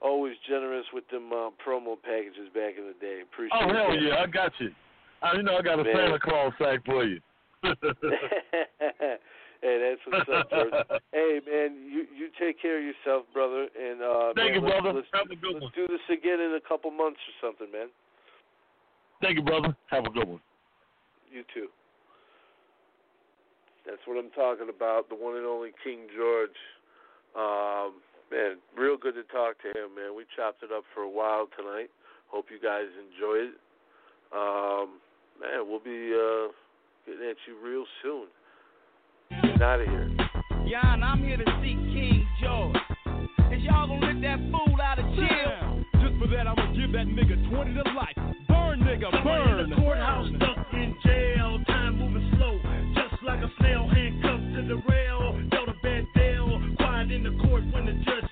Always 0.00 0.34
generous 0.46 0.84
with 0.92 1.08
them 1.08 1.32
uh, 1.32 1.48
promo 1.64 1.96
packages 2.00 2.52
back 2.52 2.76
in 2.76 2.84
the 2.86 2.94
day. 3.00 3.22
Appreciate 3.22 3.56
it. 3.56 3.64
Oh 3.64 3.72
hell 3.72 3.90
that. 3.96 4.02
yeah, 4.02 4.20
I 4.22 4.26
got 4.26 4.52
you. 4.60 4.70
I, 5.22 5.36
you 5.36 5.42
know 5.42 5.56
I 5.56 5.62
got 5.62 5.80
a 5.80 5.84
Man. 5.84 5.94
Santa 5.96 6.18
Claus 6.20 6.52
sack 6.58 6.84
for 6.84 7.04
you. 7.04 7.18
hey, 7.64 7.72
that's 9.80 10.00
what's 10.06 10.28
up, 10.28 10.50
George. 10.50 10.72
hey, 11.12 11.40
man, 11.48 11.88
you 11.88 12.04
you 12.14 12.28
take 12.38 12.60
care 12.60 12.76
of 12.78 12.84
yourself, 12.84 13.24
brother, 13.32 13.68
and 13.80 14.02
uh, 14.02 14.32
Thank 14.36 14.52
man, 14.52 14.54
you, 14.54 14.60
let's, 14.60 14.82
brother. 14.82 14.92
Let's, 15.00 15.08
Have 15.14 15.30
a 15.30 15.36
good 15.36 15.54
let's 15.54 15.62
one. 15.64 15.72
do 15.74 15.86
this 15.88 16.04
again 16.12 16.40
in 16.40 16.52
a 16.52 16.60
couple 16.68 16.90
months 16.90 17.20
or 17.24 17.48
something, 17.48 17.72
man. 17.72 17.88
Thank 19.22 19.36
you, 19.36 19.42
brother. 19.42 19.74
Have 19.90 20.04
a 20.04 20.10
good 20.10 20.28
one. 20.28 20.40
You 21.32 21.42
too. 21.54 21.68
That's 23.86 24.00
what 24.06 24.16
I'm 24.16 24.30
talking 24.30 24.72
about. 24.74 25.08
The 25.08 25.14
one 25.14 25.36
and 25.36 25.44
only 25.46 25.70
King 25.84 26.08
George. 26.16 26.56
Um, 27.36 28.00
man, 28.32 28.56
real 28.76 28.96
good 28.96 29.14
to 29.14 29.24
talk 29.28 29.60
to 29.60 29.68
him, 29.68 29.94
man. 29.94 30.16
We 30.16 30.24
chopped 30.36 30.62
it 30.62 30.72
up 30.72 30.84
for 30.94 31.02
a 31.02 31.10
while 31.10 31.48
tonight. 31.56 31.90
Hope 32.28 32.46
you 32.50 32.58
guys 32.58 32.88
enjoyed 32.96 33.52
it. 33.52 33.60
Um, 34.32 35.00
man, 35.36 35.68
we'll 35.68 35.84
be 35.84 36.16
uh, 36.16 36.48
getting 37.04 37.28
at 37.28 37.36
you 37.46 37.60
real 37.62 37.84
soon. 38.02 38.26
Getting 39.42 39.62
out 39.62 39.80
of 39.80 39.88
here. 39.88 40.10
Yon, 40.64 41.02
I'm 41.02 41.22
here 41.22 41.36
to 41.36 41.44
see 41.60 41.76
King 41.92 42.26
George. 42.40 42.76
Is 43.52 43.62
y'all 43.62 43.86
gonna 43.86 44.06
let 44.06 44.20
that 44.22 44.38
fool 44.50 44.80
out 44.80 44.98
of 44.98 45.04
jail? 45.14 45.84
Just 46.00 46.18
for 46.18 46.26
that, 46.32 46.48
I'm 46.48 46.56
gonna 46.56 46.72
give 46.72 46.92
that 46.92 47.06
nigga 47.06 47.36
20 47.50 47.74
to 47.74 47.82
life. 47.92 48.16
Burn, 48.48 48.80
nigga, 48.80 49.12
burn. 49.22 49.60
in 49.60 49.70
the 49.70 49.76
courthouse, 49.76 50.28
stuck 50.36 50.72
in 50.72 50.96
jail. 51.04 51.43
A 53.44 53.50
snail 53.60 53.86
handcuffed 53.88 54.54
to 54.54 54.62
the 54.68 54.82
rail. 54.88 55.38
Dealt 55.50 55.68
a 55.68 55.74
bad 55.82 56.06
deal, 56.14 56.60
quiet 56.76 57.10
in 57.12 57.24
the 57.24 57.36
court 57.44 57.62
when 57.72 57.84
the 57.84 57.92
judge 57.92 58.23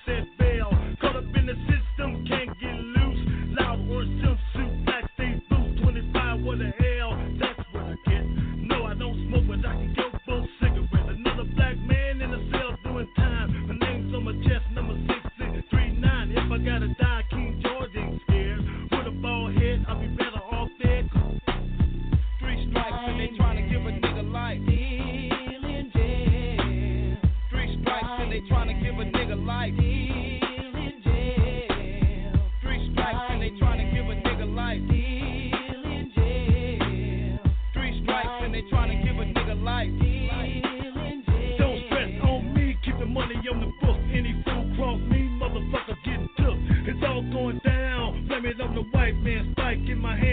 it 48.53 48.61
on 48.61 48.75
the 48.75 48.81
white 48.95 49.15
man's 49.15 49.51
spike 49.51 49.79
in 49.89 49.97
my 49.97 50.15
hand. 50.17 50.32